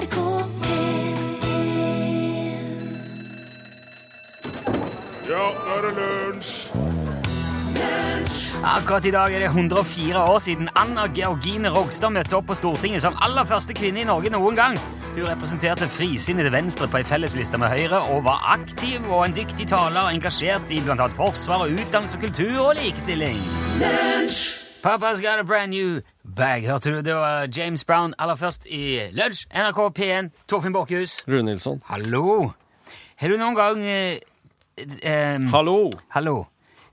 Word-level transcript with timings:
NRK 0.00 0.16
P1 0.64 1.16
Ja, 5.28 5.42
nå 5.52 5.74
er 5.74 5.82
det 5.84 5.90
lunsj! 5.98 6.70
Akkurat 8.60 9.06
i 9.08 9.12
dag 9.12 9.34
er 9.34 9.44
det 9.44 9.50
104 9.50 10.22
år 10.32 10.38
siden 10.38 10.68
Anna 10.76 11.06
Georgine 11.16 11.70
Rogstad 11.72 12.12
møtte 12.12 12.36
opp 12.36 12.48
på 12.50 12.56
Stortinget 12.56 13.04
som 13.04 13.16
aller 13.24 13.44
første 13.48 13.76
kvinne 13.76 14.02
i 14.02 14.08
Norge 14.08 14.32
noen 14.32 14.56
gang. 14.56 14.76
Hun 15.14 15.24
representerte 15.26 15.88
frisinnede 15.90 16.52
Venstre 16.52 16.88
på 16.88 17.00
ei 17.00 17.06
fellesliste 17.08 17.60
med 17.60 17.72
Høyre 17.72 18.00
og 18.14 18.24
var 18.28 18.44
aktiv 18.54 19.04
og 19.08 19.24
en 19.26 19.36
dyktig 19.36 19.68
taler 19.72 20.12
engasjert 20.12 20.72
i 20.72 20.80
bl.a. 20.84 21.08
forsvar 21.16 21.66
og 21.66 21.76
utdannelse, 21.76 22.20
kultur 22.20 22.70
og 22.70 22.76
likestilling. 22.80 23.40
Papa's 24.80 25.20
got 25.20 25.38
a 25.38 25.44
brand 25.44 25.70
new 25.72 26.00
bag. 26.36 26.66
Hørte 26.68 26.92
du? 26.94 27.00
Det 27.02 27.14
var 27.14 27.48
James 27.56 27.84
Brown 27.84 28.14
aller 28.18 28.38
først 28.38 28.66
i 28.66 29.10
Lunsj, 29.12 29.46
NRK 29.54 29.80
P1, 29.98 30.30
Torfinn 30.48 30.72
Borchhus. 30.72 31.20
Rune 31.28 31.50
Nilsson. 31.50 31.82
Hallo! 31.90 32.52
Har 33.20 33.28
du 33.28 33.36
noen 33.36 33.56
gang 33.58 33.82
eh, 33.84 34.20
eh, 34.78 35.38
Hallo! 35.52 35.90
Hallo. 36.14 36.46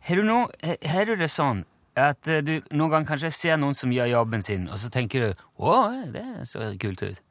Har 0.07 0.15
du, 0.15 0.23
no, 0.23 0.45
har 0.63 1.07
du 1.07 1.15
det 1.19 1.29
sånn 1.31 1.63
at 1.97 2.29
eh, 2.31 2.43
du 2.45 2.57
noen 2.71 2.93
gang 2.93 3.07
kanskje 3.07 3.31
ser 3.33 3.57
noen 3.59 3.75
som 3.77 3.91
gjør 3.91 4.11
jobben 4.11 4.43
sin, 4.45 4.67
og 4.71 4.79
så 4.81 4.91
tenker 4.93 5.23
du 5.23 5.45
'Å, 5.59 6.11
det 6.13 6.25
så 6.47 6.73
kult 6.79 7.03
ut'? 7.03 7.23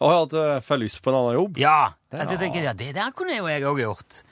Og 0.00 0.14
at 0.14 0.34
jeg 0.36 0.62
får 0.62 0.78
lyst 0.78 1.02
på 1.02 1.10
en 1.10 1.16
annen 1.18 1.38
jobb? 1.40 1.58
Ja. 1.58 1.92
At 2.12 2.30
jeg 2.30 2.38
tenker, 2.38 2.62
ja, 2.62 2.72
det 2.72 2.94
der 2.94 3.10
kunne 3.10 3.36
jo 3.36 3.48
jeg 3.50 3.64
òg 3.66 3.80
gjort. 3.82 4.22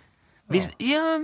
Hvis, 0.49 0.71
ja. 0.79 1.19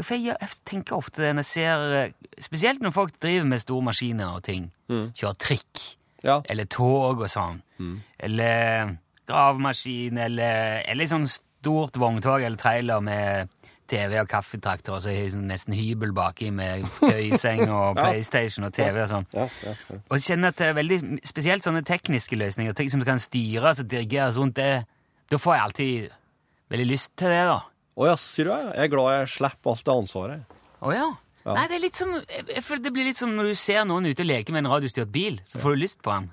For 0.00 0.16
jeg, 0.16 0.36
jeg 0.40 0.60
tenker 0.68 0.98
ofte 0.98 1.22
det 1.24 1.32
når 1.36 1.46
jeg 1.46 1.50
ser 1.52 1.96
eh, 1.98 2.14
Spesielt 2.42 2.82
når 2.82 2.94
folk 2.94 3.18
driver 3.22 3.46
med 3.46 3.62
store 3.62 3.86
maskiner 3.86 4.36
og 4.38 4.42
ting. 4.46 4.70
Kjører 4.90 5.38
trikk. 5.38 5.82
Ja. 6.24 6.40
Eller 6.50 6.66
tog 6.70 7.20
og 7.22 7.30
sånn. 7.30 7.60
Eller 8.18 8.96
gravemaskin, 9.28 10.18
eller, 10.18 10.82
eller 10.88 11.10
sånn 11.10 11.28
stort 11.30 11.98
vogntog 12.00 12.42
eller 12.42 12.58
trailer 12.58 13.02
med 13.04 13.52
TV 13.92 14.16
og 14.22 14.28
kaffetrakter, 14.30 14.94
og 14.96 15.02
så 15.04 15.12
sånn 15.34 15.48
nesten 15.50 15.74
hybel 15.76 16.14
baki 16.16 16.48
med 16.54 16.86
køyeseng 17.00 17.66
og 17.66 17.96
PlayStation 18.00 18.66
og 18.66 18.72
TV 18.76 19.02
og 19.02 19.10
sånn. 19.10 19.28
Ja, 19.34 19.46
ja, 19.66 19.74
ja. 19.90 19.98
Og 20.06 20.16
jeg 20.16 20.26
kjenner 20.30 20.54
at 20.54 20.60
det 20.60 20.70
er 20.70 20.78
veldig, 20.78 20.98
spesielt 21.28 21.66
sånne 21.66 21.84
tekniske 21.86 22.38
løsninger, 22.40 22.76
ting 22.78 22.92
som 22.92 23.02
du 23.02 23.08
kan 23.08 23.20
styres 23.22 23.82
og 23.82 23.90
dirigeres 23.92 24.40
rundt, 24.40 24.56
det, 24.56 24.86
da 25.32 25.40
får 25.40 25.58
jeg 25.58 25.66
alltid 25.66 26.16
veldig 26.72 26.88
lyst 26.88 27.12
til 27.20 27.34
det, 27.34 27.44
da. 27.50 27.58
Å 27.92 28.08
ja, 28.08 28.14
sier 28.16 28.48
du 28.48 28.52
det? 28.54 28.62
Jeg 28.76 28.88
er 28.88 28.92
glad 28.94 29.10
jeg 29.18 29.32
slipper 29.34 29.74
alt 29.74 29.84
det 29.84 29.94
ansvaret. 29.94 30.60
Å 30.82 30.94
ja. 30.94 31.08
Ja. 31.42 31.56
Nei, 31.56 31.64
det 31.68 31.74
er 31.74 31.82
litt 31.82 31.98
som, 31.98 32.12
føler 32.62 32.84
det 32.84 32.92
blir 32.94 33.08
litt 33.08 33.18
som 33.18 33.32
når 33.34 33.50
du 33.50 33.58
ser 33.58 33.82
noen 33.88 34.06
ute 34.06 34.22
og 34.22 34.28
leker 34.28 34.54
med 34.54 34.62
en 34.62 34.70
radiostyrt 34.76 35.10
bil, 35.12 35.40
så 35.50 35.58
får 35.58 35.74
du 35.74 35.82
lyst 35.82 35.98
på 36.04 36.14
den. 36.14 36.30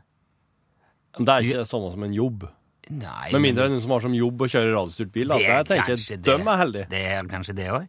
Men 1.18 1.26
det 1.26 1.34
er 1.34 1.48
ikke 1.48 1.64
det 1.64 1.70
samme 1.72 1.90
som 1.96 2.06
en 2.06 2.14
jobb. 2.14 2.46
Nei, 2.90 3.32
Med 3.34 3.44
mindre 3.44 3.66
er 3.68 3.74
noen 3.74 3.82
som 3.84 3.92
har 3.94 4.02
som 4.06 4.14
jobb 4.18 4.46
å 4.46 4.48
kjøre 4.50 4.72
radiostyrt 4.74 5.12
bil. 5.14 5.34
Det 5.34 5.46
er 5.46 5.66
tenker 5.68 5.92
kanskje 5.92 6.14
jeg 6.16 6.22
det. 6.22 6.38
de 6.38 6.54
er 6.54 6.62
heldige. 6.62 6.90
Det 6.90 7.02
er 7.10 7.30
kanskje 7.30 7.56
det 7.58 7.68
òg. 7.74 7.88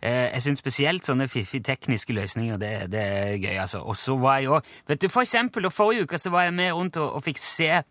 Jeg 0.00 0.42
syns 0.46 0.62
spesielt 0.62 1.04
sånne 1.04 1.26
fiffige 1.28 1.66
tekniske 1.66 2.14
løsninger 2.16 2.56
det, 2.58 2.70
det 2.94 3.02
er 3.04 3.34
gøy. 3.36 3.56
altså. 3.60 3.82
Og 3.84 3.98
så 4.00 4.16
var 4.16 4.38
jeg 4.40 4.48
òg 4.48 4.70
Vet 4.88 5.02
du, 5.02 5.08
For 5.12 5.20
eksempel, 5.20 5.66
og 5.68 5.74
forrige 5.76 6.06
uke 6.08 6.18
så 6.18 6.32
var 6.32 6.46
jeg 6.46 6.54
med 6.56 6.72
rundt 6.72 6.96
og, 6.96 7.18
og 7.18 7.26
fikk 7.26 7.38
se 7.42 7.82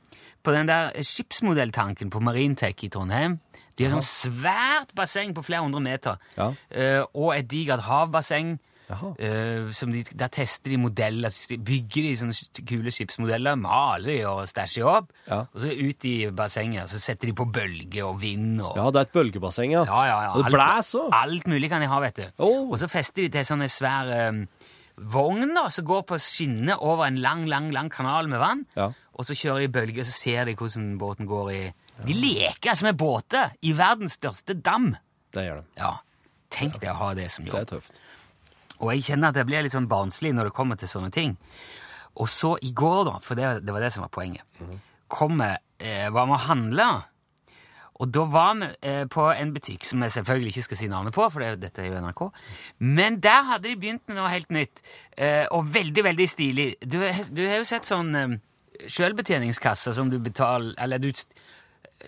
på 0.43 0.55
den 0.55 0.67
der 0.69 0.91
skipsmodelltanken 1.05 2.09
på 2.13 2.21
Marintech 2.23 2.83
i 2.83 2.89
Trondheim. 2.89 3.39
De 3.77 3.85
har 3.87 3.95
sånn 3.95 4.03
svært 4.03 4.91
basseng 4.97 5.31
på 5.35 5.43
flere 5.45 5.63
hundre 5.63 5.79
meter. 5.83 6.19
Ja. 6.35 6.49
uh, 6.51 7.03
og 7.13 7.35
et 7.37 7.47
digert 7.51 7.85
havbasseng. 7.87 8.57
Eh, 8.89 9.67
som 9.69 9.91
de, 9.93 9.99
der 10.17 10.31
tester 10.33 10.71
de 10.73 10.77
modeller, 10.81 11.29
bygger 11.61 12.07
de 12.07 12.13
sånne 12.17 12.63
kule 12.65 12.89
skipsmodeller, 12.89 13.53
maler 13.61 14.09
de 14.09 14.15
og 14.25 14.47
stæsjer 14.49 14.87
opp, 14.89 15.11
Ja. 15.27 15.43
og 15.45 15.59
så 15.61 15.69
ut 15.69 16.07
i 16.09 16.15
bassenget, 16.33 16.87
og 16.87 16.89
så 16.89 16.97
setter 16.97 17.29
de 17.29 17.35
på 17.37 17.45
bølge 17.53 18.01
og 18.01 18.17
vind 18.23 18.57
og 18.65 18.79
Ja, 18.79 18.87
det 18.89 18.95
er 19.03 19.05
et 19.05 19.13
bølgebasseng, 19.13 19.75
ja. 19.77 19.83
ja, 19.85 19.99
ja, 20.09 20.17
ja. 20.23 20.31
Og 20.33 20.43
det 20.43 20.53
blæser. 20.55 21.13
Alt 21.13 21.45
mulig 21.45 21.69
kan 21.69 21.85
de 21.85 21.87
ha, 21.91 21.99
vet 22.01 22.17
du. 22.17 22.25
Oh. 22.39 22.71
Og 22.71 22.79
så 22.81 22.89
fester 22.89 23.27
de 23.27 23.29
til 23.37 23.45
sånne 23.45 23.69
svære 23.69 24.23
um, 24.33 24.41
vogn 24.97 25.53
da, 25.53 25.67
som 25.69 25.85
går 25.85 26.01
på 26.09 26.17
skinner 26.17 26.81
over 26.81 27.05
en 27.05 27.21
lang, 27.21 27.45
lang 27.47 27.69
lang 27.71 27.91
kanal 27.93 28.27
med 28.27 28.41
vann. 28.41 28.65
Ja. 28.75 28.89
Og 29.19 29.27
så 29.27 29.35
kjører 29.35 29.65
de 29.65 29.73
bølger, 29.75 30.03
og 30.05 30.07
så 30.07 30.15
ser 30.15 30.47
de 30.47 30.55
hvordan 30.55 30.93
båten 31.01 31.27
går 31.27 31.49
i 31.51 31.63
De 32.07 32.15
leker 32.15 32.71
altså 32.71 32.87
med 32.87 32.99
båter 32.99 33.57
i 33.67 33.73
verdens 33.75 34.15
største 34.15 34.55
dam! 34.55 34.93
Det 35.35 35.43
gjør 35.43 35.59
de. 35.59 35.67
Ja, 35.81 35.97
Tenk 36.49 36.79
deg 36.81 36.93
å 36.93 36.99
ha 36.99 37.11
det 37.17 37.27
som 37.33 37.45
jobb. 37.45 37.55
Det 37.55 37.61
er 37.61 37.69
tøft. 37.75 37.99
Og 38.79 38.93
jeg 38.93 39.05
kjenner 39.09 39.31
at 39.33 39.37
jeg 39.39 39.47
blir 39.49 39.65
litt 39.65 39.75
sånn 39.75 39.89
barnslig 39.91 40.31
når 40.35 40.49
det 40.49 40.55
kommer 40.55 40.79
til 40.79 40.89
sånne 40.91 41.11
ting. 41.13 41.35
Og 42.19 42.29
så 42.31 42.55
i 42.65 42.71
går, 42.75 43.03
da, 43.09 43.19
for 43.23 43.39
det, 43.39 43.59
det 43.65 43.75
var 43.75 43.83
det 43.83 43.91
som 43.93 44.05
var 44.05 44.11
poenget, 44.13 44.43
kom 45.11 45.41
jeg, 45.43 45.59
eh, 45.83 46.07
var 46.13 46.27
med 46.29 46.39
å 46.39 46.45
handle. 46.47 46.87
Og 47.99 48.11
da 48.15 48.23
var 48.31 48.55
vi 48.55 48.69
eh, 48.87 49.03
på 49.11 49.25
en 49.29 49.51
butikk 49.53 49.85
som 49.87 50.03
jeg 50.03 50.15
selvfølgelig 50.15 50.53
ikke 50.53 50.67
skal 50.69 50.79
si 50.79 50.89
navnet 50.91 51.15
på, 51.15 51.25
for 51.27 51.43
det, 51.43 51.59
dette 51.61 51.83
er 51.83 51.91
jo 51.91 52.01
NRK. 52.01 52.23
Men 52.87 53.19
der 53.23 53.47
hadde 53.51 53.67
de 53.67 53.77
begynt 53.79 54.05
med 54.07 54.17
noe 54.19 54.31
helt 54.31 54.51
nytt, 54.55 54.81
eh, 55.19 55.45
og 55.51 55.69
veldig, 55.75 56.05
veldig 56.09 56.29
stilig. 56.31 56.69
Du, 56.81 57.01
du 57.03 57.43
har 57.45 57.59
jo 57.59 57.67
sett 57.67 57.87
sånn 57.89 58.15
eh, 58.79 58.87
selvbetjeningskasse 58.87 59.93
som 59.93 60.09
du 60.09 60.17
betaler 60.19 60.73
Eller 60.77 60.97
du 60.99 61.11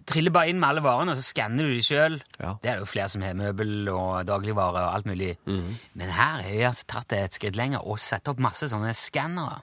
triller 0.08 0.32
bare 0.32 0.48
inn 0.50 0.60
med 0.60 0.70
alle 0.70 0.82
varene, 0.86 1.12
og 1.12 1.18
så 1.20 1.24
skanner 1.34 1.68
du 1.68 1.74
de 1.76 1.82
sjøl. 1.84 2.14
Ja. 2.40 2.54
Det 2.64 2.70
er 2.72 2.78
det 2.80 2.86
jo 2.86 2.92
flere 2.94 3.10
som 3.12 3.22
har. 3.26 3.34
Møbel 3.36 3.90
og 3.92 4.26
dagligvarer 4.26 4.86
og 4.88 4.94
alt 4.96 5.06
mulig. 5.10 5.34
Men 5.46 6.08
her 6.08 6.40
har 6.42 6.48
jeg 6.48 6.64
altså 6.70 6.86
tatt 6.88 7.10
det 7.12 7.20
et 7.26 7.34
skritt 7.36 7.58
lenger 7.60 7.84
og 7.84 8.00
satt 8.00 8.30
opp 8.32 8.40
masse 8.40 8.70
sånne 8.72 8.94
skannere. 8.96 9.60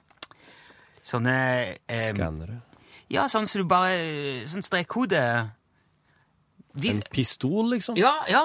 Sånne 1.01 1.33
eh, 1.89 2.09
Skannere. 2.13 2.59
Ja, 3.09 3.23
sånn 3.31 3.47
som 3.49 3.63
du 3.63 3.67
bare 3.71 4.45
Sånn 4.45 4.61
strekkode 4.61 5.21
De- 6.77 6.89
En 6.91 7.01
pistol, 7.11 7.71
liksom? 7.73 7.97
Ja, 7.97 8.11
ja. 8.29 8.43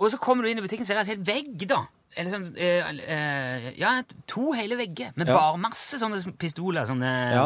Og 0.00 0.10
så 0.10 0.18
kommer 0.18 0.42
du 0.42 0.50
inn 0.50 0.58
i 0.58 0.64
butikken, 0.64 0.84
så 0.88 0.94
er 0.96 1.04
det 1.04 1.06
en 1.06 1.12
hel 1.12 1.24
vegg, 1.28 1.66
da. 1.70 1.82
Eller 2.18 2.32
sånn 2.32 2.48
eh, 2.58 2.88
eh, 3.06 3.68
Ja, 3.78 3.92
to 4.26 4.50
hele 4.58 4.74
vegger 4.80 5.12
med 5.14 5.28
Ja. 5.28 5.36
bare 5.36 5.60
masse 5.62 6.00
sånne 6.00 6.18
pistoler, 6.40 6.88
sånne 6.90 7.12
Ja. 7.36 7.44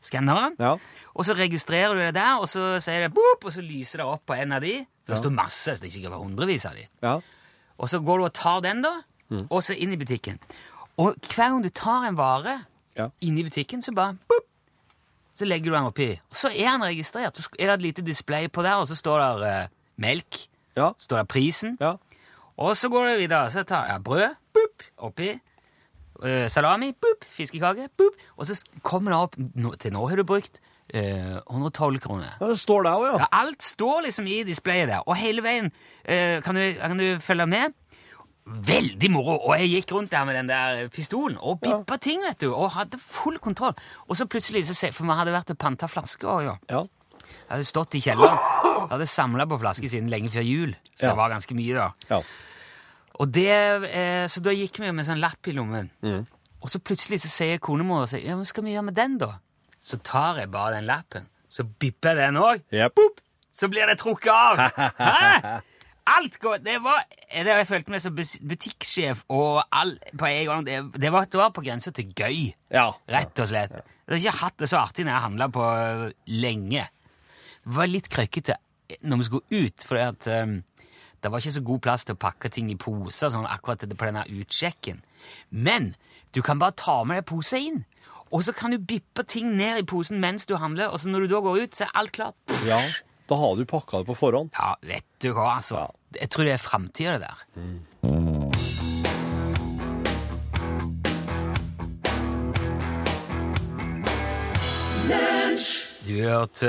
Skannere. 0.00 0.52
Ja. 0.58 0.76
Og 1.14 1.24
så 1.26 1.34
registrerer 1.34 1.94
du 1.94 2.00
det 2.00 2.14
der, 2.14 2.38
og 2.40 2.48
så 2.48 2.76
sier 2.80 3.06
det 3.06 3.12
boop, 3.14 3.44
og 3.44 3.52
så 3.52 3.60
lyser 3.64 3.98
det 4.02 4.06
opp 4.06 4.24
på 4.26 4.34
en 4.38 4.52
av 4.52 4.60
de. 4.62 4.86
Det 5.08 5.16
står 5.18 5.32
masse, 5.34 5.74
så 5.76 5.80
det 5.82 5.88
er 5.88 5.94
sikkert 5.96 6.18
hundrevis 6.20 6.66
av 6.68 6.74
de. 6.78 6.86
ja. 7.02 7.18
Og 7.78 7.86
så 7.88 8.00
går 8.02 8.18
du 8.18 8.24
og 8.26 8.32
tar 8.34 8.60
den, 8.60 8.80
da, 8.82 8.90
og 9.50 9.60
så 9.62 9.74
inn 9.78 9.92
i 9.94 9.96
butikken. 10.00 10.40
Og 10.98 11.14
hver 11.30 11.52
gang 11.52 11.62
du 11.62 11.68
tar 11.70 12.08
en 12.08 12.16
vare 12.18 12.64
Ja. 12.98 13.08
inn 13.22 13.36
i 13.38 13.44
butikken, 13.46 13.82
så 13.82 13.92
bare 13.94 14.16
boop, 14.28 14.44
så 15.38 15.46
legger 15.46 15.70
du 15.70 15.76
den 15.76 15.84
oppi. 15.86 16.08
Og 16.30 16.36
så 16.36 16.48
er 16.50 16.72
den 16.74 16.82
registrert. 16.82 17.36
Så 17.38 17.48
er 17.58 17.66
det 17.70 17.74
et 17.76 17.82
lite 17.82 18.02
display 18.02 18.48
på 18.50 18.62
der, 18.66 18.74
og 18.82 18.88
så 18.90 18.96
står 18.98 19.18
der 19.22 19.62
uh, 19.62 19.68
melk. 19.96 20.48
Ja. 20.76 20.88
Så 20.98 21.06
står 21.06 21.16
der 21.20 21.24
prisen. 21.30 21.76
Ja. 21.80 21.92
Og 22.56 22.76
så 22.76 22.88
går 22.90 23.06
det 23.12 23.18
videre. 23.20 23.50
Så 23.50 23.62
tar 23.62 23.86
jeg 23.86 24.02
brød 24.02 24.34
boop, 24.54 24.82
oppi. 24.98 25.38
Eh, 26.24 26.46
salami, 26.50 26.92
boop, 26.92 27.24
fiskekake, 27.24 27.88
boop. 27.98 28.16
Og 28.36 28.46
så 28.46 28.56
kommer 28.82 29.12
det 29.14 29.18
opp 29.18 29.36
no, 29.54 29.74
Til 29.78 29.92
nå 29.94 30.06
har 30.08 30.16
du 30.16 30.24
brukt 30.24 30.60
eh, 30.92 31.38
112 31.50 31.98
kroner. 32.00 32.30
ja. 32.40 32.46
Det 32.52 32.58
står 32.58 32.82
der 32.88 32.96
òg, 32.96 33.04
ja. 33.12 33.18
Ja, 33.24 33.28
alt 33.42 33.62
står 33.62 34.02
liksom 34.08 34.26
i 34.26 34.42
displayet 34.48 34.88
der, 34.88 35.04
og 35.06 35.16
hele 35.20 35.42
veien 35.44 35.70
eh, 36.04 36.40
kan, 36.42 36.54
du, 36.58 36.64
kan 36.80 36.98
du 36.98 37.18
følge 37.20 37.46
med. 37.46 37.76
Veldig 38.48 39.10
moro! 39.12 39.34
Og 39.44 39.58
jeg 39.60 39.68
gikk 39.74 39.90
rundt 39.92 40.10
der 40.14 40.24
med 40.24 40.34
den 40.38 40.48
der 40.48 40.86
pistolen 40.88 41.36
og 41.36 41.58
bippa 41.60 41.98
ting, 42.00 42.22
vet 42.24 42.40
du, 42.40 42.54
og 42.54 42.70
hadde 42.78 42.96
full 43.02 43.36
kontroll. 43.44 43.74
Og 44.08 44.16
så 44.16 44.24
plutselig, 44.24 44.62
så 44.70 44.88
for 44.96 45.04
vi 45.04 45.16
hadde 45.18 45.34
vært 45.34 45.52
og 45.52 45.58
panta 45.60 45.86
flasker 45.86 46.30
òg, 46.32 46.46
ja. 46.46 46.54
ja. 46.72 46.80
Jeg 47.28 47.50
hadde 47.50 47.66
stått 47.68 47.98
i 47.98 48.00
kjelleren. 48.00 48.38
Jeg 48.64 48.88
hadde 48.94 49.06
samla 49.12 49.44
på 49.50 49.58
flasker 49.60 49.90
siden 49.92 50.08
lenge 50.08 50.30
før 50.32 50.46
jul, 50.48 50.72
så 50.94 51.04
Ja. 51.04 51.10
det 51.10 51.18
var 51.20 51.28
ganske 51.34 51.54
mye, 51.58 51.74
da. 51.76 52.22
Og 53.18 53.30
det, 53.34 53.48
eh, 53.90 54.26
så 54.30 54.40
da 54.44 54.52
gikk 54.54 54.78
vi 54.80 54.86
jo 54.90 54.94
med 54.94 55.06
sånn 55.08 55.20
lapp 55.22 55.48
i 55.50 55.54
lommen. 55.56 55.90
Og 56.62 56.70
så 56.70 56.80
plutselig 56.82 57.20
så 57.24 57.30
sier 57.30 57.58
konemora 57.62 58.06
si 58.10 58.20
ja, 58.24 58.36
hva 58.38 58.46
skal 58.46 58.64
vi 58.66 58.74
gjøre 58.74 58.88
med 58.90 58.96
den, 58.98 59.16
da? 59.18 59.36
Så 59.82 59.98
tar 60.02 60.38
jeg 60.42 60.50
bare 60.50 60.76
den 60.78 60.86
lappen, 60.90 61.26
så 61.50 61.64
bipper 61.64 62.14
jeg 62.14 62.28
den 62.28 62.38
òg. 62.42 62.62
Yep. 62.74 62.98
Så 63.54 63.68
blir 63.70 63.86
det 63.90 63.98
trukket 63.98 64.30
av! 64.34 64.58
Hæ? 65.02 65.60
Alt 66.08 66.38
går 66.40 66.62
Det 66.64 66.78
var 66.80 67.02
det 67.28 67.52
Jeg 67.52 67.66
følte 67.68 67.92
meg 67.92 68.00
som 68.00 68.14
butikksjef 68.16 69.24
og 69.28 69.58
all, 69.76 69.90
på 70.16 70.24
en 70.30 70.46
gang. 70.48 70.62
Det, 70.64 70.76
det, 71.02 71.10
var, 71.12 71.26
det 71.28 71.40
var 71.40 71.50
på 71.52 71.64
grensa 71.66 71.92
til 71.92 72.12
gøy, 72.16 72.54
Ja. 72.72 72.86
rett 73.12 73.42
og 73.44 73.50
slett. 73.50 73.74
Jeg 74.08 74.14
har 74.14 74.22
ikke 74.22 74.38
hatt 74.40 74.62
det 74.62 74.70
så 74.70 74.78
artig 74.80 75.04
når 75.04 75.12
jeg 75.12 75.24
handla 75.26 75.48
på 75.52 75.66
øh, 75.68 76.06
lenge. 76.32 76.86
Det 77.60 77.76
var 77.76 77.90
litt 77.92 78.08
krøkkete 78.08 78.56
når 79.04 79.20
vi 79.20 79.26
skulle 79.28 79.66
ut, 79.66 79.84
for 79.84 80.00
at, 80.00 80.28
um, 80.32 80.54
det 81.22 81.30
var 81.32 81.42
ikke 81.42 81.56
så 81.58 81.64
god 81.66 81.82
plass 81.84 82.04
til 82.06 82.14
å 82.16 82.20
pakke 82.20 82.50
ting 82.52 82.70
i 82.70 82.76
poser 82.78 83.32
sånn 83.34 83.48
akkurat 83.48 83.82
på 83.88 84.08
denne 84.08 84.24
utsjekken. 84.30 85.02
Men 85.50 85.94
du 86.36 86.42
kan 86.46 86.60
bare 86.60 86.76
ta 86.78 87.00
med 87.04 87.22
deg 87.22 87.28
poser 87.30 87.64
inn, 87.64 87.82
og 88.28 88.44
så 88.44 88.52
kan 88.52 88.74
du 88.74 88.78
bippe 88.78 89.24
ting 89.26 89.54
ned 89.56 89.80
i 89.82 89.86
posen 89.88 90.20
mens 90.20 90.46
du 90.46 90.56
handler, 90.60 90.92
og 90.92 91.00
så 91.00 91.08
når 91.10 91.26
du 91.26 91.34
da 91.34 91.42
går 91.44 91.62
ut, 91.64 91.76
så 91.76 91.88
er 91.88 91.94
alt 92.02 92.16
klart. 92.18 92.58
ja. 92.68 92.80
Da 93.28 93.36
har 93.36 93.58
du 93.58 93.66
pakka 93.68 93.98
det 94.00 94.06
på 94.08 94.14
forhånd. 94.16 94.54
Ja, 94.56 94.70
vet 94.88 95.04
du 95.20 95.34
hva, 95.36 95.58
altså. 95.58 95.82
Jeg 96.16 96.30
tror 96.32 96.46
det 96.48 96.54
er 96.54 96.62
framtida, 96.64 97.18
det 97.18 97.26
der. 97.28 97.42
Du 106.08 106.12
hørte 106.14 106.66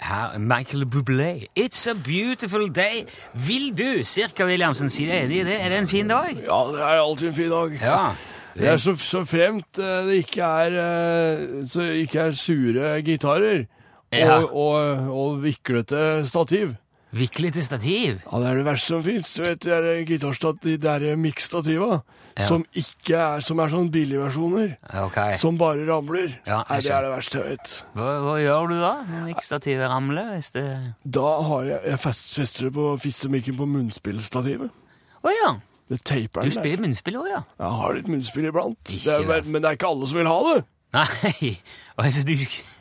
her 0.00 0.38
Michael 0.38 0.84
Bublé. 0.86 1.46
It's 1.58 1.86
a 1.90 1.94
beautiful 1.94 2.68
day. 2.74 3.06
Vil 3.32 3.70
du, 3.78 4.04
Sirka 4.04 4.44
Williamsen, 4.44 4.90
si 4.92 5.06
deg 5.08 5.24
enig 5.24 5.38
i 5.40 5.44
det? 5.48 5.56
Er 5.60 5.72
det 5.72 5.78
en 5.78 5.88
fin 5.88 6.08
dag? 6.10 6.34
Ja, 6.36 6.58
det 6.68 6.82
er 6.84 7.00
alltid 7.00 7.28
en 7.30 7.34
fin 7.38 7.50
dag. 7.50 7.78
Ja. 7.80 8.02
Det 8.54 8.68
er 8.68 8.76
så, 8.78 8.92
så 9.00 9.24
fremt 9.26 9.78
eh, 9.80 10.04
det 10.06 10.18
ikke 10.26 10.42
er, 10.46 10.76
eh, 10.82 11.64
så 11.68 11.86
ikke 12.04 12.26
er 12.28 12.36
sure 12.38 12.90
gitarer 13.02 13.64
Ja. 14.14 14.36
og, 14.36 14.52
og, 14.52 15.08
og 15.10 15.40
viklete 15.42 16.26
stativ. 16.28 16.74
Viklete 17.14 17.62
stativ. 17.62 18.16
Ja, 18.26 18.38
det 18.42 18.48
er 18.50 18.56
det 18.58 18.64
verste 18.66 18.90
som 18.96 19.02
fins. 19.06 19.28
Du 19.36 19.42
vet, 19.44 19.60
de 19.62 19.70
der 19.70 20.04
gitarstat, 20.08 20.56
de 20.64 20.76
der 20.82 21.04
miksstativa 21.20 22.00
Ja. 22.34 22.46
som 22.48 22.64
ikke 22.74 23.14
er 23.14 23.40
Som 23.46 23.60
er 23.62 23.68
sånn 23.70 23.90
billigversjoner. 23.94 24.72
Okay. 25.06 25.36
Som 25.38 25.56
bare 25.56 25.84
ramler. 25.86 26.32
Ja, 26.46 26.64
Nei, 26.68 26.80
det 26.82 26.90
er 26.90 27.02
det 27.06 27.12
verste 27.12 27.38
jeg 27.38 27.52
vet. 27.52 27.74
Hva, 27.94 28.08
hva 28.24 28.34
gjør 28.42 28.68
du 28.72 28.74
da 28.80 28.90
når 29.06 29.28
miksstativet 29.28 29.88
ramler? 29.92 30.32
Hvis 30.34 30.50
det 30.56 30.64
Da 31.06 31.28
har 31.46 31.62
jeg 31.68 31.80
Jeg 31.92 32.00
fest, 32.02 32.34
fester 32.34 32.66
det 32.66 32.74
på 32.74 32.88
fistemikken 32.98 33.56
på 33.56 33.68
munnspillstativet. 33.70 34.70
Å 35.22 35.30
ja. 35.38 35.54
Det 35.88 36.00
taper 36.02 36.42
Du 36.42 36.50
spiller 36.50 36.80
munnspill 36.82 37.20
òg, 37.20 37.28
ja? 37.30 37.42
Jeg 37.60 37.78
har 37.78 37.94
litt 37.94 38.08
munnspill 38.08 38.46
iblant. 38.50 38.82
Det 38.88 39.06
er, 39.06 39.22
men 39.52 39.62
det 39.62 39.68
er 39.70 39.76
ikke 39.78 39.90
alle 39.94 40.06
som 40.10 40.18
vil 40.18 40.26
ha 40.32 40.38
det. 40.50 40.64
Nei. 40.94 41.58
Du 41.94 42.34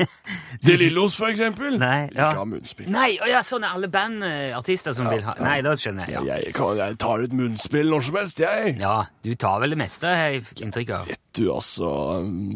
De 0.66 0.76
Lillos, 0.78 1.14
for 1.16 1.30
eksempel. 1.30 1.76
Nei, 1.78 2.08
ja. 2.16 2.32
Ikke 2.32 2.40
ha 2.40 2.46
munnspill. 2.50 2.88
Nei, 2.90 3.12
å 3.22 3.28
ja, 3.30 3.44
sånn 3.46 3.66
er 3.68 3.76
alle 3.76 3.90
bandartister 3.92 4.96
som 4.98 5.10
vil 5.12 5.22
ha 5.28 5.36
Nei, 5.38 5.60
da 5.66 5.76
skjønner 5.78 6.10
jeg. 6.10 6.24
Ja. 6.26 6.38
Jeg, 6.42 6.54
kan, 6.58 6.80
jeg 6.80 6.98
tar 7.04 7.22
ut 7.22 7.36
munnspill 7.38 7.92
når 7.94 8.08
som 8.08 8.18
helst, 8.18 8.42
jeg. 8.42 8.74
ja, 8.82 8.96
du 9.22 9.34
tar 9.38 9.62
vel 9.62 9.76
det 9.76 9.80
meste, 9.84 10.10
har 10.10 10.34
jeg 10.34 10.48
inntrykk 10.66 10.96
av. 10.98 11.12
Vet 11.14 11.22
du, 11.38 11.46
altså 11.54 11.92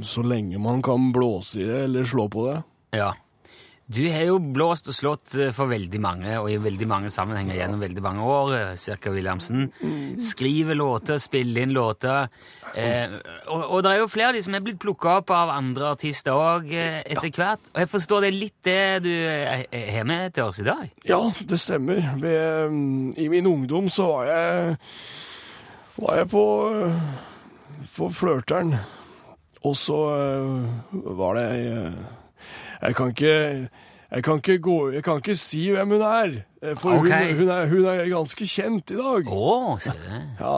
Så 0.06 0.26
lenge 0.26 0.58
man 0.62 0.82
kan 0.86 1.12
blåse 1.14 1.62
i 1.62 1.68
det 1.68 1.84
eller 1.92 2.10
slå 2.10 2.26
på 2.34 2.48
det. 2.50 2.58
Ja. 2.98 3.12
Du 3.88 4.02
har 4.12 4.26
jo 4.28 4.36
blåst 4.52 4.90
og 4.92 4.96
slått 4.98 5.34
eh, 5.40 5.54
for 5.56 5.72
veldig 5.72 6.00
mange, 6.04 6.34
og 6.42 6.50
i 6.52 6.58
veldig 6.60 6.88
mange 6.92 7.12
sammenhenger 7.14 7.56
gjennom 7.56 7.80
veldig 7.80 8.02
mange 8.04 8.26
år, 8.28 8.50
eh, 8.58 8.72
Cirka 8.76 9.14
Williamsen. 9.16 9.70
Skriver 10.20 10.76
låter, 10.76 11.22
spiller 11.24 11.64
inn 11.64 11.72
låter. 11.72 12.28
Eh, 12.76 13.16
og, 13.48 13.64
og 13.64 13.86
det 13.86 13.94
er 13.94 14.02
jo 14.02 14.10
flere 14.12 14.34
av 14.34 14.36
de 14.36 14.42
som 14.44 14.58
er 14.60 14.66
blitt 14.66 14.82
plukka 14.84 15.14
opp 15.22 15.32
av 15.32 15.54
andre 15.56 15.94
artister 15.96 16.36
òg, 16.36 16.68
eh, 16.76 17.00
etter 17.06 17.32
hvert. 17.32 17.72
Og 17.72 17.80
jeg 17.86 17.92
forstår 17.94 18.26
det 18.26 18.34
er 18.34 18.38
litt 18.42 18.58
det 18.68 18.84
du 19.08 19.14
har 19.72 20.12
med 20.12 20.36
til 20.36 20.52
oss 20.52 20.60
i 20.60 20.68
dag? 20.68 20.84
Ja, 21.08 21.22
det 21.48 21.62
stemmer. 21.64 22.04
Mm, 22.20 23.16
I 23.16 23.32
min 23.32 23.48
ungdom 23.48 23.88
så 23.88 24.12
var 24.12 24.32
jeg 24.34 24.78
Var 25.98 26.20
jeg 26.20 26.30
på 26.30 26.46
På 27.96 28.12
Flørteren. 28.14 28.76
Og 29.64 29.80
så 29.80 30.04
var 30.92 31.40
det 31.40 31.48
Jeg 32.82 32.98
kan 32.98 33.14
ikke 33.14 33.36
jeg 34.08 34.24
kan, 34.24 34.40
ikke 34.40 34.60
gå, 34.64 34.76
jeg 34.96 35.04
kan 35.04 35.18
ikke 35.20 35.34
si 35.36 35.66
hvem 35.76 35.90
hun 35.98 36.04
er, 36.08 36.36
eh, 36.64 36.76
for 36.80 36.96
okay. 36.96 37.34
hun, 37.34 37.42
hun, 37.42 37.50
er, 37.52 37.66
hun 37.68 37.88
er 37.92 38.06
ganske 38.08 38.46
kjent 38.48 38.94
i 38.96 39.00
dag. 39.00 39.28
Å, 39.28 39.56
se 39.84 39.96
det. 40.00 40.20
Ja. 40.40 40.54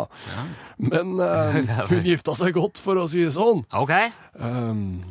Men 0.77 1.15
uh, 1.23 1.57
hun 1.89 2.05
gifta 2.05 2.35
seg 2.37 2.53
godt, 2.59 2.81
for 2.83 3.01
å 3.01 3.07
si 3.09 3.25
det 3.25 3.33
sånn. 3.33 3.63
Ok. 3.73 3.95
Um, 4.37 5.01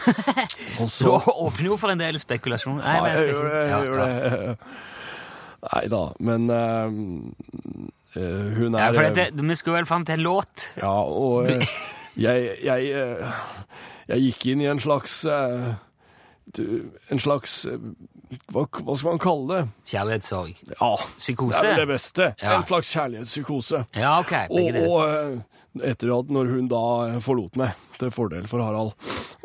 og 0.80 0.88
Så 0.88 1.12
åpner 1.12 1.68
jo 1.68 1.78
for 1.80 1.92
en 1.92 2.00
del 2.00 2.16
spekulasjon. 2.22 2.80
Nei, 2.80 2.96
Ja, 2.96 3.12
jeg 3.12 3.36
gjør 3.36 3.52
det. 3.52 3.62
Jeg 3.68 3.90
gjør 3.90 4.02
det. 4.02 4.58
Nei 5.64 5.86
da, 5.88 6.02
men 6.20 6.50
eh, 6.52 6.98
hun 8.16 8.74
er 8.74 8.80
Ja, 8.80 8.90
for 8.92 9.04
dette, 9.04 9.30
vi 9.36 9.56
skulle 9.60 9.82
vel 9.82 9.88
fram 9.88 10.08
til 10.08 10.16
en 10.16 10.24
låt. 10.24 10.70
Ja, 10.80 10.96
og 11.04 11.52
uh, 11.52 11.80
jeg, 12.26 12.54
jeg, 12.64 13.08
jeg 14.08 14.30
gikk 14.30 14.54
inn 14.54 14.64
i 14.64 14.72
en 14.72 14.80
slags 14.80 15.20
du, 15.28 15.74
En 17.10 17.18
slags 17.22 17.64
eh, 17.66 17.78
hva, 18.52 18.66
hva 18.66 18.94
skal 18.98 19.14
man 19.14 19.22
kalle 19.22 19.48
det? 19.48 19.62
Kjærlighetssorg. 19.90 20.54
Ja, 20.74 20.92
Psykose? 21.18 21.56
det 21.60 21.64
er 21.64 21.74
vel 21.74 21.82
det 21.84 21.90
beste. 21.94 22.28
Ja. 22.42 22.56
En 22.60 22.66
slags 22.68 22.92
kjærlighetspsykose. 22.94 23.84
Ja, 23.98 24.18
ok. 24.20 24.34
Og, 24.50 24.78
og 24.84 24.98
eh, 25.08 25.88
etter 25.90 26.12
at 26.14 26.30
når 26.30 26.52
hun 26.52 26.68
da 26.70 26.82
forlot 27.24 27.56
meg, 27.58 27.74
til 27.98 28.10
fordel 28.14 28.46
for 28.50 28.62
Harald. 28.62 28.92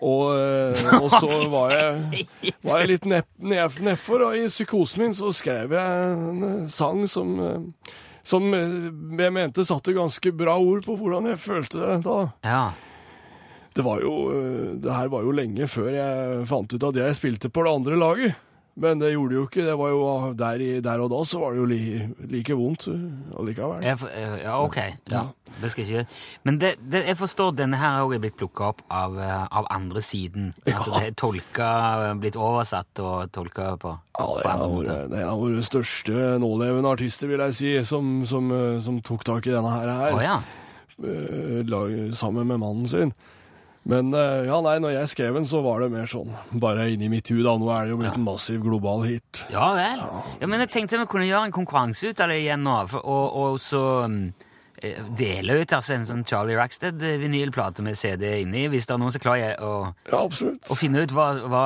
Og, 0.02 0.36
eh, 0.36 1.00
og 1.00 1.10
så 1.14 1.30
var 1.56 1.74
jeg, 1.76 2.28
var 2.66 2.84
jeg 2.84 2.92
litt 2.96 3.08
nepp- 3.10 3.32
ned- 3.42 4.06
og 4.20 4.38
i 4.38 4.46
psykosen 4.50 5.04
min 5.06 5.18
så 5.18 5.32
skrev 5.36 5.74
jeg 5.76 6.14
en 6.14 6.46
eh, 6.50 6.68
sang 6.74 7.04
som, 7.10 7.34
eh, 7.46 7.96
som 8.26 8.46
eh, 8.54 8.78
jeg 9.24 9.34
mente 9.36 9.66
satte 9.68 9.94
ganske 9.98 10.34
bra 10.38 10.58
ord 10.62 10.86
på 10.86 10.98
hvordan 11.00 11.32
jeg 11.34 11.42
følte 11.42 11.82
det 11.82 12.00
da. 12.08 12.20
Ja. 12.46 12.64
Det 13.74 13.86
var 13.86 14.02
jo, 14.02 14.14
eh, 14.34 14.76
det 14.82 14.94
her 14.94 15.10
var 15.14 15.26
jo 15.26 15.34
lenge 15.36 15.68
før 15.70 15.90
jeg 15.94 16.46
fant 16.50 16.74
ut 16.74 16.88
at 16.92 17.02
jeg 17.04 17.18
spilte 17.18 17.52
på 17.54 17.66
det 17.66 17.74
andre 17.80 18.00
laget. 18.00 18.46
Men 18.80 19.00
det 19.00 19.10
gjorde 19.12 19.34
det 19.34 19.36
jo 19.36 19.46
ikke. 19.48 19.64
Det 19.68 19.76
var 19.76 19.90
jo 19.92 20.04
der, 20.40 20.62
i, 20.64 20.68
der 20.84 21.02
og 21.04 21.10
da 21.12 21.20
så 21.28 21.40
var 21.42 21.52
det 21.52 21.60
jo 21.60 21.66
li, 21.68 21.80
like 22.32 22.56
vondt 22.56 22.86
eh, 22.88 23.02
allikevel. 23.42 23.84
Eh, 23.84 24.36
ja, 24.46 24.54
ok. 24.64 24.78
Ja, 25.12 25.24
det 25.60 25.72
skal 25.74 25.84
ikke 25.84 26.04
Men 26.48 26.60
det, 26.62 26.70
det, 26.80 27.02
jeg 27.10 27.18
forstår 27.20 27.58
denne 27.58 27.80
her 27.80 27.98
har 27.98 28.06
også 28.08 28.22
blitt 28.24 28.38
plukka 28.40 28.70
opp 28.72 28.84
av, 28.88 29.18
av 29.20 29.68
andre 29.74 30.04
siden. 30.06 30.54
Altså 30.64 30.94
det 30.96 31.10
er 31.10 31.18
tolka, 31.20 31.72
blitt 32.22 32.40
oversatt 32.40 33.04
og 33.04 33.34
tolka 33.36 33.74
på, 33.82 33.98
Ja, 34.20 34.30
det 34.38 34.54
er 34.54 34.64
våre, 34.64 34.96
det 35.12 35.20
er 35.26 35.34
våre 35.42 35.66
største 35.66 36.30
nålevende 36.40 36.94
artister, 36.96 37.28
vil 37.32 37.44
jeg 37.50 37.58
si, 37.60 37.74
som, 37.88 38.22
som, 38.30 38.48
som 38.84 39.02
tok 39.04 39.28
tak 39.28 39.50
i 39.50 39.56
denne 39.56 39.76
her, 39.76 39.92
her 40.04 40.16
Å 40.16 40.24
ja. 40.24 40.40
sammen 42.16 42.48
med 42.48 42.64
mannen 42.64 42.88
sin. 42.88 43.14
Men 43.90 44.12
eh, 44.14 44.44
ja, 44.46 44.60
nei, 44.62 44.76
når 44.84 44.94
jeg 45.00 45.10
skrev 45.16 45.38
den, 45.40 45.48
så 45.50 45.64
var 45.66 45.82
det 45.82 45.88
mer 45.94 46.06
sånn 46.10 46.30
bare 46.62 46.90
inni 46.94 47.08
mitt 47.10 47.30
hud. 47.34 47.42
da. 47.48 47.56
Nå 47.58 47.72
er 47.74 47.88
det 47.88 47.96
jo 47.96 48.02
blitt 48.04 48.20
en 48.20 48.28
massiv 48.28 48.62
global 48.66 49.02
hit. 49.08 49.42
Ja 49.54 49.72
vel. 49.78 50.04
Ja, 50.44 50.46
men 50.52 50.62
jeg 50.62 50.70
tenkte 50.76 51.00
vi 51.02 51.08
kunne 51.10 51.26
gjøre 51.30 51.50
en 51.50 51.56
konkurranse 51.56 52.12
ut 52.12 52.22
av 52.22 52.30
det 52.30 52.38
igjen 52.44 52.62
nå, 52.68 52.76
for, 52.92 53.02
og, 53.10 53.40
og 53.42 53.58
så 53.64 53.82
mm, 54.12 54.20
eh, 54.86 55.00
dele 55.18 55.58
ut 55.64 55.74
altså 55.80 55.96
en 55.98 56.06
sånn 56.06 56.22
Charlie 56.30 56.60
Rackstead-vinylplate 56.60 57.82
med 57.86 57.98
CD 57.98 58.28
inni, 58.44 58.68
hvis 58.70 58.86
det 58.90 58.94
er 58.96 59.02
noen 59.02 59.16
som 59.16 59.24
klarer 59.26 59.58
å, 59.66 59.74
Ja, 60.12 60.22
å 60.28 60.78
finne 60.78 61.02
ut 61.08 61.16
hva, 61.16 61.32
hva 61.50 61.66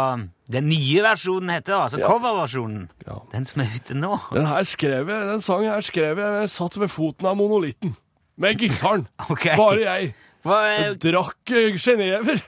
den 0.53 0.67
nye 0.71 1.03
versjonen 1.05 1.51
heter, 1.57 1.75
altså 1.85 1.99
Ja. 1.99 2.07
coverversjonen. 2.11 2.87
Ja. 3.07 3.19
Den 3.35 3.45
som 3.49 3.61
er 3.65 3.75
ute 3.75 3.95
nå. 3.99 4.15
Den 4.31 4.47
her 4.47 4.63
skrev 4.67 5.11
jeg, 5.11 5.27
den 5.33 5.43
sangen 5.43 5.71
her 5.75 5.83
skrev 5.83 6.19
jeg, 6.23 6.39
jeg 6.45 6.55
satt 6.55 6.79
ved 6.79 6.91
foten 6.91 7.27
av 7.31 7.35
monolitten. 7.39 7.97
Med 8.39 8.59
gitaren. 8.63 9.07
Okay. 9.33 9.55
Bare 9.59 9.83
jeg. 9.83 10.13
Hva, 10.43 10.57
eh, 10.75 10.93
Drakk 10.99 11.51
eh, 11.55 11.77
genever. 11.79 12.41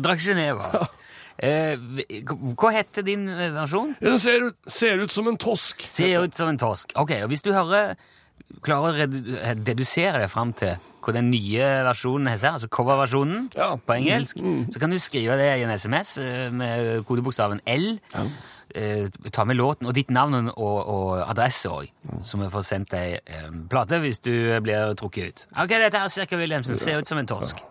drakk 0.00 0.20
Geneva. 0.22 0.86
Eh, 1.40 1.74
hva 2.28 2.70
heter 2.74 3.02
din 3.06 3.24
eh, 3.32 3.48
versjon? 3.56 3.94
Den 4.00 4.18
ser 4.20 4.42
ut, 4.50 4.56
ser 4.70 5.00
ut 5.00 5.10
som 5.10 5.26
en 5.30 5.38
tosk. 5.40 5.82
Ser 5.88 6.20
ut 6.26 6.36
som 6.36 6.50
en 6.52 6.58
tosk. 6.60 6.92
Ok, 7.00 7.14
og 7.24 7.30
hvis 7.32 7.42
du 7.46 7.52
hører 7.56 7.94
klarer 8.66 8.90
å 8.90 8.96
redu 8.98 9.18
dedusere 9.64 10.18
det 10.24 10.28
fram 10.32 10.50
til 10.58 10.74
hva 11.00 11.12
den 11.16 11.30
nye 11.32 11.68
versjonen 11.86 12.28
heter, 12.32 12.56
altså 12.58 12.68
coverversjonen 12.68 13.46
Ja. 13.56 13.70
på 13.78 13.94
engelsk, 13.96 14.40
så 14.74 14.80
kan 14.82 14.90
du 14.92 14.98
skrive 15.00 15.36
det 15.40 15.46
i 15.60 15.62
en 15.64 15.70
SMS 15.78 16.16
eh, 16.20 16.50
med 16.52 17.04
kodebokstaven 17.08 17.62
L. 17.64 17.94
Eh, 18.12 18.26
ta 19.32 19.44
med 19.44 19.56
låten 19.56 19.88
og 19.90 19.94
ditt 19.96 20.10
navn 20.10 20.50
og, 20.50 20.78
og 20.94 21.22
adresse 21.24 21.70
òg, 21.70 21.90
så 22.22 22.40
vi 22.40 22.50
får 22.52 22.66
sendt 22.66 22.94
deg 22.94 23.20
eh, 23.24 23.48
plate 23.70 24.00
hvis 24.02 24.22
du 24.24 24.32
blir 24.64 24.94
trukket 24.98 25.28
ut. 25.30 25.46
Ok, 25.64 25.74
dette 25.74 25.98
er 25.98 26.12
Cirka 26.12 26.38
Williamsen. 26.40 26.78
Ser 26.80 27.00
ut 27.00 27.08
som 27.08 27.18
en 27.18 27.28
torsk. 27.30 27.62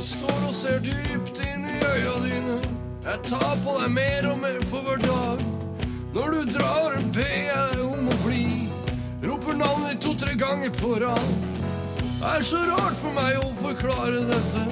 Jeg 0.00 0.06
står 0.06 0.44
og 0.48 0.54
ser 0.56 0.80
dypt 0.84 1.42
inn 1.44 1.66
i 1.68 1.78
øya 1.84 2.16
dine. 2.24 2.58
Jeg 3.04 3.22
tar 3.28 3.56
på 3.64 3.76
deg 3.82 3.90
mer 3.94 4.30
og 4.32 4.38
mer 4.40 4.60
for 4.70 4.86
hver 4.86 5.02
dag. 5.04 5.44
Når 6.14 6.34
du 6.34 6.50
drar 6.56 6.96
en 6.98 7.12
jeg 7.14 7.84
om 7.84 8.08
å 8.10 8.18
bli. 8.24 8.44
Roper 9.22 9.54
navnet 9.60 10.00
to-tre 10.00 10.34
ganger 10.34 10.72
på 10.80 10.96
rad. 11.04 11.49
Det 12.20 12.28
er 12.36 12.42
så 12.42 12.56
rart 12.56 12.98
for 13.00 13.16
meg 13.16 13.38
å 13.40 13.46
forklare 13.56 14.18
dette. 14.28 14.64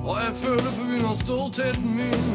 Hva 0.00 0.14
jeg 0.22 0.36
føler 0.40 1.02
av 1.04 1.18
stoltheten 1.18 1.90
min. 1.98 2.30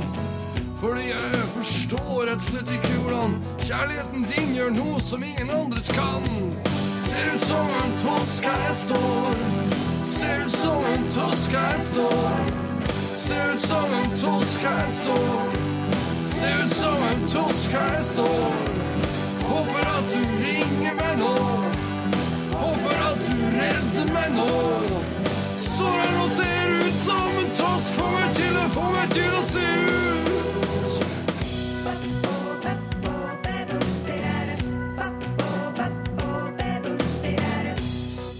Fordi 0.78 1.08
jeg 1.08 1.40
forstår 1.56 2.28
rett 2.28 2.38
og 2.38 2.52
slett 2.52 2.70
ikke 2.76 3.00
hvordan 3.02 3.34
kjærligheten 3.64 4.28
din 4.30 4.54
gjør 4.54 4.70
noe 4.76 5.02
som 5.02 5.26
ingen 5.26 5.50
andres 5.58 5.90
kan. 5.98 6.30
Ser 7.08 7.34
ut 7.34 7.48
som 7.48 7.74
en 7.82 7.98
tosk 8.04 8.46
her 8.52 8.62
jeg 8.68 8.78
står. 8.84 9.44
Ser 10.14 10.46
ut 10.46 10.56
som 10.60 10.88
en 10.94 11.10
tosk 11.18 11.58
her 11.58 11.70
jeg 11.74 11.86
står. 11.90 12.56
Ser 13.26 13.54
ut 13.56 13.68
som 13.68 14.00
en 14.04 14.18
tosk 14.22 14.70
her 14.70 14.82
jeg 14.84 14.98
står. 15.02 15.62
Ser 16.38 16.66
ut 16.66 16.78
som 16.78 17.08
en 17.10 17.30
tosk 17.40 17.80
her 17.80 17.94
jeg 17.98 18.10
står. 18.14 18.60
Håper 19.50 19.94
at 19.98 20.14
du 20.14 20.22
ringer 20.46 21.00
meg 21.02 21.24
nå. 21.26 21.73
Håper 22.84 23.04
at 23.12 23.20
du 23.28 23.36
redder 23.60 24.14
meg 24.14 24.32
nå. 24.36 24.48
Står 25.58 25.94
her 26.00 26.16
og 26.24 26.32
ser 26.36 26.72
ut 26.84 26.98
som 27.00 27.38
en 27.40 27.52
tosk. 27.56 27.94
Får 27.96 28.10
meg 28.12 28.34
til 28.36 28.58
å, 28.60 28.66
får 28.74 28.90
meg 28.96 29.14
til 29.14 29.38
å 29.38 29.44
se 29.48 29.64
ut. 29.64 31.04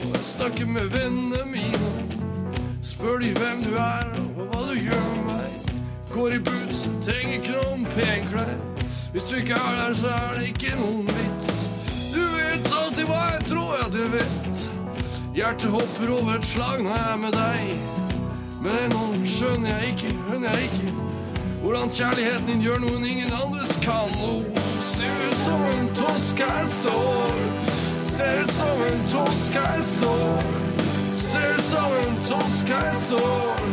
Jeg 0.04 0.26
snakker 0.34 0.68
med 0.76 0.92
vennene 0.92 1.46
mine. 1.48 1.94
spør 2.82 3.20
de 3.24 3.32
hvem 3.40 3.64
du 3.64 3.74
er, 3.80 4.12
og 4.36 4.46
hva 4.52 4.68
du 4.68 4.76
gjør 4.76 5.10
med 5.14 5.26
meg. 5.32 5.74
Går 6.12 6.36
i 6.36 6.44
boots, 6.50 6.90
trenger 7.06 7.40
ikke 7.40 7.56
noen 7.62 7.88
penklær. 7.96 8.56
Hvis 9.14 9.24
du 9.30 9.36
ikke 9.40 9.56
er 9.56 9.84
der, 9.86 9.94
så 9.96 10.16
er 10.20 10.40
det 10.40 10.52
ikke 10.52 10.76
noen 10.82 11.08
vits. 11.08 11.53
Du 12.54 12.60
vet 12.60 12.74
alltid 12.78 13.08
hva 13.10 13.20
jeg 13.34 13.46
tror 13.50 13.70
ja, 13.80 13.86
jeg 13.98 14.10
vet. 14.14 14.60
Hjertet 15.34 15.72
hopper 15.74 16.12
over 16.14 16.36
et 16.36 16.44
slag 16.46 16.84
når 16.86 16.92
jeg 16.94 17.08
er 17.10 17.18
med 17.24 17.34
deg. 17.34 17.72
Men 18.62 18.94
nå 18.94 19.06
skjønner 19.26 19.72
jeg 19.72 19.96
ikke, 19.96 20.12
hønner 20.28 20.54
jeg 20.54 20.68
ikke 20.68 20.92
hvordan 21.64 21.90
kjærligheten 21.96 22.52
din 22.52 22.62
gjør 22.62 22.84
noen 22.84 23.08
ingen 23.10 23.34
andres 23.34 23.74
kan. 23.82 24.14
Oh, 24.22 24.46
ser 24.86 25.26
ut 25.26 25.38
som 25.42 25.66
en 25.72 25.90
tosk 25.98 26.44
jeg 26.46 26.70
står. 26.76 27.42
Ser 28.12 28.44
ut 28.44 28.54
som 28.60 28.86
en 28.86 29.04
tosk 29.16 29.58
jeg 29.58 29.90
står. 29.90 30.54
Ser 31.26 31.58
ut 31.58 31.68
som 31.72 31.98
en 32.04 32.24
tosk 32.30 32.76
jeg 32.76 32.96
står. 33.02 33.68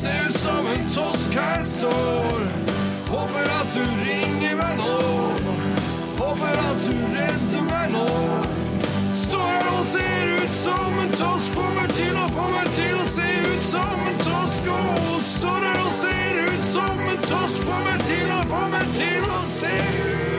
Ser 0.00 0.26
ut 0.26 0.42
som 0.48 0.70
en 0.74 0.92
tosk 0.98 1.38
jeg 1.38 1.64
står. 1.76 2.46
Håper 3.14 3.56
at 3.60 3.74
du 3.78 3.84
ringer 4.02 4.62
meg 4.64 4.80
nå. 4.82 5.59
Håper 6.20 6.56
at 6.70 6.80
du 6.84 6.96
redder 7.16 7.62
meg 7.64 7.86
nå. 7.94 8.08
Står 9.16 9.46
her 9.48 9.68
og 9.78 9.84
ser 9.88 10.24
ut 10.36 10.54
som 10.54 10.98
en 11.00 11.12
tosk. 11.16 11.52
Får 11.56 11.70
meg 11.78 11.94
til 11.96 12.14
å 12.20 12.26
få 12.34 12.44
meg 12.52 12.68
til 12.76 12.94
å 13.00 13.06
se 13.08 13.28
ut 13.46 13.64
som 13.70 14.08
en 14.10 14.18
tosk. 14.26 14.68
Og 14.76 15.16
står 15.24 15.60
her 15.64 15.80
og 15.86 15.92
ser 15.96 16.42
ut 16.44 16.64
som 16.74 17.00
en 17.14 17.22
tosk. 17.24 17.56
Får 17.64 17.80
meg 17.88 18.04
til 18.10 18.28
å 18.36 18.40
få 18.52 18.62
meg 18.74 18.86
til 18.98 19.22
å 19.24 19.40
se 19.48 19.74
ut 19.80 20.30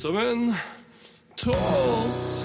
som 0.00 0.16
en 0.16 0.54
tosk. 1.36 2.39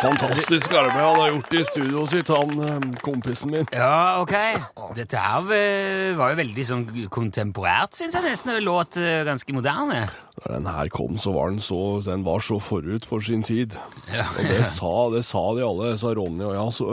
Fantastisk 0.00 0.72
arbeid 0.72 1.02
han 1.02 1.18
har 1.20 1.30
gjort 1.32 1.54
i 1.56 1.62
studio 1.66 2.04
sitt, 2.08 2.30
han 2.32 2.62
eh, 2.64 2.86
kompisen 3.04 3.52
min. 3.52 3.68
Ja, 3.74 4.22
ok. 4.22 4.34
Dette 4.96 5.20
her 5.20 5.52
eh, 5.56 6.14
var 6.18 6.32
jo 6.32 6.38
veldig 6.40 6.66
sånn 6.68 6.86
kontemporært, 7.12 7.98
syns 7.98 8.16
jeg 8.16 8.26
nesten. 8.26 8.54
Det 8.56 8.64
låt 8.64 8.98
eh, 9.00 9.20
ganske 9.28 9.56
moderne. 9.56 10.06
Da 10.38 10.56
den 10.56 10.70
her 10.70 10.90
kom, 10.94 11.18
så 11.20 11.34
var 11.36 11.52
den 11.52 11.60
så, 11.64 12.00
den 12.06 12.24
var 12.26 12.44
så 12.44 12.58
forut 12.62 13.06
for 13.08 13.24
sin 13.24 13.44
tid. 13.46 13.76
Ja. 14.12 14.26
Og 14.32 14.48
det 14.48 14.64
sa, 14.70 14.92
det 15.12 15.24
sa 15.28 15.44
de 15.58 15.66
alle, 15.66 15.94
sa 16.00 16.14
Ronny 16.16 16.48
og 16.48 16.56
ja, 16.56 16.66
så, 16.72 16.90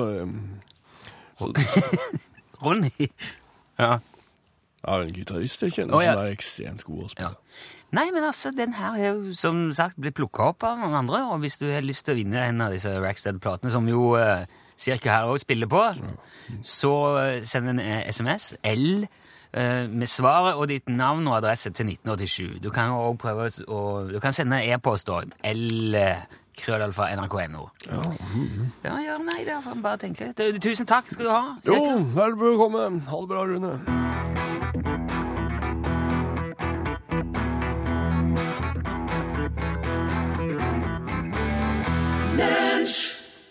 så 1.39 1.51
Ronny. 2.65 3.09
Ja. 3.79 3.99
Jeg 4.79 4.95
er 4.95 5.03
en 5.03 5.11
gitarist 5.13 5.63
jeg 5.63 5.75
kjenner 5.75 5.97
oh, 5.97 6.03
ja. 6.03 6.15
som 6.15 6.23
er 6.23 6.33
ekstremt 6.35 6.87
god 6.87 7.03
å 7.03 7.11
spille. 7.11 7.35
Ja. 7.35 7.77
Nei, 7.91 8.11
men 8.13 8.23
altså, 8.23 8.51
den 8.53 8.73
her 8.77 8.97
er 8.97 9.13
jo 9.15 9.33
som 9.33 9.71
sagt 9.73 9.97
blitt 9.97 10.13
plukka 10.19 10.51
opp 10.51 10.65
av 10.67 10.77
noen 10.77 10.93
andre, 10.99 11.23
og 11.31 11.39
hvis 11.41 11.57
du 11.57 11.65
har 11.71 11.81
lyst 11.85 12.05
til 12.05 12.13
å 12.13 12.19
vinne 12.19 12.43
en 12.45 12.61
av 12.61 12.73
disse 12.75 12.91
Rackstead-platene, 13.01 13.71
som 13.73 13.87
jo 13.89 14.11
eh, 14.19 14.43
cirka 14.77 15.15
her 15.15 15.31
òg 15.31 15.39
spiller 15.41 15.69
på, 15.71 15.81
så 16.61 16.93
eh, 17.23 17.39
send 17.49 17.73
en 17.73 17.81
eh, 17.81 18.03
SMS, 18.13 18.51
L, 18.61 19.07
eh, 19.53 19.87
med 19.89 20.09
svaret 20.11 20.59
og 20.61 20.69
ditt 20.69 20.91
navn 20.93 21.25
og 21.31 21.39
adresse 21.39 21.71
til 21.73 21.89
1987. 21.95 22.59
Du 22.61 22.69
kan 22.75 22.93
jo 22.93 22.99
òg 23.09 23.17
prøve 23.23 23.49
å 23.65 23.81
Du 24.11 24.19
kan 24.21 24.37
sende 24.37 24.61
e-post 24.69 25.09
òg. 25.09 25.33
L 25.49 25.97
eh, 25.97 26.27
krøllalfa 26.59 27.09
nrk.no. 27.15 27.69
Ja. 27.87 28.03
Ja, 28.83 28.99
ja, 29.07 29.17
nei, 29.23 29.41
det 29.47 29.57
får 29.65 29.81
bare 29.81 30.01
tenke. 30.05 30.29
Tusen 30.61 30.85
takk 30.85 31.09
skal 31.09 31.25
du 31.25 31.31
ha. 31.33 31.43
Jo, 31.65 31.81
vel 32.13 32.37
velbekomme. 32.37 32.85
Ha 33.09 33.23
det 33.23 33.33
bra, 33.33 33.47
Rune. 33.49 35.28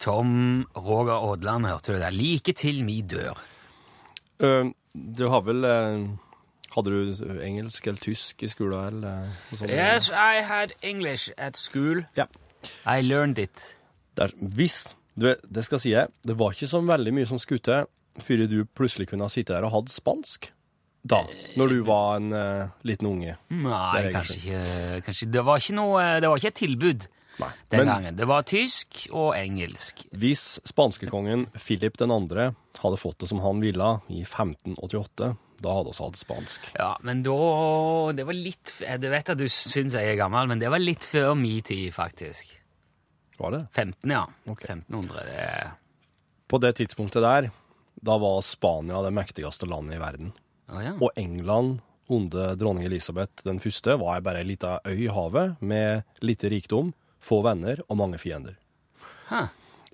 Tom 0.01 0.67
Roger 0.77 1.19
Aadland, 1.31 1.67
hørte 1.67 1.93
du 1.93 1.99
det? 2.01 2.13
Like 2.15 2.53
til 2.53 2.85
mi 2.85 3.01
dør. 3.03 3.37
Uh, 4.41 4.71
du 4.95 5.27
har 5.29 5.43
vel 5.45 5.65
uh, 5.67 6.09
Hadde 6.77 6.93
du 6.93 7.41
engelsk 7.43 7.87
eller 7.87 8.01
tysk 8.01 8.43
i 8.43 8.49
skolen, 8.49 8.87
eller 8.87 9.29
sånt? 9.53 9.71
Yes, 9.71 10.09
I 10.09 10.45
had 10.47 10.73
English 10.83 11.31
at 11.37 11.57
school. 11.57 12.05
Yeah. 12.17 12.29
I 12.87 13.03
learned 13.03 13.39
it. 13.39 13.77
Det 14.17 14.25
er, 14.25 14.35
hvis 14.55 14.97
du, 15.21 15.35
Det 15.55 15.65
skal 15.65 15.81
si 15.81 15.93
jeg, 15.93 16.09
det 16.25 16.39
var 16.39 16.55
ikke 16.55 16.71
så 16.71 16.81
veldig 16.81 17.15
mye 17.15 17.27
som 17.27 17.39
skulle 17.43 17.65
til 17.65 17.89
før 18.19 18.47
du 18.51 18.65
plutselig 18.65 19.09
kunne 19.09 19.27
ha 19.27 19.31
sittet 19.31 19.55
der 19.57 19.67
og 19.67 19.75
hatt 19.77 19.93
spansk. 19.93 20.53
Da, 21.09 21.21
når 21.57 21.69
du 21.71 21.83
var 21.87 22.17
en 22.17 22.33
uh, 22.33 22.73
liten 22.83 23.07
unge. 23.07 23.37
Nei, 23.55 24.09
kanskje 24.13 24.41
ikke, 24.41 24.63
kanskje 25.07 25.29
Det 25.33 25.45
var 25.47 25.61
ikke 25.63 25.77
noe 25.79 26.07
Det 26.21 26.29
var 26.29 26.41
ikke 26.41 26.51
et 26.51 26.59
tilbud 26.59 27.07
Nei. 27.39 27.51
den 27.71 27.85
Men 27.85 27.89
gangen. 27.93 28.17
Det 28.19 28.27
var 28.29 28.43
tysk 28.49 29.07
og 29.13 29.35
engelsk. 29.39 30.07
hvis 30.13 30.61
spanskekongen 30.67 31.47
Philip 31.55 31.97
2. 31.99 32.09
hadde 32.83 33.01
fått 33.01 33.19
det 33.19 33.29
som 33.31 33.43
han 33.45 33.61
ville 33.61 33.91
i 34.09 34.23
1588, 34.25 35.37
da 35.59 35.75
hadde 35.75 35.91
vi 35.91 36.05
hatt 36.05 36.19
spansk. 36.19 36.71
Ja, 36.79 36.93
men 37.03 37.23
da 37.27 38.13
Det 38.15 38.25
var 38.27 38.37
litt 38.37 38.73
Du 39.01 39.09
vet 39.11 39.31
at 39.31 39.39
du 39.39 39.49
syns 39.51 39.95
jeg 39.99 40.13
er 40.13 40.21
gammel, 40.21 40.47
men 40.47 40.59
det 40.63 40.71
var 40.71 40.79
litt 40.79 41.05
før 41.05 41.35
min 41.35 41.63
tid, 41.63 41.91
faktisk. 41.95 42.55
Var 43.39 43.55
det? 43.55 43.67
15, 43.73 44.11
ja. 44.11 44.25
Okay. 44.47 44.77
1500. 44.77 45.25
Det 45.27 45.71
På 46.49 46.59
det 46.59 46.77
tidspunktet 46.79 47.23
der, 47.23 47.51
da 48.01 48.19
var 48.19 48.41
Spania 48.43 49.03
det 49.03 49.13
mektigste 49.15 49.67
landet 49.67 49.99
i 49.99 50.03
verden. 50.03 50.33
Å 50.69 50.83
ja. 50.83 50.95
Og 51.01 51.11
England 51.17 51.81
under 52.09 52.55
dronning 52.57 52.87
Elisabeth 52.89 53.45
den 53.45 53.61
første 53.61 53.99
var 54.01 54.23
bare 54.25 54.41
ei 54.43 54.49
lita 54.49 54.79
øy 54.89 55.05
i 55.05 55.13
havet 55.13 55.61
med 55.61 56.05
lite 56.25 56.49
rikdom, 56.53 56.93
få 57.21 57.41
venner 57.47 57.81
og 57.89 57.99
mange 58.01 58.19
fiender. 58.19 58.59
Hæ. 59.29 59.47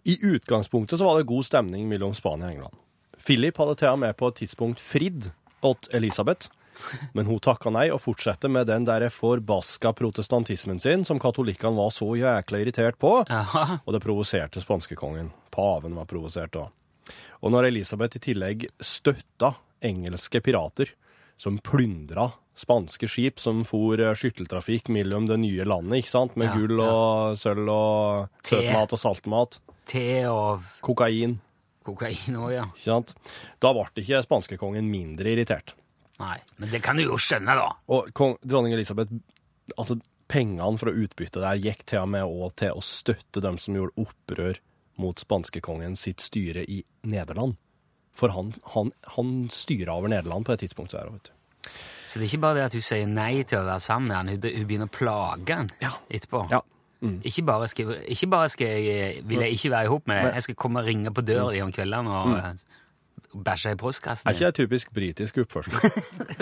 I 0.05 0.19
utgangspunktet 0.35 0.99
så 1.01 1.05
var 1.05 1.19
det 1.19 1.29
god 1.31 1.47
stemning 1.49 1.89
mellom 1.89 2.15
Spania 2.15 2.51
og 2.51 2.53
England. 2.53 2.77
Philip 3.25 3.57
hadde 3.57 3.79
til 3.81 3.95
og 3.95 4.03
med 4.03 4.17
på 4.21 4.29
et 4.29 4.43
tidspunkt 4.43 4.83
fridd 4.83 5.31
åt 5.65 5.89
Elisabeth, 5.97 6.51
men 7.15 7.27
hun 7.27 7.41
takka 7.41 7.71
nei 7.73 7.87
og 7.95 8.03
fortsatte 8.03 8.51
med 8.53 8.67
den 8.69 8.85
der 8.85 9.07
forbaska 9.09 9.95
protestantismen 9.97 10.81
sin 10.83 11.07
som 11.09 11.21
katolikkene 11.23 11.79
var 11.79 11.93
så 11.95 12.11
jækla 12.19 12.61
irritert 12.61 12.99
på, 13.01 13.17
Aha. 13.31 13.79
og 13.85 13.97
det 13.97 14.03
provoserte 14.05 14.61
spanskekongen. 14.61 15.31
Paven 15.55 15.97
var 15.97 16.11
provosert 16.11 16.53
da. 16.53 16.67
Og 17.41 17.53
når 17.55 17.71
Elisabeth 17.71 18.19
i 18.19 18.25
tillegg 18.29 18.67
støtta 18.81 19.55
engelske 19.85 20.41
pirater 20.45 20.93
som 21.41 21.57
plyndra 21.65 22.29
spanske 22.55 23.09
skip 23.11 23.41
som 23.43 23.63
for 23.67 24.01
eh, 24.01 24.15
skytteltrafikk 24.19 24.91
mellom 24.95 25.29
det 25.31 25.41
nye 25.43 25.67
landet, 25.69 26.03
ikke 26.03 26.13
sant, 26.13 26.37
med 26.41 26.53
Ja, 26.53 26.59
gull 26.59 26.83
og 26.85 27.39
sølv 27.39 27.71
og 27.73 28.45
søtmat 28.47 28.95
og 28.95 29.01
saltmat, 29.01 29.61
Te 29.91 30.25
og 30.31 30.65
kokain, 30.85 31.37
kokain 31.85 32.39
òg, 32.41 32.51
ja. 32.55 32.69
ikke 32.73 32.87
sant. 32.87 33.13
Da 33.61 33.75
ble 33.77 33.85
ikke 34.01 34.23
spanskekongen 34.25 34.87
mindre 34.89 35.35
irritert. 35.35 35.75
Nei. 36.23 36.39
Men 36.57 36.71
det 36.73 36.81
kan 36.85 36.97
du 36.97 37.05
jo 37.05 37.19
skjønne, 37.21 37.57
da. 37.59 37.69
Og 37.93 38.09
kong, 38.17 38.39
dronning 38.47 38.73
Elisabeth, 38.77 39.13
altså 39.75 39.99
pengene 40.31 40.79
fra 40.81 40.95
utbyttet 40.95 41.43
der 41.43 41.61
gikk 41.61 41.85
til 41.91 42.05
og 42.05 42.13
med 42.15 42.25
òg 42.25 42.55
til 42.63 42.79
å 42.79 42.85
støtte 42.85 43.43
dem 43.45 43.59
som 43.61 43.77
gjorde 43.77 44.07
opprør 44.07 44.61
mot 45.03 45.19
spanskekongen 45.21 45.99
sitt 45.99 46.23
styre 46.23 46.65
i 46.71 46.81
Nederland. 47.03 47.59
For 48.15 48.31
han, 48.31 48.53
han, 48.77 48.93
han 49.17 49.33
styra 49.51 49.99
over 49.99 50.13
Nederland 50.13 50.47
på 50.47 50.55
det 50.55 50.65
tidspunktet 50.65 51.01
der, 51.01 51.11
vet 51.11 51.29
du. 51.29 51.35
Så 52.05 52.21
det 52.21 52.27
er 52.27 52.31
ikke 52.33 52.45
bare 52.45 52.61
det 52.61 52.69
at 52.69 52.77
hun 52.77 52.85
sier 52.85 53.09
nei 53.11 53.33
til 53.49 53.63
å 53.63 53.67
være 53.67 53.83
sammen 53.83 54.11
med 54.11 54.17
han, 54.19 54.31
hun, 54.35 54.45
hun 54.45 54.69
begynner 54.69 54.91
å 54.91 54.95
plage 54.95 55.59
han 55.59 55.71
Ja. 55.83 55.93
etterpå. 56.11 56.47
Ja. 56.53 56.63
Ikke 57.05 57.43
bare, 57.45 57.69
skal, 57.69 57.91
ikke 58.09 58.29
bare 58.33 58.49
skal 58.49 58.71
jeg, 58.81 59.25
vil 59.29 59.43
jeg 59.45 59.59
ikke 59.59 59.71
være 59.75 59.89
i 59.89 59.93
hop 59.93 60.07
med 60.09 60.23
deg, 60.23 60.39
jeg 60.39 60.47
skal 60.47 60.57
komme 60.63 60.81
og 60.81 60.89
ringe 60.89 61.13
på 61.13 61.25
døra 61.27 61.51
di 61.53 61.61
om 61.61 61.73
kveldene 61.75 62.17
og 62.17 62.31
mm. 62.33 63.43
bæsje 63.45 63.75
i 63.75 63.79
postkassen. 63.81 64.31
Er 64.31 64.39
ikke 64.39 64.49
det 64.49 64.61
typisk 64.63 64.95
britisk 64.97 65.41
oppførsel? 65.45 65.77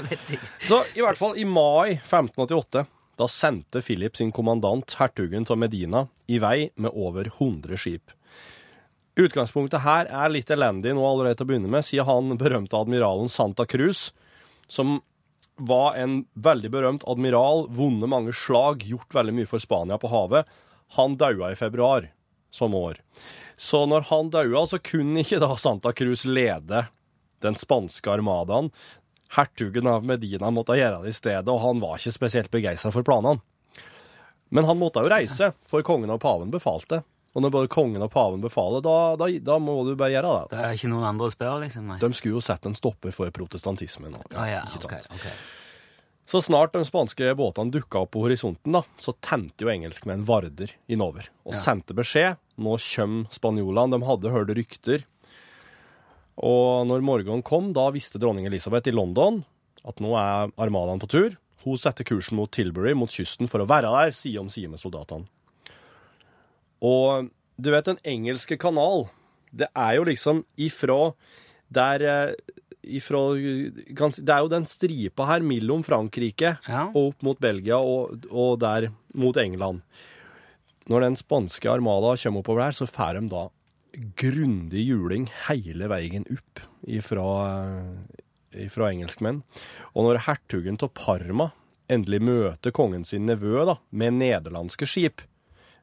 Så 0.68 0.84
i 0.94 1.02
hvert 1.02 1.18
fall 1.18 1.38
i 1.40 1.46
mai 1.48 1.96
1588, 1.96 2.84
da 3.18 3.28
sendte 3.28 3.82
Philip 3.82 4.16
sin 4.16 4.30
kommandant, 4.34 4.94
hertugen 5.00 5.46
av 5.50 5.58
Medina, 5.58 6.06
i 6.30 6.38
vei 6.42 6.70
med 6.76 6.94
over 6.94 7.26
100 7.32 7.80
skip. 7.82 8.14
Utgangspunktet 9.18 9.82
her 9.84 10.08
er 10.08 10.30
litt 10.32 10.50
elendig 10.54 10.94
nå 10.96 11.02
allerede 11.04 11.40
til 11.40 11.48
å 11.48 11.50
begynne 11.50 11.72
med, 11.72 11.84
sier 11.84 12.06
han 12.08 12.38
berømte 12.40 12.78
admiralen 12.78 13.28
Santa 13.28 13.66
Cruz, 13.68 14.12
som 14.70 15.00
var 15.56 15.94
en 16.00 16.22
veldig 16.34 16.70
berømt 16.72 17.04
admiral, 17.08 17.66
vunnet 17.70 18.10
mange 18.10 18.32
slag, 18.36 18.84
gjort 18.86 19.14
veldig 19.14 19.34
mye 19.36 19.50
for 19.50 19.62
Spania 19.62 19.98
på 20.00 20.10
havet. 20.12 20.48
Han 20.96 21.16
daua 21.20 21.52
i 21.52 21.58
februar 21.58 22.10
som 22.52 22.74
år. 22.74 22.98
Så 23.56 23.84
når 23.86 24.08
han 24.10 24.32
daua, 24.32 24.64
så 24.66 24.80
kunne 24.82 25.22
ikke 25.22 25.40
da 25.42 25.54
Santa 25.56 25.92
Cruz 25.96 26.24
lede 26.24 26.86
den 27.42 27.56
spanske 27.58 28.10
armadaen. 28.10 28.70
Hertugen 29.32 29.88
av 29.88 30.04
Medina 30.04 30.50
måtte 30.52 30.76
gjøre 30.76 31.02
det 31.04 31.12
i 31.12 31.16
stedet, 31.16 31.48
og 31.48 31.62
han 31.62 31.80
var 31.82 31.98
ikke 31.98 32.14
spesielt 32.14 32.52
begeistra 32.52 32.92
for 32.94 33.06
planene. 33.06 33.40
Men 34.52 34.68
han 34.68 34.76
måtte 34.76 35.00
jo 35.00 35.08
reise, 35.08 35.52
for 35.64 35.84
kongen 35.86 36.12
og 36.12 36.20
paven 36.20 36.52
befalte. 36.52 37.00
Og 37.34 37.40
når 37.40 37.50
både 37.54 37.68
kongen 37.72 38.02
og 38.04 38.10
paven 38.12 38.42
befaler, 38.44 38.82
da, 38.84 39.16
da, 39.16 39.28
da 39.40 39.54
må 39.58 39.78
du 39.88 39.94
bare 39.96 40.12
gjøre 40.12 40.32
det. 40.34 40.50
Det 40.52 40.58
er 40.66 40.74
ikke 40.76 40.90
noen 40.92 41.06
andre 41.08 41.30
å 41.30 41.32
spørre, 41.32 41.62
liksom? 41.64 41.86
Nei. 41.88 41.96
De 42.02 42.10
skulle 42.12 42.36
jo 42.36 42.42
sette 42.44 42.68
en 42.68 42.76
stopper 42.76 43.10
for 43.16 43.30
protestantismen. 43.32 44.14
og- 44.18 44.34
Ah 44.36 44.46
ja, 44.50 44.62
ikke 44.68 44.84
ok, 44.84 44.92
Okay, 44.92 45.16
ok. 45.16 45.26
Så 46.32 46.38
snart 46.44 46.72
de 46.72 46.84
spanske 46.86 47.32
båtene 47.36 47.72
dukka 47.72 48.02
opp 48.04 48.12
på 48.14 48.20
horisonten, 48.22 48.72
da, 48.72 48.82
så 48.96 49.12
tente 49.20 49.64
jo 49.64 49.68
engelskmenn 49.72 50.22
Varder 50.24 50.70
innover 50.88 51.26
og 51.44 51.52
sendte 51.58 51.96
beskjed. 51.96 52.36
Nå 52.58 52.76
kommer 52.78 53.26
spanjolene. 53.32 53.90
De 53.98 54.06
hadde 54.06 54.30
hørt 54.32 54.52
rykter. 54.54 55.04
Og 56.42 56.86
når 56.88 57.02
morgenen 57.04 57.42
kom, 57.44 57.72
da 57.76 57.90
visste 57.92 58.20
dronning 58.22 58.46
Elisabeth 58.48 58.88
i 58.88 58.94
London 58.94 59.42
at 59.84 59.98
nå 60.00 60.14
er 60.16 60.52
armadaen 60.62 61.00
på 61.02 61.08
tur. 61.10 61.36
Hun 61.64 61.76
setter 61.78 62.04
kursen 62.04 62.36
mot 62.38 62.50
Tilbury, 62.50 62.94
mot 62.94 63.10
kysten, 63.12 63.48
for 63.50 63.62
å 63.62 63.66
være 63.68 63.90
der 63.92 64.14
side 64.16 64.38
om 64.40 64.48
side 64.50 64.70
med 64.72 64.80
soldatene. 64.82 65.26
Og 66.82 67.28
du 67.62 67.70
vet, 67.70 67.86
den 67.86 68.00
engelske 68.04 68.58
kanal, 68.58 69.06
det 69.54 69.68
er 69.76 69.98
jo 70.00 70.06
liksom 70.08 70.42
ifra 70.60 71.12
der 71.72 72.02
eh, 72.02 72.34
ifra, 72.82 73.20
Det 73.36 74.28
er 74.32 74.40
jo 74.42 74.50
den 74.50 74.66
stripa 74.66 75.24
her 75.28 75.44
mellom 75.46 75.84
Frankrike 75.86 76.56
Ja. 76.66 76.88
og 76.90 77.12
opp 77.12 77.22
mot 77.22 77.38
Belgia 77.40 77.78
og, 77.78 78.26
og 78.30 78.58
der 78.60 78.90
mot 79.14 79.36
England. 79.38 79.82
Når 80.90 81.00
den 81.06 81.16
spanske 81.16 81.70
armada 81.70 82.16
kommer 82.18 82.42
oppover 82.42 82.64
der, 82.66 82.74
så 82.74 82.88
får 82.90 83.20
de 83.20 83.28
da 83.30 83.44
grundig 84.18 84.82
juling 84.88 85.28
hele 85.46 85.86
veien 85.92 86.24
opp 86.32 86.62
ifra, 86.88 87.26
ifra 88.56 88.88
engelskmenn. 88.90 89.42
Og 89.94 90.08
når 90.08 90.24
hertugen 90.26 90.80
av 90.82 90.90
Parma 90.96 91.50
endelig 91.92 92.22
møter 92.24 92.74
kongen 92.74 93.04
sin 93.06 93.26
nevø 93.28 93.62
da, 93.68 93.76
med 93.92 94.18
nederlandske 94.18 94.88
skip 94.88 95.22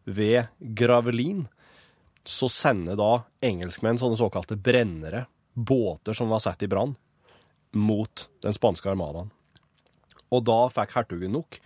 ved 0.10 0.50
Gravelin, 0.60 1.46
så 2.28 2.50
sender 2.51 2.98
da 3.00 3.12
engelskmenn 3.46 4.00
sånne 4.01 4.20
såkalte 4.20 4.58
brennere, 4.60 5.25
båter 5.54 6.16
som 6.16 6.32
var 6.32 6.44
satt 6.44 6.63
i 6.63 6.70
brann, 6.72 6.96
mot 7.75 8.28
den 8.44 8.56
spanske 8.56 8.89
armadaen. 8.92 9.32
Og 10.34 10.46
da 10.46 10.62
fikk 10.74 10.96
hertugen 10.98 11.34
nok. 11.34 11.60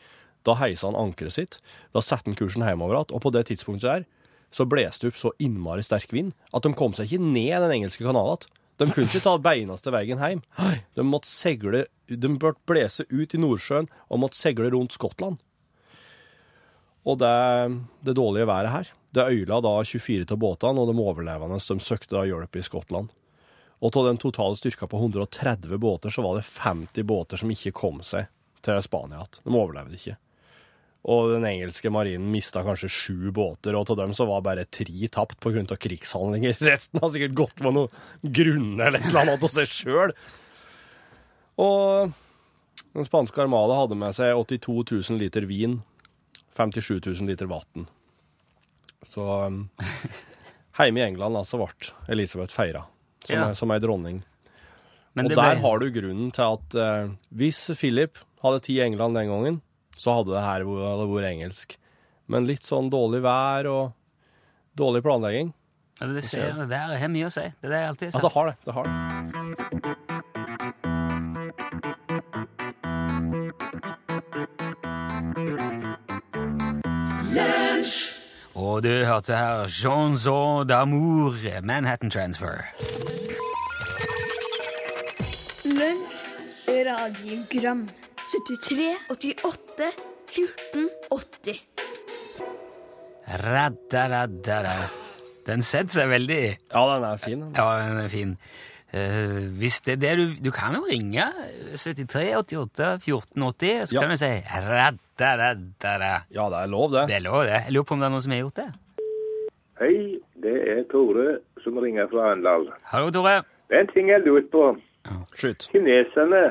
Da 0.43 0.55
heisa 0.59 0.89
han 0.89 0.99
ankeret 0.99 1.35
sitt. 1.35 1.59
Da 1.95 2.03
satte 2.03 2.29
han 2.29 2.37
kursen 2.39 2.65
hjemover 2.65 2.97
igjen, 2.97 3.15
og 3.15 3.23
på 3.23 3.31
det 3.35 3.45
tidspunktet 3.49 3.87
der 3.89 4.09
så 4.53 4.67
blåste 4.69 5.07
det 5.07 5.13
opp 5.13 5.17
så 5.17 5.31
innmari 5.41 5.81
sterk 5.85 6.11
vind 6.13 6.35
at 6.53 6.65
de 6.65 6.75
kom 6.77 6.93
seg 6.93 7.09
ikke 7.09 7.25
ned 7.25 7.55
den 7.63 7.79
engelske 7.79 8.05
kanalen 8.05 8.37
igjen. 8.37 8.59
De 8.81 8.87
kunne 8.89 9.05
ikke 9.05 9.21
ta 9.21 9.35
beineste 9.37 9.91
veien 9.93 10.21
hjem. 10.21 10.41
De 10.97 11.03
måtte 11.05 11.29
segle 11.29 11.83
De 12.09 12.29
burde 12.41 12.57
blåse 12.67 13.05
ut 13.09 13.35
i 13.35 13.39
Nordsjøen 13.39 13.87
og 14.09 14.21
måtte 14.23 14.39
segle 14.39 14.71
rundt 14.73 14.95
Skottland. 14.95 15.37
Og 17.03 17.19
det, 17.19 17.33
det 18.05 18.15
dårlige 18.15 18.47
været 18.47 18.71
her, 18.71 18.91
det 19.13 19.27
øyla 19.29 19.59
da 19.61 19.73
24 19.83 20.25
av 20.31 20.39
båtene, 20.39 20.79
og 20.79 20.89
de 20.89 21.03
overlevende 21.03 21.59
de 21.59 21.83
søkte 21.83 22.15
da 22.15 22.23
hjelp 22.29 22.55
i 22.57 22.63
Skottland. 22.65 23.11
Og 23.83 23.97
av 23.99 24.07
den 24.07 24.19
totale 24.21 24.55
styrka 24.55 24.87
på 24.87 25.01
130 25.01 25.77
båter, 25.77 26.13
så 26.13 26.23
var 26.23 26.39
det 26.39 26.47
50 26.47 27.03
båter 27.03 27.41
som 27.41 27.51
ikke 27.51 27.75
kom 27.75 27.99
seg 28.05 28.29
til 28.63 28.79
Spania 28.85 29.19
igjen. 29.19 29.41
De 29.43 29.57
overlevde 29.59 29.99
ikke. 29.99 30.15
Og 31.03 31.33
den 31.33 31.43
engelske 31.49 31.91
marinen 31.91 32.31
mista 32.31 32.61
kanskje 32.63 32.87
sju 32.87 33.31
båter, 33.35 33.75
og 33.75 33.91
av 33.91 33.99
dem 33.99 34.13
så 34.15 34.23
var 34.29 34.45
bare 34.45 34.63
tre 34.71 35.09
tapt 35.11 35.35
pga. 35.43 35.75
krigshandlinger. 35.75 36.55
Resten 36.69 37.03
har 37.03 37.11
sikkert 37.11 37.35
gått 37.35 37.59
med 37.59 37.75
noen 37.75 37.91
grunner 38.23 38.87
eller 38.87 39.01
et 39.01 39.09
eller 39.09 39.25
annet 39.25 39.43
av 39.43 39.51
seg 39.51 39.67
sjøl. 39.67 40.15
Og 41.59 42.13
den 42.95 43.05
spanske 43.05 43.43
armada 43.43 43.75
hadde 43.81 43.99
med 43.99 44.15
seg 44.15 44.31
82 44.31 45.09
000 45.11 45.19
liter 45.19 45.43
vin, 45.49 45.81
57 46.53 47.01
000 47.05 47.27
liter 47.29 47.45
vann. 47.49 47.87
Så 49.05 49.23
um, 49.47 49.69
hjemme 50.87 51.01
i 51.01 51.07
England 51.07 51.35
altså 51.37 51.59
ble 51.59 51.93
Elisabeth 52.13 52.53
feira 52.55 52.85
som, 53.25 53.35
Ja. 53.35 53.47
ei- 53.49 53.55
som 53.57 53.71
ei 53.71 53.79
dronning. 53.83 54.21
Men 55.13 55.25
og 55.27 55.35
der 55.35 55.55
ble- 55.55 55.61
har 55.61 55.79
du 55.79 55.89
grunnen 55.93 56.31
til 56.33 56.43
at 56.55 56.75
uh, 56.79 57.11
hvis 57.35 57.59
Philip 57.77 58.17
hadde 58.43 58.59
tid 58.65 58.77
i 58.79 58.85
England 58.85 59.15
den 59.19 59.29
gangen, 59.29 59.61
så 59.97 60.15
hadde 60.17 60.33
det 60.33 60.41
her 60.45 60.63
vært 60.65 61.27
engelsk. 61.33 61.75
Men 62.27 62.47
litt 62.47 62.63
sånn 62.65 62.89
dårlig 62.89 63.21
vær 63.25 63.67
og 63.69 63.93
dårlig 64.79 65.03
planlegging 65.05 65.51
Ja, 65.99 66.07
det 66.09 66.23
ser, 66.25 66.53
været 66.65 66.97
har 66.99 67.11
mye 67.13 67.27
å 67.27 67.33
si. 67.35 67.43
Det 67.61 67.67
er 67.69 67.73
det 67.75 67.81
jeg 67.83 67.89
alltid 67.91 68.07
har 68.07 68.13
sagt. 68.15 68.23
Ja, 68.23 68.29
det 68.29 68.33
har 68.33 68.45
det. 68.47 68.55
det, 68.65 68.73
har 68.73 70.07
det. 70.17 70.22
Og 78.55 78.83
du 78.83 78.89
hørte 79.05 79.33
her 79.33 79.65
Jean-Jean 79.65 80.67
d'amour, 80.69 81.33
Manhattan 81.63 82.09
Transfer. 82.09 82.61
Lunsj, 85.65 86.19
radiogram 86.69 87.87
73, 88.29 88.95
88, 89.09 89.89
14, 90.29 90.89
80 91.09 91.63
Radda, 93.43 94.03
radda, 94.11 94.59
radda. 94.67 94.89
Den 95.47 95.61
setter 95.65 96.03
seg 96.03 96.11
veldig. 96.13 96.41
Ja, 96.69 96.83
den 96.93 97.03
er 97.09 97.17
fin. 97.17 97.41
den. 97.41 97.55
Ja, 97.57 97.65
den 97.89 97.97
er 98.03 98.11
fin. 98.11 98.37
Eh, 98.93 99.49
hvis 99.57 99.79
det 99.81 99.93
er 99.95 100.01
det 100.03 100.11
du 100.19 100.25
Du 100.45 100.51
kan 100.53 100.75
jo 100.77 100.83
ringe 100.85 101.23
73 101.73 102.35
88 102.37 102.99
14 103.01 103.41
80, 103.43 103.85
så 103.89 103.95
Ja. 103.95 104.01
kan 104.01 104.09
du 104.11 104.17
si 104.17 104.25
radda-radda-da. 104.69 106.13
Ja, 106.31 106.49
det 106.49 106.59
er 106.63 106.67
lov, 106.67 106.91
det. 106.91 107.07
Det 107.07 107.15
er 107.15 107.19
lov, 107.25 107.41
det. 107.43 107.49
Jeg 107.65 107.73
lurer 107.73 107.83
på 107.83 107.93
om 107.93 107.99
det 107.99 108.05
er 108.05 108.09
noen 108.13 108.21
som 108.21 108.31
har 108.31 108.39
gjort 108.43 108.55
det. 108.61 108.69
Hei, 109.79 110.19
det 110.43 110.55
er 110.69 110.83
Tore 110.91 111.39
som 111.63 111.77
ringer 111.77 112.07
fra 112.11 112.29
Arendal. 112.29 112.67
Hallo, 112.91 113.09
Tore. 113.09 113.41
Det 113.69 113.77
er 113.77 113.81
en 113.81 113.87
ting 113.87 114.09
jeg 114.09 114.21
lurer 114.25 114.45
på. 114.51 114.77
Skyt. 115.35 115.67
Kineserne, 115.71 116.43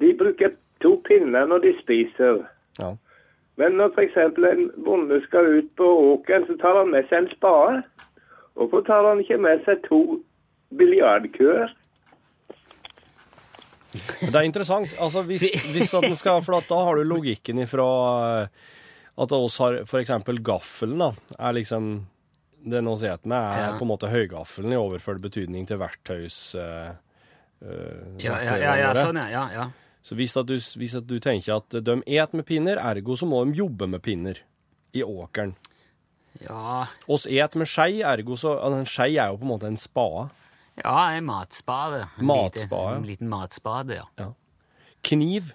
de 0.00 0.14
bruker 0.18 0.50
to 0.82 0.96
pinner 1.06 1.46
når 1.46 1.58
de 1.66 1.74
spiser. 1.82 2.40
Ja. 2.80 2.94
Men 3.58 3.72
når 3.76 3.92
f.eks. 3.94 4.16
en 4.16 4.70
bonde 4.84 5.20
skal 5.26 5.46
ut 5.58 5.70
på 5.76 5.84
åkeren, 6.14 6.46
så 6.46 6.56
tar 6.60 6.78
han 6.78 6.90
med 6.90 7.04
seg 7.10 7.18
en 7.18 7.30
spade. 7.36 7.82
Hvorfor 8.56 8.80
tar 8.86 9.08
han 9.08 9.20
ikke 9.20 9.38
med 9.38 9.64
seg 9.66 9.82
to 9.88 10.20
biljardkøer? 10.74 11.74
Det 14.20 14.34
er 14.34 14.44
interessant. 14.44 14.92
Altså, 15.00 15.22
hvis, 15.26 15.46
hvis 15.72 15.94
at 15.96 16.04
den 16.04 16.18
skal, 16.18 16.42
for 16.44 16.58
at 16.58 16.68
da 16.68 16.82
har 16.84 16.98
du 16.98 17.08
logikken 17.08 17.62
ifra 17.62 17.88
eh, 18.42 18.68
at 19.18 19.34
oss 19.34 19.58
har 19.62 19.80
eksempel 20.02 20.42
gaffelen, 20.44 21.00
da, 21.00 21.10
er 21.38 21.56
liksom 21.56 22.06
Det 22.58 22.80
vi 22.82 22.94
sier 22.98 23.14
jeg 23.14 23.30
med, 23.30 23.38
er 23.38 23.60
Ja. 23.62 23.74
på 23.78 23.86
en 23.86 23.92
måte 23.92 24.10
høygaffelen 24.10 24.72
i 24.74 24.76
overført 24.76 25.22
betydning 25.22 25.66
til 25.66 25.78
verktøys... 25.78 26.54
Uh, 26.58 26.90
eh, 27.62 28.18
Ja, 28.18 28.34
ja, 28.42 28.56
ja, 28.58 28.72
ja 28.82 28.88
sånn, 28.94 29.16
ja. 29.16 29.28
ja, 29.30 29.44
ja. 29.54 29.70
Så 30.02 30.16
hvis, 30.18 30.36
at 30.36 30.46
du, 30.50 30.56
hvis 30.58 30.96
at 30.98 31.06
du 31.06 31.18
tenker 31.22 31.60
at 31.60 31.78
de 31.84 32.02
et 32.06 32.34
med 32.34 32.44
pinner, 32.46 32.80
ergo 32.82 33.16
så 33.16 33.26
må 33.30 33.44
de 33.44 33.60
jobbe 33.60 33.86
med 33.86 34.02
pinner 34.02 34.42
i 34.92 35.02
åkeren. 35.06 35.54
Ja, 36.42 36.86
Oss 37.06 37.26
et 37.26 37.54
med 37.58 37.66
skei, 37.70 38.02
ergo 38.02 38.36
så 38.38 38.58
En 38.66 38.86
skei 38.86 39.16
er 39.16 39.32
jo 39.32 39.38
på 39.40 39.46
en 39.46 39.52
måte 39.54 39.70
en 39.70 39.80
spade. 39.80 40.28
Ja 40.84 41.10
en 41.16 41.24
matspade. 41.28 42.04
En 42.18 42.26
Matspade. 42.26 42.94
Lite, 42.94 42.96
en 43.02 43.06
liten 43.06 43.28
matspade, 43.28 44.02
ja. 44.18 44.32
Kniv. 45.02 45.52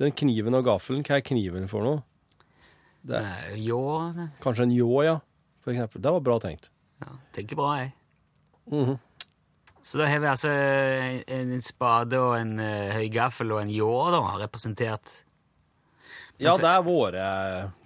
Den 0.00 0.12
kniven 0.16 0.54
og 0.58 0.64
gaffelen, 0.66 1.04
hva 1.06 1.18
er 1.20 1.24
kniven 1.26 1.68
for 1.70 1.84
noe? 1.86 2.02
Det 3.02 3.18
Eh, 3.18 3.56
Jo, 3.66 3.78
kanskje 4.42 4.62
en 4.68 4.74
ljå, 4.74 5.04
ja, 5.04 5.16
for 5.62 5.72
eksempel. 5.72 6.00
Det 6.02 6.12
var 6.12 6.20
bra 6.20 6.38
tenkt. 6.42 6.70
ja, 7.02 7.16
tenker 7.32 7.56
bra, 7.56 7.72
jeg. 7.78 7.92
Mhm. 8.70 8.98
Så 9.82 9.98
da 9.98 10.06
har 10.06 10.20
vi 10.22 10.26
altså 10.30 10.48
en, 11.26 11.50
en 11.52 11.62
spade 11.62 12.14
og 12.22 12.36
en 12.38 12.52
uh, 12.60 12.92
høygaffel 12.94 13.50
og 13.50 13.62
en 13.64 13.68
ljå, 13.74 14.10
da, 14.14 14.20
representert. 14.38 15.24
Ja, 16.42 16.56
det 16.58 16.68
er 16.72 16.82
våre, 16.82 17.26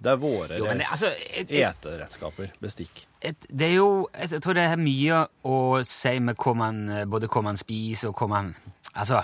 det 0.01 0.11
er 0.11 0.17
våre 0.21 0.57
Jo, 0.57 0.65
det- 0.65 0.85
altså, 0.91 1.11
et- 1.13 1.51
et- 1.51 1.67
eteredskaper. 1.69 2.51
Bestikk. 2.61 3.05
Et, 3.21 3.45
det 3.49 3.67
er 3.71 3.75
jo 3.75 4.09
Jeg, 4.13 4.31
jeg 4.31 4.41
tror 4.41 4.53
det 4.53 4.67
har 4.69 4.77
mye 4.77 5.27
å 5.45 5.83
si 5.85 6.19
med 6.19 6.35
hva 6.37 6.53
man, 6.55 6.81
både 7.09 7.27
hva 7.27 7.43
man 7.43 7.57
spiser 7.57 8.09
og 8.09 8.15
hva 8.21 8.27
man 8.29 8.55
Altså 8.95 9.21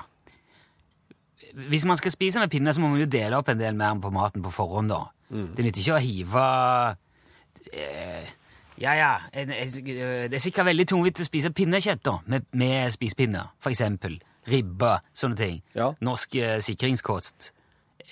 Hvis 1.54 1.86
man 1.86 1.98
skal 1.98 2.12
spise 2.12 2.40
med 2.40 2.50
pinne, 2.52 2.74
så 2.74 2.82
må 2.82 2.90
man 2.90 3.00
jo 3.00 3.06
dele 3.06 3.38
opp 3.38 3.50
en 3.50 3.60
del 3.60 3.76
mer 3.78 3.94
på 4.02 4.10
maten 4.12 4.42
på 4.44 4.52
forhånd, 4.52 4.90
da. 4.90 5.04
Det 5.30 5.66
nytter 5.66 5.82
ikke 5.82 5.98
å 5.98 6.02
hive 6.02 6.46
eh, 7.74 8.26
Ja, 8.82 8.94
ja. 8.98 9.12
Det 9.34 10.34
er 10.34 10.40
sikkert 10.42 10.66
veldig 10.66 10.88
tungvint 10.90 11.22
å 11.22 11.26
spise 11.28 11.52
pinnekjøtt 11.54 12.02
da, 12.04 12.18
med, 12.26 12.46
med 12.58 12.92
spisepinner. 12.94 13.52
For 13.62 13.70
eksempel. 13.74 14.20
Ribbe, 14.50 14.98
sånne 15.16 15.38
ting. 15.40 15.62
Ja. 15.78 15.92
Norsk 16.04 16.36
eh, 16.42 16.58
sikringskost 16.60 17.52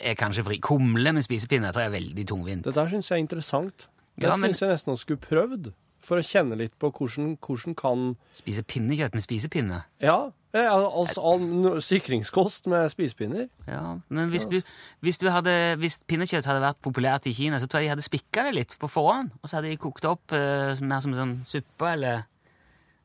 er 0.03 0.15
kanskje 0.19 0.43
fri. 0.47 0.57
Kumle 0.59 1.13
med 1.13 1.23
spisepinne 1.25 1.71
tror 1.73 1.85
jeg 1.85 1.91
er 1.91 1.97
veldig 1.99 2.25
tungvint. 2.27 2.63
Det 2.67 2.73
der 2.75 2.87
syns 2.91 3.09
jeg 3.11 3.17
er 3.19 3.23
interessant. 3.25 3.87
Det 4.17 4.27
Ja, 4.27 4.35
men- 4.37 4.51
syns 4.53 4.61
jeg 4.61 4.69
nesten 4.75 4.93
vi 4.93 4.97
skulle 4.97 5.19
prøvd. 5.23 5.73
For 6.01 6.17
å 6.17 6.23
kjenne 6.25 6.57
litt 6.57 6.73
på 6.79 6.89
hvordan, 6.91 7.35
hvordan 7.37 7.75
kan 7.77 8.15
Spise 8.33 8.63
pinnekjøtt 8.63 9.13
med 9.13 9.21
spisepinne. 9.21 9.83
Ja, 10.01 10.31
altså 10.51 11.21
all 11.23 11.39
no- 11.39 11.75
sikringskost 11.79 12.65
med 12.67 12.89
spisepinner. 12.89 13.49
Ja, 13.67 13.99
men 14.09 14.29
hvis, 14.31 14.47
du, 14.49 14.61
hvis, 15.05 15.19
du 15.21 15.29
hadde, 15.29 15.77
hvis 15.77 15.99
pinnekjøtt 16.09 16.45
hadde 16.49 16.59
vært 16.65 16.81
populært 16.81 17.27
i 17.29 17.33
Kina, 17.33 17.59
så 17.61 17.67
tror 17.69 17.81
jeg 17.81 17.85
de 17.85 17.93
hadde 17.93 18.07
spikka 18.09 18.43
det 18.49 18.55
litt 18.55 18.75
på 18.81 18.89
forhånd. 18.89 19.29
Og 19.43 19.47
så 19.49 19.59
hadde 19.59 19.69
de 19.69 19.77
kokt 19.77 20.03
opp 20.09 20.33
uh, 20.33 20.73
mer 20.81 20.99
som 21.05 21.13
sånn 21.13 21.45
suppe 21.45 21.93
eller 21.93 22.25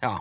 Ja. 0.03 0.19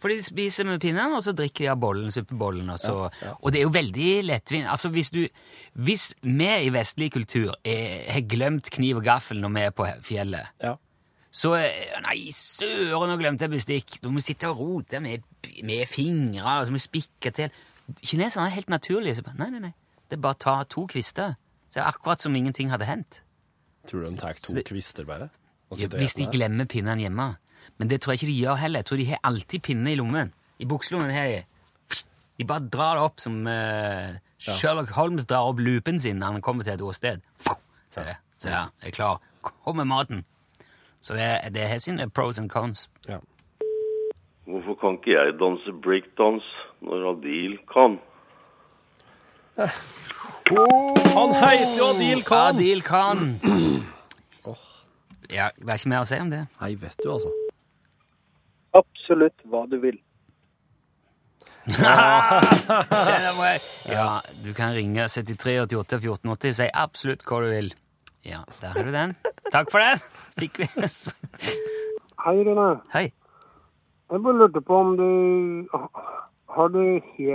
For 0.00 0.08
de 0.08 0.16
spiser 0.24 0.64
med 0.64 0.80
pinnen, 0.80 1.12
og 1.12 1.20
så 1.22 1.34
drikker 1.36 1.66
de 1.66 1.70
av 1.74 1.78
bollen, 1.82 2.10
suppebollen. 2.14 2.70
Og, 2.72 2.78
så, 2.80 2.94
og 3.36 3.52
det 3.52 3.60
er 3.60 3.66
jo 3.66 3.72
veldig 3.74 4.10
lettvint. 4.24 4.68
Altså, 4.72 4.88
hvis, 4.94 5.10
du, 5.12 5.26
hvis 5.76 6.06
vi 6.24 6.48
i 6.64 6.70
vestlig 6.72 7.10
kultur 7.12 7.52
er, 7.68 8.06
har 8.14 8.24
glemt 8.30 8.70
kniv 8.72 9.02
og 9.02 9.04
gaffel 9.10 9.42
når 9.42 9.52
vi 9.58 9.64
er 9.66 9.74
på 9.76 9.88
fjellet, 10.08 10.54
Ja. 10.64 10.74
så 11.30 11.52
Nei, 12.06 12.30
søren, 12.32 13.10
nå 13.12 13.18
glemte 13.20 13.44
jeg 13.44 13.52
bestikk. 13.58 13.98
Du 14.02 14.08
må 14.14 14.22
sitte 14.24 14.48
og 14.48 14.58
rote 14.62 15.00
med, 15.04 15.26
med 15.62 15.84
fingre, 15.86 16.46
altså 16.62 16.72
må 16.72 16.80
spikke 16.80 17.30
til. 17.36 17.52
Kineserne 18.00 18.46
er 18.48 18.56
helt 18.56 18.72
naturlige. 18.72 19.18
Så 19.20 19.26
bare, 19.26 19.36
nei, 19.42 19.50
nei, 19.52 19.60
nei. 19.68 19.74
Det 20.08 20.16
er 20.16 20.22
bare 20.24 20.36
å 20.38 20.40
ta 20.40 20.56
to 20.64 20.86
kvister. 20.88 21.36
Så 21.68 21.76
det 21.76 21.84
er 21.84 21.90
akkurat 21.92 22.24
som 22.24 22.32
ingenting 22.36 22.70
hadde 22.72 22.88
hendt. 22.88 23.20
Tror 23.88 24.04
du 24.04 24.08
de 24.10 24.16
tar 24.20 24.36
to 24.40 24.56
kvister 24.64 25.04
bare? 25.08 25.28
Ja, 25.76 25.88
hvis 25.92 26.14
de 26.16 26.24
glemmer 26.32 26.64
pinnen 26.64 27.00
hjemme. 27.02 27.34
Men 27.76 27.90
det 27.90 28.00
tror 28.00 28.12
jeg 28.12 28.22
ikke 28.22 28.32
de 28.32 28.40
gjør 28.40 28.60
heller. 28.62 28.82
Jeg 28.82 28.86
tror 28.86 29.00
de 29.00 29.10
har 29.10 29.20
alltid 29.24 29.62
pinne 29.62 29.92
i 29.92 29.98
lommen. 29.98 30.32
I 30.58 30.66
bukselommen 30.66 31.10
har 31.14 31.26
de 31.26 31.42
De 32.38 32.44
bare 32.46 32.68
drar 32.70 32.94
det 32.94 33.02
opp 33.02 33.20
som 33.20 33.46
uh, 33.46 34.14
Sherlock 34.38 34.92
Holmes 34.94 35.26
drar 35.26 35.48
opp 35.50 35.58
lupen 35.58 35.98
sin 36.00 36.20
når 36.22 36.36
han 36.36 36.42
kommer 36.42 36.64
til 36.64 36.76
et 36.76 36.82
åsted. 36.82 37.24
Så, 37.90 38.04
det. 38.06 38.14
så 38.38 38.48
ja, 38.48 38.60
jeg 38.82 38.92
er 38.92 38.94
klar. 38.94 39.18
Kom 39.42 39.76
med 39.76 39.88
maten. 39.90 40.24
Så 41.02 41.14
det, 41.14 41.54
det 41.54 41.66
har 41.68 41.78
sine 41.78 42.10
pros 42.10 42.38
and 42.38 42.50
cons. 42.50 42.90
Ja. 43.08 43.18
Hvorfor 44.46 44.74
kan 44.80 44.98
ikke 44.98 45.10
jeg 45.10 45.34
danse 45.40 45.72
breakdance 45.82 46.46
når 46.80 47.10
Adil 47.10 47.58
kan? 47.72 47.98
Han 49.58 51.34
heter 51.34 51.76
jo 51.78 51.90
Adil 51.94 52.22
Khan! 52.22 52.54
Adil 52.54 52.82
Khan. 52.82 53.18
Ja, 55.30 55.48
det 55.58 55.68
er 55.68 55.76
ikke 55.76 55.90
mer 55.92 56.06
å 56.06 56.08
si 56.08 56.16
om 56.22 56.30
det. 56.32 56.46
Nei, 56.56 56.70
vet 56.80 57.02
du, 57.04 57.10
altså. 57.12 57.28
Absolutt 58.76 59.44
hva 59.48 59.64
du 59.70 59.78
vil. 59.82 59.98
Ja, 63.88 64.20
du 64.44 64.54
kan 64.56 64.72
ringe 64.72 65.04
73 65.08 65.60
88 65.66 65.98
14 66.00 66.30
80 66.32 66.52
og 66.52 66.56
si 66.60 66.68
absolutt 66.72 67.24
hva 67.28 67.40
du 67.44 67.48
vil. 67.52 67.68
Ja, 68.24 68.40
der 68.60 68.72
har 68.76 68.84
du 68.84 68.92
den. 68.92 69.14
Takk 69.52 69.70
for 69.72 69.84
den. 69.84 70.00
Fikk 70.40 70.62
vi 70.62 70.68
Hei, 72.24 72.36
Rune. 72.44 72.70
Hei. 72.92 73.06
Jeg 74.08 74.22
bare 74.24 74.40
lurte 74.40 74.62
på 74.64 74.76
om 74.80 74.94
du 74.96 75.08
Har 76.48 76.68
du, 76.72 76.80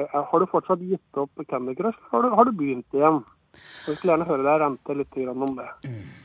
har 0.09 0.39
du 0.41 0.45
fortsatt 0.49 0.81
gitt 0.81 1.19
opp 1.21 1.43
Candy 1.49 1.75
Crush? 1.77 1.99
Har 2.11 2.25
du, 2.25 2.31
har 2.33 2.49
du 2.49 2.53
begynt 2.57 2.97
igjen? 2.97 3.21
Jeg 3.85 3.97
skulle 3.97 4.15
gjerne 4.15 4.27
høre 4.27 4.45
deg 4.47 4.61
rente 4.63 4.95
litt 4.97 5.17
om 5.29 5.53
det. 5.59 5.67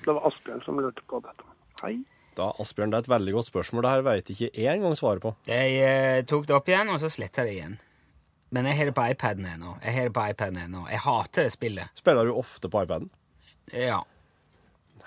Det 0.05 0.14
var 0.14 0.25
Asbjørn 0.31 0.64
som 0.64 0.81
lurte 0.81 1.05
på 1.07 1.21
dette. 1.25 1.44
Hei. 1.85 1.99
Da, 2.38 2.53
Asbjørn, 2.62 2.92
det 2.92 2.98
er 3.01 3.05
et 3.07 3.11
veldig 3.11 3.33
godt 3.35 3.48
spørsmål. 3.51 3.83
Det 3.83 3.90
her 3.96 4.05
veit 4.07 4.29
ikke 4.31 4.48
jeg 4.55 4.79
engang 4.79 4.94
svaret 4.98 5.22
på. 5.24 5.33
Jeg 5.51 5.72
eh, 5.83 6.20
tok 6.31 6.44
det 6.46 6.55
opp 6.55 6.68
igjen, 6.70 6.88
og 6.94 7.01
så 7.03 7.11
sletta 7.11 7.42
det 7.48 7.57
igjen. 7.57 7.74
Men 8.55 8.68
jeg 8.70 8.79
har 8.79 8.88
det 8.88 8.94
på 8.96 9.05
iPaden 9.12 9.44
ennå. 9.51 9.74
Jeg 9.85 9.92
har 9.96 10.07
det 10.09 10.14
på 10.16 10.22
iPaden 10.33 10.61
ennå. 10.62 10.85
Jeg 10.88 11.03
hater 11.05 11.42
det 11.48 11.53
spillet. 11.53 11.90
Spiller 11.98 12.24
du 12.31 12.33
ofte 12.38 12.70
på 12.72 12.85
iPaden? 12.87 13.11
Ja. 13.74 13.98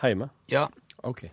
Hjemme? 0.03 0.27
ja. 0.51 0.67
OK. 1.07 1.23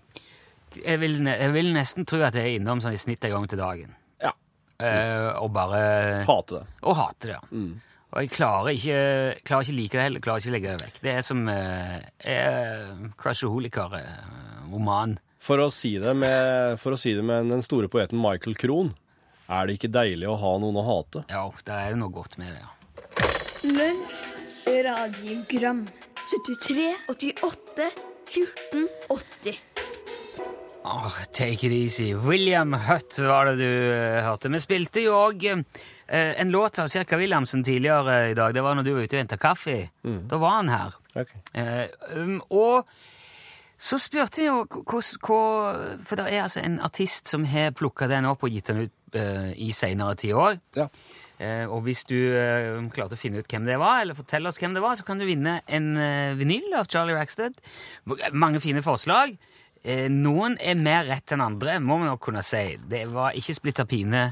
Jeg 0.84 1.00
vil, 1.00 1.18
ne- 1.24 1.34
jeg 1.40 1.52
vil 1.52 1.72
nesten 1.74 2.04
tro 2.08 2.20
at 2.24 2.34
jeg 2.36 2.44
er 2.46 2.54
innom 2.60 2.80
sånn 2.80 2.92
i 2.96 3.00
snitt 3.00 3.24
en 3.24 3.32
gang 3.34 3.46
til 3.50 3.58
dagen. 3.60 3.92
Ja. 4.22 4.30
Eh, 4.80 5.28
og 5.42 5.50
bare 5.52 5.80
Hater 6.28 6.62
det. 6.62 6.66
Og 6.84 6.96
hater 6.96 7.28
det, 7.32 7.36
ja. 7.36 7.42
Og 8.08 8.22
jeg 8.22 8.30
klarer 8.32 8.70
ikke, 8.72 8.98
klarer 9.44 9.62
ikke 9.66 9.76
like 9.76 9.96
det 9.98 10.04
heller. 10.06 10.20
Klarer 10.24 10.40
ikke 10.40 10.54
legge 10.54 10.72
det 10.72 10.80
vekk. 10.86 11.00
Det 11.04 11.12
er 11.12 11.20
som 11.26 11.40
uh, 11.48 11.98
Crashaholiker-roman. 13.20 15.18
For 15.38 15.62
å, 15.62 15.68
si 15.72 15.94
det 16.02 16.14
med, 16.18 16.78
for 16.82 16.96
å 16.96 16.98
si 16.98 17.14
det 17.14 17.22
med 17.24 17.48
den 17.52 17.62
store 17.64 17.88
poeten 17.92 18.18
Michael 18.20 18.56
Krohn, 18.58 18.90
er 19.48 19.68
det 19.68 19.78
ikke 19.78 19.92
deilig 19.94 20.28
å 20.28 20.36
ha 20.40 20.56
noen 20.60 20.76
å 20.80 20.84
hate? 20.84 21.24
ja, 21.30 21.46
det 21.64 21.78
er 21.86 21.96
noe 21.96 22.12
godt 22.12 22.36
med 22.40 22.52
det, 22.52 22.64
ja. 22.64 22.74
Lunsj, 23.68 24.18
radiogram 24.84 25.86
73, 26.28 26.90
88, 27.08 27.88
14, 28.28 28.88
80 29.08 29.62
Åh, 30.88 31.16
take 31.32 31.66
it 31.66 31.72
easy. 31.72 32.14
William 32.14 32.72
Hutt 32.72 33.18
var 33.18 33.50
det 33.50 33.58
du 33.60 33.92
eh, 33.92 34.22
hørte. 34.24 34.48
Vi 34.48 34.60
spilte 34.62 35.02
jo 35.04 35.16
òg 35.18 35.44
en 36.08 36.52
låt 36.52 36.78
av 36.80 36.88
Cirka 36.88 37.18
Williamsen 37.20 37.60
tidligere 37.64 38.30
i 38.30 38.34
dag. 38.34 38.54
Det 38.56 38.62
var 38.64 38.78
når 38.78 38.86
du 38.86 38.94
var 38.94 39.04
ute 39.04 39.18
og 39.18 39.20
henta 39.20 39.36
kaffe. 39.36 39.76
Da 40.00 40.38
var 40.40 40.54
han 40.54 40.70
her. 40.72 40.96
Okay. 41.12 41.42
Eh, 41.52 42.16
um, 42.16 42.38
og 42.48 42.88
så 43.78 43.98
spurte 44.02 44.42
jeg 44.42 44.48
jo 44.50 44.64
hva, 44.66 45.00
hva 45.22 45.42
For 46.02 46.18
det 46.18 46.26
er 46.32 46.42
altså 46.42 46.60
en 46.64 46.80
artist 46.82 47.30
som 47.30 47.44
har 47.46 47.70
plukka 47.78 48.08
den 48.10 48.26
opp 48.26 48.42
og 48.42 48.50
gitt 48.50 48.66
den 48.72 48.88
ut 48.88 49.14
eh, 49.14 49.52
i 49.54 49.70
seinere 49.72 50.16
ti 50.18 50.32
år. 50.34 50.58
Ja. 50.76 50.88
Eh, 51.38 51.70
og 51.70 51.84
hvis 51.86 52.00
du 52.10 52.16
eh, 52.34 52.74
klarte 52.90 53.14
å 53.14 53.20
finne 53.20 53.38
ut 53.38 53.46
hvem 53.52 53.68
det 53.68 53.76
var, 53.78 54.00
eller 54.02 54.18
fortelle 54.18 54.50
oss 54.50 54.58
hvem 54.58 54.74
det 54.74 54.82
var, 54.82 54.96
så 54.98 55.06
kan 55.06 55.20
du 55.22 55.26
vinne 55.28 55.60
en 55.70 55.92
eh, 55.94 56.34
vinyl 56.34 56.74
av 56.80 56.90
Charlie 56.90 57.14
Rackstead. 57.14 57.54
Mange 58.34 58.58
fine 58.64 58.82
forslag. 58.82 59.36
Eh, 59.86 60.08
noen 60.10 60.56
er 60.58 60.74
mer 60.74 61.06
rett 61.06 61.30
enn 61.36 61.44
andre, 61.44 61.76
må 61.78 62.00
vi 62.02 62.08
nok 62.10 62.24
kunne 62.26 62.42
si. 62.42 62.64
Det 62.90 63.04
var 63.14 63.38
ikke 63.38 63.54
Splitter 63.54 63.86
Pine. 63.86 64.24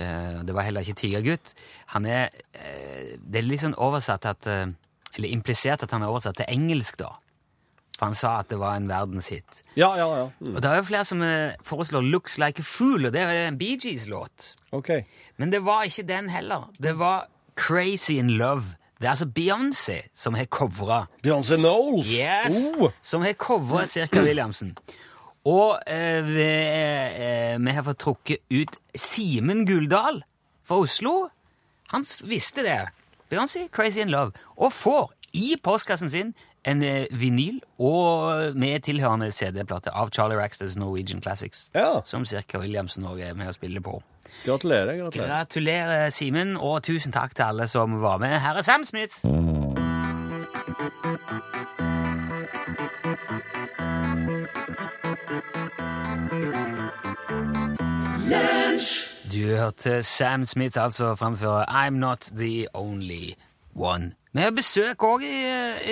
eh, 0.00 0.38
det 0.40 0.56
var 0.56 0.64
heller 0.64 0.80
ikke 0.80 1.02
Tigergutt. 1.02 1.52
Han 1.92 2.06
er 2.08 2.30
Det 2.52 3.38
er 3.42 3.44
litt 3.44 3.60
sånn 3.60 3.76
oversatt 3.76 4.24
at 4.32 4.46
Eller 4.48 5.28
implisert 5.28 5.82
at 5.84 5.90
han 5.92 6.00
er 6.02 6.08
oversatt 6.08 6.40
til 6.40 6.48
engelsk, 6.48 6.96
da. 7.04 7.12
For 8.02 8.10
han 8.10 8.16
sa 8.18 8.40
at 8.42 8.48
det 8.50 8.56
var 8.58 8.74
en 8.74 8.88
verdenshit. 8.90 9.60
Ja, 9.78 9.92
ja, 9.94 10.08
ja. 10.18 10.24
Mm. 10.40 10.56
Og 10.56 10.62
det 10.62 10.70
er 10.72 10.80
jo 10.80 10.86
flere 10.88 11.04
som 11.06 11.20
eh, 11.22 11.52
foreslår 11.62 12.02
'Looks 12.02 12.34
Like 12.42 12.58
a 12.58 12.66
Fool', 12.66 13.06
og 13.06 13.12
det 13.14 13.20
er 13.22 13.46
en 13.46 13.58
Bee 13.58 13.76
Gees-låt. 13.78 14.56
OK. 14.72 14.90
Men 15.38 15.52
det 15.52 15.60
var 15.62 15.86
ikke 15.86 16.02
den 16.02 16.28
heller. 16.28 16.66
Det 16.82 16.98
var 16.98 17.28
Crazy 17.54 18.18
in 18.18 18.30
Love. 18.30 18.74
Det 18.98 19.06
er 19.06 19.10
altså 19.10 19.30
Beyoncé 19.38 20.00
som 20.14 20.34
har 20.34 20.44
covra 20.50 21.06
Beyoncé 21.22 21.60
Knowles! 21.62 22.10
Yes! 22.10 22.58
Oh. 22.74 22.90
Som 23.02 23.22
har 23.22 23.32
covra 23.38 23.86
Cirka 23.86 24.22
Williamsen. 24.22 24.74
Og 25.44 25.78
eh, 25.86 26.26
vi, 26.26 26.42
eh, 26.42 27.54
vi 27.58 27.70
har 27.70 27.86
fått 27.86 28.02
trukket 28.02 28.42
ut 28.50 28.76
Simen 28.94 29.62
Guldal 29.66 30.24
fra 30.66 30.82
Oslo. 30.82 31.28
Han 31.94 32.02
visste 32.26 32.66
det. 32.66 32.80
Beyoncé, 33.30 33.68
Crazy 33.70 34.02
in 34.02 34.10
Love. 34.10 34.32
Og 34.56 34.72
får 34.72 35.12
i 35.32 35.56
postkassen 35.62 36.10
sin 36.10 36.34
en 36.64 36.82
eh, 36.82 37.06
vinyl 37.10 37.58
og 37.78 38.56
med 38.56 38.84
tilhørende 38.86 39.30
CD-plate 39.34 39.90
av 39.90 40.12
Charlie 40.14 40.38
Racksters 40.38 40.76
Norwegian 40.76 41.22
Classics. 41.22 41.70
Ja. 41.74 42.00
Som 42.04 42.24
Cirka 42.24 42.58
Williamsen 42.62 43.04
også 43.04 43.32
er 43.32 43.34
med 43.34 43.50
å 43.50 43.56
spille 43.56 43.82
på. 43.82 43.98
Gratulerer. 44.46 44.96
gratulerer. 44.96 45.28
Gratulerer, 45.28 46.10
Simen, 46.10 46.56
og 46.56 46.82
tusen 46.82 47.12
takk 47.12 47.34
til 47.34 47.50
alle 47.50 47.66
som 47.68 48.00
var 48.02 48.18
med. 48.22 48.38
Her 48.40 48.56
er 48.56 48.62
Sam 48.62 48.84
Smith. 48.84 49.18
Du 59.32 59.56
hørte 59.56 60.02
Sam 60.02 60.44
Smith 60.44 60.78
altså 60.80 61.14
framføre 61.14 61.64
I'm 61.68 61.98
Not 61.98 62.30
The 62.38 62.66
Only 62.74 63.34
One. 63.74 64.12
Vi 64.32 64.40
har 64.44 64.50
besøk 64.52 65.02
òg 65.04 65.22
i, 65.24 65.36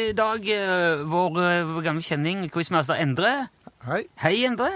i 0.09 0.13
dag. 0.17 0.45
eh, 0.49 1.03
Vår, 1.09 1.39
eh, 1.41 1.65
vår 1.69 1.83
gamle 1.85 2.03
kjenning, 2.05 2.47
quizmaster 2.53 2.95
Endre. 3.01 3.49
Hei. 3.87 4.03
Hei, 4.23 4.35
Endre. 4.49 4.71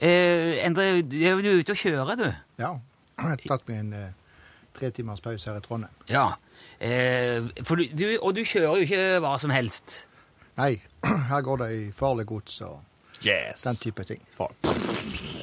Eh, 0.00 0.64
Endre, 0.66 1.02
du 1.02 1.16
er 1.20 1.40
jo 1.40 1.58
ute 1.60 1.70
og 1.74 1.80
kjører, 1.80 2.16
du. 2.20 2.28
Ja, 2.60 2.74
jeg 3.20 3.42
tatt 3.48 3.66
meg 3.68 3.78
en 3.82 3.92
eh, 3.92 4.12
tre 4.76 4.90
timers 4.96 5.20
pause 5.24 5.48
her 5.50 5.58
i 5.60 5.64
Trondheim. 5.64 5.92
Ja. 6.08 6.26
Eh, 6.80 7.40
for 7.64 7.76
du, 7.80 7.86
du, 7.92 8.06
og 8.22 8.34
du 8.36 8.42
kjører 8.44 8.80
jo 8.80 8.86
ikke 8.88 9.02
hva 9.24 9.34
som 9.40 9.52
helst. 9.52 10.02
Nei, 10.60 10.74
her 11.32 11.42
går 11.44 11.64
det 11.64 11.70
i 11.76 11.82
farlig 11.96 12.26
gods 12.30 12.60
og 12.68 12.80
Yes. 13.20 13.66
den 13.66 13.76
type 13.76 14.04
ting. 14.08 14.20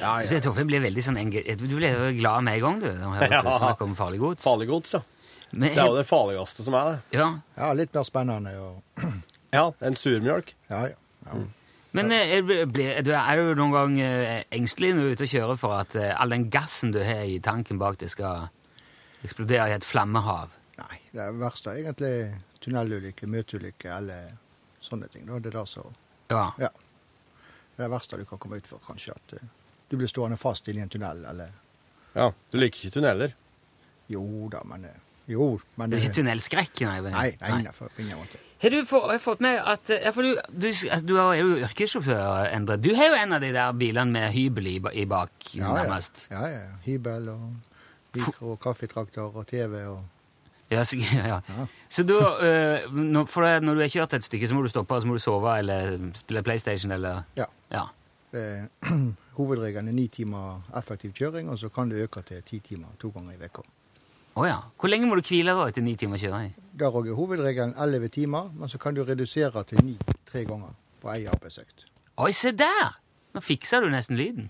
Ja, 0.00 0.16
Så 0.26 0.40
Torfinn 0.42 0.66
blir 0.66 0.80
veldig 0.82 1.02
sånn 1.04 1.18
enge- 1.20 1.44
Du 1.60 1.76
ble 1.76 1.92
glad 2.18 2.42
med 2.42 2.56
en 2.58 2.64
gang, 2.64 2.80
du. 2.82 2.88
Når 2.90 3.20
jeg 3.22 3.30
Ja. 3.38 3.74
farlig 3.94 4.18
gods. 4.18 4.42
Farlig 4.42 4.66
gods, 4.66 4.94
ja. 4.96 5.00
Men, 5.50 5.70
Det 5.72 5.80
er 5.80 5.86
jo 5.88 5.96
det 5.96 6.06
farligste 6.06 6.64
som 6.66 6.74
er 6.76 6.90
det. 6.90 6.96
ja. 7.18 7.28
Ja, 7.56 7.72
litt 7.72 7.94
mer 7.94 8.02
spennende 8.04 8.52
og 8.60 8.82
Ja, 9.56 9.70
en 9.80 9.94
surmjølk. 9.96 10.50
Ja, 10.68 10.82
ja. 10.90 10.98
ja. 11.24 11.38
Men 11.96 12.12
eh, 12.12 12.34
er, 12.36 12.50
er, 12.52 13.02
du, 13.02 13.12
er 13.16 13.40
du 13.40 13.54
noen 13.56 13.72
gang 13.72 13.94
eh, 14.04 14.42
engstelig 14.52 14.90
når 14.94 15.02
du 15.02 15.08
er 15.08 15.16
ute 15.16 15.24
og 15.24 15.32
kjører 15.32 15.56
for 15.62 15.76
at 15.78 15.96
eh, 15.96 16.12
all 16.20 16.34
den 16.34 16.50
gassen 16.52 16.92
du 16.92 16.98
har 17.00 17.24
i 17.24 17.38
tanken 17.40 17.80
bak 17.80 17.96
deg, 18.02 18.10
skal 18.12 18.50
eksplodere 19.24 19.70
i 19.70 19.76
et 19.78 19.86
flammehav? 19.88 20.52
Nei, 20.78 20.98
det 21.16 21.24
er 21.24 21.40
verste 21.40 21.72
er 21.72 21.80
egentlig 21.80 22.12
tunnelulykke, 22.60 23.26
møteulykke 23.32 23.88
eller 23.96 24.28
sånne 24.84 25.08
ting. 25.10 25.24
Da. 25.26 25.40
Det 25.40 25.54
er 25.54 25.58
det 25.62 25.64
som 25.72 25.88
Ja. 26.28 26.44
Ja. 26.60 26.68
Det 26.68 27.84
er 27.84 27.88
det 27.88 27.92
verste 27.96 28.18
du 28.20 28.24
kan 28.28 28.38
komme 28.42 28.60
ut 28.60 28.66
for, 28.68 28.84
kanskje. 28.84 29.16
At 29.16 29.38
du 29.88 29.96
blir 29.96 30.10
stående 30.12 30.36
fast 30.36 30.68
inne 30.68 30.82
i 30.82 30.86
en 30.86 30.92
tunnel, 30.92 31.24
eller 31.24 31.56
Ja, 32.12 32.32
Du 32.52 32.58
liker 32.60 32.84
ikke 32.84 32.98
tunneler? 33.00 33.32
Jo 34.12 34.22
da, 34.52 34.60
men 34.68 34.84
Jo, 35.28 35.60
men 35.76 35.90
Det 35.90 35.98
er 35.98 36.04
ikke 36.06 36.14
tunnelskrekk? 36.22 36.80
Nei. 36.88 37.00
Nei, 37.12 37.30
nei, 37.40 37.62
nei, 37.66 37.72
for 37.76 37.90
ingen. 38.00 38.22
Har 38.62 38.70
du 38.74 38.78
for, 38.88 39.04
har 39.06 39.12
jeg 39.18 39.20
fått 39.22 39.40
med 39.44 39.58
at 39.60 39.90
ja, 39.92 40.10
for 40.16 40.22
du, 40.26 40.32
du, 40.50 40.66
altså, 40.68 41.04
du 41.06 41.12
er 41.20 41.34
jo 41.38 41.50
yrkessjåfør, 41.66 42.48
Endre. 42.56 42.76
Du 42.80 42.88
har 42.96 43.10
jo 43.12 43.18
en 43.20 43.36
av 43.36 43.40
de 43.44 43.50
der 43.54 43.72
bilene 43.78 44.10
med 44.16 44.32
hybel 44.34 44.66
i, 44.72 44.76
i 45.02 45.04
bak, 45.06 45.30
Ja, 45.52 45.68
ja. 45.68 45.82
nærmest. 45.82 46.24
ja, 46.32 46.46
ja. 46.54 46.62
Hybel 46.86 47.28
og 47.28 47.52
mikro- 48.16 48.54
og 48.54 48.60
kaffetraktor 48.64 49.36
og 49.36 49.46
TV 49.46 49.84
og 49.86 50.00
Ja, 50.70 50.82
så, 50.84 50.96
ja. 51.12 51.38
Ja. 51.48 51.66
så 51.88 52.02
da, 52.08 52.18
uh, 52.84 52.92
når, 52.96 53.24
for 53.30 53.46
når 53.60 53.74
du 53.78 53.80
har 53.84 53.88
kjørt 53.94 54.16
et 54.18 54.24
stykke, 54.26 54.48
så 54.48 54.54
må 54.56 54.62
du 54.66 54.68
stoppe, 54.72 54.94
og 54.96 55.02
så 55.04 55.08
må 55.08 55.14
du 55.16 55.22
sove 55.22 55.54
eller 55.58 55.94
spille 56.18 56.42
PlayStation 56.42 56.92
eller 56.92 57.22
Ja. 57.36 57.46
Ja. 57.72 57.86
Hovedregelen 59.38 59.88
er 59.88 59.92
ni 59.96 60.08
timer 60.12 60.60
effektiv 60.76 61.12
kjøring, 61.16 61.48
og 61.48 61.58
så 61.58 61.68
kan 61.72 61.88
du 61.88 61.96
øke 61.96 62.22
til 62.26 62.42
ti 62.42 62.58
timer 62.58 62.88
to 63.00 63.08
ganger 63.14 63.32
i 63.36 63.40
veka. 63.40 63.62
Å 64.38 64.44
ja. 64.46 64.58
Hvor 64.78 64.90
lenge 64.92 65.08
må 65.10 65.16
du 65.18 65.24
hvile 65.26 65.54
da 65.56 65.64
etter 65.66 65.82
ni 65.82 65.96
timer 65.98 66.20
kjøring? 66.20 66.52
Der 66.78 66.94
òg 66.94 67.08
er 67.10 67.16
hovedregelen 67.18 67.72
elleve 67.82 68.10
timer, 68.14 68.52
men 68.54 68.70
så 68.70 68.78
kan 68.78 68.94
du 68.94 69.00
redusere 69.02 69.64
til 69.66 69.82
ni 69.82 69.96
tre 70.28 70.44
ganger 70.46 70.76
på 71.02 71.10
ei 71.10 71.24
arbeidsøkt. 71.30 71.88
Oi, 72.22 72.30
se 72.36 72.52
der! 72.54 72.94
Nå 73.34 73.42
fiksa 73.42 73.80
du 73.82 73.88
nesten 73.90 74.18
lyden. 74.18 74.46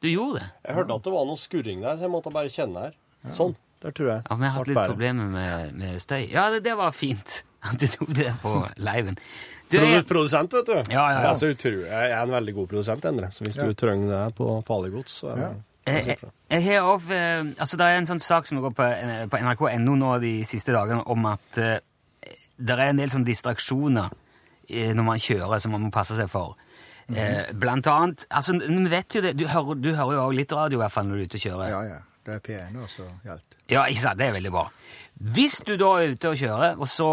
Du 0.00 0.08
gjorde 0.08 0.40
det. 0.40 0.48
Jeg 0.68 0.76
hørte 0.78 0.96
at 0.96 1.04
det 1.06 1.12
var 1.12 1.28
noe 1.28 1.40
skurring 1.40 1.84
der, 1.84 1.98
så 1.98 2.06
jeg 2.06 2.12
måtte 2.14 2.32
bare 2.32 2.52
kjenne 2.52 2.86
her. 2.86 2.96
Sånn. 3.36 3.54
Der 3.84 3.92
tror 3.92 4.08
jeg. 4.14 4.24
Ja, 4.24 4.36
Vi 4.40 4.46
har 4.48 4.54
hatt 4.56 4.70
litt 4.72 4.80
problemer 4.88 5.28
med, 5.36 5.76
med 5.76 6.00
støy. 6.00 6.22
Ja, 6.32 6.46
det, 6.54 6.62
det 6.64 6.76
var 6.80 6.96
fint 6.96 7.42
at 7.68 7.76
du 7.80 7.86
tok 7.92 8.12
det 8.16 8.32
på 8.40 8.54
liven. 8.80 9.20
Du, 9.68 9.76
jeg, 9.82 10.04
Produsent, 10.06 10.52
vet 10.54 10.68
du. 10.68 10.76
Ja, 10.94 11.04
ja, 11.10 11.22
ja. 11.26 11.32
så. 11.36 11.48
Jeg 11.50 12.10
er 12.12 12.20
en 12.22 12.32
veldig 12.32 12.54
god 12.56 12.68
produsent, 12.70 13.04
Endre. 13.08 13.32
Så 13.34 13.44
hvis 13.44 13.58
Ja. 13.58 13.66
du 13.66 13.74
trenger 13.74 14.12
det 14.14 14.36
på 14.38 14.46
farlig 14.66 14.92
gods, 14.94 15.20
så 15.20 15.32
er 15.32 15.40
det 15.40 15.48
Ja. 15.48 15.54
Jeg, 15.86 16.16
jeg, 16.50 16.62
har 16.66 16.86
også, 16.90 17.14
altså 17.62 17.78
Det 17.78 17.86
er 17.86 17.98
en 18.00 18.08
sånn 18.08 18.22
sak 18.22 18.48
som 18.48 18.58
går 18.62 18.72
på, 18.74 18.86
eh, 18.86 19.24
på 19.30 19.38
nrk.no 19.38 19.94
nå 20.00 20.12
de 20.22 20.32
siste 20.48 20.74
dagene 20.74 21.04
om 21.06 21.28
at 21.30 21.60
eh, 21.62 21.78
det 22.56 22.76
er 22.76 22.88
en 22.88 23.00
del 23.00 23.12
sånn 23.12 23.26
distraksjoner 23.26 24.10
eh, 24.68 24.92
når 24.96 25.06
man 25.06 25.22
kjører 25.22 25.62
som 25.62 25.76
man 25.76 25.86
må 25.86 25.92
passe 25.94 26.16
seg 26.18 26.30
for. 26.32 26.56
Eh, 27.06 27.52
blant 27.54 27.86
annet 27.86 28.24
altså, 28.34 28.56
vet 28.90 29.14
jo 29.14 29.20
det, 29.22 29.36
Du 29.38 29.44
hører, 29.46 29.78
du 29.78 29.92
hører 29.94 30.16
jo 30.16 30.22
også 30.24 30.38
litt 30.40 30.54
radio 30.58 30.80
i 30.80 30.82
hvert 30.82 30.94
fall 30.94 31.06
når 31.06 31.14
du 31.14 31.20
er 31.20 31.28
ute 31.28 31.38
og 31.38 31.44
kjører. 31.44 31.68
Ja, 31.70 31.82
ja. 31.86 32.02
Det 32.26 32.34
er 32.34 32.40
P1 32.42 32.78
også 32.82 33.04
gjaldt. 33.22 33.52
Ja, 33.70 33.84
ikke 33.86 34.02
sant? 34.02 34.18
Det 34.18 34.26
er 34.26 34.32
veldig 34.34 34.50
bra. 34.50 34.64
Hvis 35.36 35.60
du 35.62 35.76
da 35.78 35.92
er 36.00 36.16
ute 36.16 36.32
og 36.32 36.40
kjører, 36.40 36.80
og 36.82 36.88
så 36.90 37.10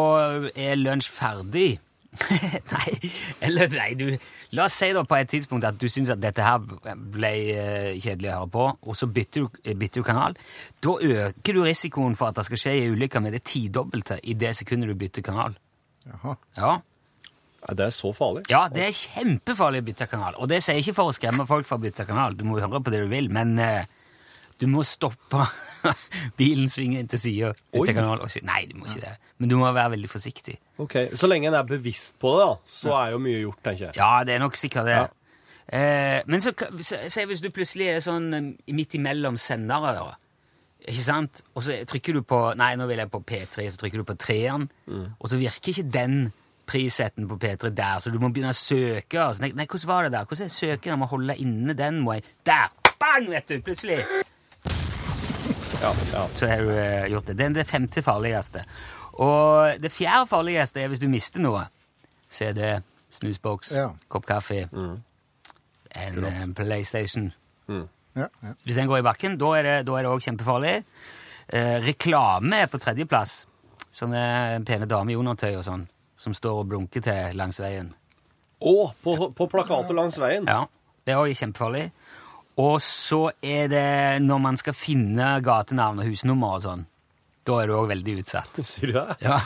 er 0.50 0.80
lunsj 0.80 1.12
ferdig 1.14 1.68
Nei, 2.73 3.12
eller 3.41 3.71
nei, 3.73 3.93
du 3.97 4.06
La 4.54 4.67
oss 4.67 4.76
si 4.78 4.91
da 4.93 5.02
på 5.08 5.17
et 5.17 5.30
tidspunkt 5.32 5.65
at 5.65 5.80
du 5.82 5.88
syns 5.89 6.12
at 6.13 6.21
dette 6.21 6.43
her 6.45 6.60
ble 6.62 7.32
eh, 7.56 7.95
kjedelig 7.97 8.30
å 8.30 8.36
høre 8.36 8.49
på, 8.54 8.65
og 8.86 8.97
så 8.99 9.08
bytter 9.10 9.47
du, 9.47 9.62
eh, 9.63 9.73
bytter 9.73 10.04
du 10.04 10.06
kanal. 10.06 10.38
Da 10.84 10.93
øker 10.93 11.58
du 11.58 11.63
risikoen 11.65 12.13
for 12.19 12.30
at 12.30 12.38
det 12.38 12.45
skal 12.52 12.62
skje 12.62 12.76
en 12.84 12.93
ulykke 12.93 13.21
med 13.23 13.34
det 13.34 13.41
tidobbelte 13.49 14.19
i 14.30 14.38
det 14.38 14.54
sekundet 14.60 14.93
du 14.93 14.99
bytter 14.99 15.26
kanal. 15.26 15.58
Jaha. 16.06 16.36
Ja. 16.60 16.76
Er 17.63 17.80
det 17.80 17.89
så 17.95 18.12
farlig? 18.13 18.43
ja, 18.52 18.67
det 18.69 18.86
er 18.86 18.97
kjempefarlig 18.97 19.82
å 19.82 19.89
bytte 19.89 20.10
kanal. 20.12 20.38
Og 20.38 20.52
det 20.52 20.62
sier 20.62 20.78
jeg 20.78 20.86
ikke 20.86 20.99
for 20.99 21.10
å 21.10 21.17
skremme 21.17 21.49
folk 21.49 21.65
fra 21.65 21.80
å 21.80 21.84
bytte 21.84 22.06
kanal, 22.06 22.38
du 22.38 22.45
må 22.45 22.60
høre 22.60 22.84
på 22.84 22.93
det 22.93 23.02
du 23.06 23.10
vil, 23.10 23.32
men 23.34 23.56
uh, 23.58 23.88
du 24.62 24.67
må 24.69 24.84
stoppe 24.86 25.47
bilen, 26.39 26.69
svinger 26.72 27.04
inn 27.04 27.10
til 27.12 27.22
sida, 27.22 27.52
kanal 27.74 28.24
Nei, 28.48 28.62
du 28.69 28.78
må 28.80 28.88
ikke 28.88 29.04
det. 29.04 29.15
Men 29.41 29.52
du 29.52 29.58
må 29.60 29.72
være 29.72 29.96
veldig 29.96 30.10
forsiktig. 30.12 30.58
Ok, 30.84 30.96
Så 31.13 31.30
lenge 31.30 31.50
en 31.50 31.58
er 31.60 31.67
bevisst 31.67 32.17
på 32.22 32.36
det, 32.38 32.48
da, 32.48 32.78
så 32.80 32.96
er 33.02 33.13
jo 33.15 33.22
mye 33.24 33.43
gjort, 33.43 33.62
tenker 33.65 33.89
jeg. 33.89 33.98
Ja, 34.00 34.13
det 34.28 34.36
er 34.38 34.43
nok 34.43 34.60
sikkert 34.60 34.89
det. 34.89 35.00
Ja. 35.02 35.08
Eh, 35.74 36.19
men 36.28 36.43
så, 36.43 36.52
se 36.84 37.26
hvis 37.26 37.41
du 37.41 37.50
plutselig 37.54 37.88
er 37.93 38.04
sånn 38.04 38.28
eh, 38.36 38.52
midt 38.76 38.98
imellom 39.00 39.39
sendere, 39.39 39.96
da. 39.96 40.12
Ikke 40.84 41.04
sant? 41.06 41.43
Og 41.56 41.63
så 41.63 41.78
trykker 41.88 42.17
du 42.17 42.26
på 42.28 42.39
Nei, 42.60 42.74
nå 42.76 42.88
vil 42.89 43.00
jeg 43.00 43.12
på 43.12 43.22
P3, 43.24 43.69
så 43.72 43.80
trykker 43.80 44.02
du 44.02 44.08
på 44.08 44.17
treeren, 44.19 44.65
og 45.15 45.30
så 45.32 45.39
virker 45.39 45.72
ikke 45.72 45.86
den 45.93 46.17
prissetten 46.67 47.28
på 47.28 47.38
P3 47.39 47.72
der, 47.76 48.00
så 48.04 48.12
du 48.12 48.19
må 48.19 48.30
begynne 48.34 48.52
å 48.52 48.58
søke. 48.58 49.19
Altså. 49.19 49.43
Nei, 49.43 49.52
nei, 49.56 49.67
hvordan 49.67 49.89
var 49.89 50.08
det 50.08 50.13
der? 50.15 50.28
Hvordan 50.28 50.52
er 50.52 50.56
søken? 50.56 50.91
Jeg 50.91 51.00
må 51.00 51.10
holde 51.12 51.38
inne 51.43 51.76
den. 51.80 52.02
Må 52.04 52.17
jeg 52.17 52.28
Der! 52.48 52.72
Bang, 53.00 53.28
vet 53.32 53.50
du! 53.50 53.58
Plutselig! 53.63 54.00
Ja, 55.84 55.91
ja. 56.13 56.26
så 56.39 56.48
har 56.48 56.63
du 56.63 56.69
eh, 56.74 57.08
gjort 57.12 57.28
det. 57.28 57.38
Det 57.38 57.46
er 57.50 57.56
det 57.60 57.67
femte 57.67 58.02
farligste. 58.06 58.63
Og 59.22 59.82
det 59.84 59.91
fjerde 59.93 60.28
farligste 60.32 60.82
er 60.82 60.91
hvis 60.91 61.02
du 61.04 61.10
mister 61.12 61.43
noe. 61.43 61.65
CD, 62.34 62.80
snusboks, 63.13 63.74
Ja. 63.78 63.89
kopp 64.10 64.26
kaffe, 64.26 64.63
en 64.74 66.24
eh, 66.26 66.46
PlayStation. 66.58 67.32
Ja, 67.69 68.28
ja. 68.41 68.54
Hvis 68.63 68.76
den 68.78 68.88
går 68.89 69.02
i 69.02 69.06
bakken, 69.06 69.38
da 69.41 69.52
er 69.60 69.67
det, 69.84 69.89
også 69.89 70.30
kjempefarlig. 70.32 70.84
Eh, 71.54 71.78
reklame 71.86 72.63
er 72.63 72.72
på 72.72 72.80
tredjeplass. 72.82 73.43
Sånne 73.93 74.63
pene 74.65 74.88
damer 74.89 75.13
i 75.13 75.17
undertøy 75.19 75.52
og 75.60 75.65
sånn, 75.67 75.84
som 76.17 76.34
står 76.34 76.63
og 76.63 76.69
blunker 76.72 77.04
til 77.06 77.36
langs 77.38 77.60
veien. 77.62 77.91
Å, 78.63 78.76
på, 79.04 79.17
på 79.36 79.48
plakater 79.52 79.93
langs 79.98 80.17
veien. 80.22 80.48
Ja, 80.50 80.63
det 81.06 81.13
er 81.13 81.22
også 81.22 81.43
kjempefarlig. 81.43 81.91
Og 82.62 82.78
så 82.86 83.32
er 83.42 83.70
det 83.72 83.86
når 84.22 84.42
man 84.42 84.58
skal 84.60 84.76
finne 84.78 85.38
gatenavn 85.46 86.04
og 86.04 86.10
husnummer 86.12 86.58
og 86.58 86.66
sånn. 86.68 86.84
Da 87.44 87.58
er 87.60 87.68
du 87.68 87.74
òg 87.76 87.89
veldig 87.92 88.13
utsatt. 88.22 88.60
Sier 88.72 88.94
du 88.94 89.00
det? 89.00 89.16
Ja. 89.26 89.39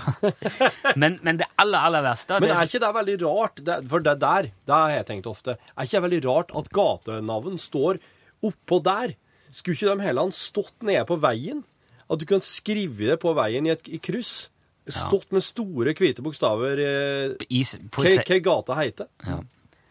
men, 0.99 1.17
men 1.25 1.39
det 1.39 1.47
aller, 1.57 1.87
aller 1.87 2.03
verste 2.05 2.37
Men 2.43 2.53
er 2.53 2.67
ikke 2.67 2.81
det 2.83 2.91
veldig 2.99 3.15
rart? 3.23 3.63
Det, 3.65 3.77
for 3.89 4.05
det 4.05 4.17
der, 4.21 4.51
det 4.69 4.75
har 4.75 4.93
jeg 4.93 5.07
tenkt 5.07 5.29
ofte. 5.31 5.57
Er 5.73 5.87
ikke 5.87 5.97
det 5.97 6.03
veldig 6.05 6.21
rart 6.27 6.53
at 6.61 6.69
gatenavn 6.77 7.57
står 7.61 8.01
oppå 8.45 8.81
der? 8.85 9.15
Skulle 9.49 9.79
ikke 9.79 9.95
de 9.95 10.05
heller 10.05 10.35
stått 10.35 10.85
nede 10.85 11.07
på 11.09 11.17
veien? 11.23 11.63
At 12.07 12.21
du 12.21 12.27
kan 12.29 12.43
skrive 12.43 13.09
det 13.09 13.17
på 13.23 13.33
veien 13.35 13.65
i 13.67 13.73
et 13.73 13.89
i 13.89 13.99
kryss? 14.03 14.51
Stått 14.87 15.33
med 15.35 15.43
store, 15.43 15.91
hvite 15.97 16.23
bokstaver 16.23 16.79
eh, 16.79 17.73
hva 17.91 18.37
gata 18.39 18.77
heter. 18.79 19.09
Ja. 19.25 19.41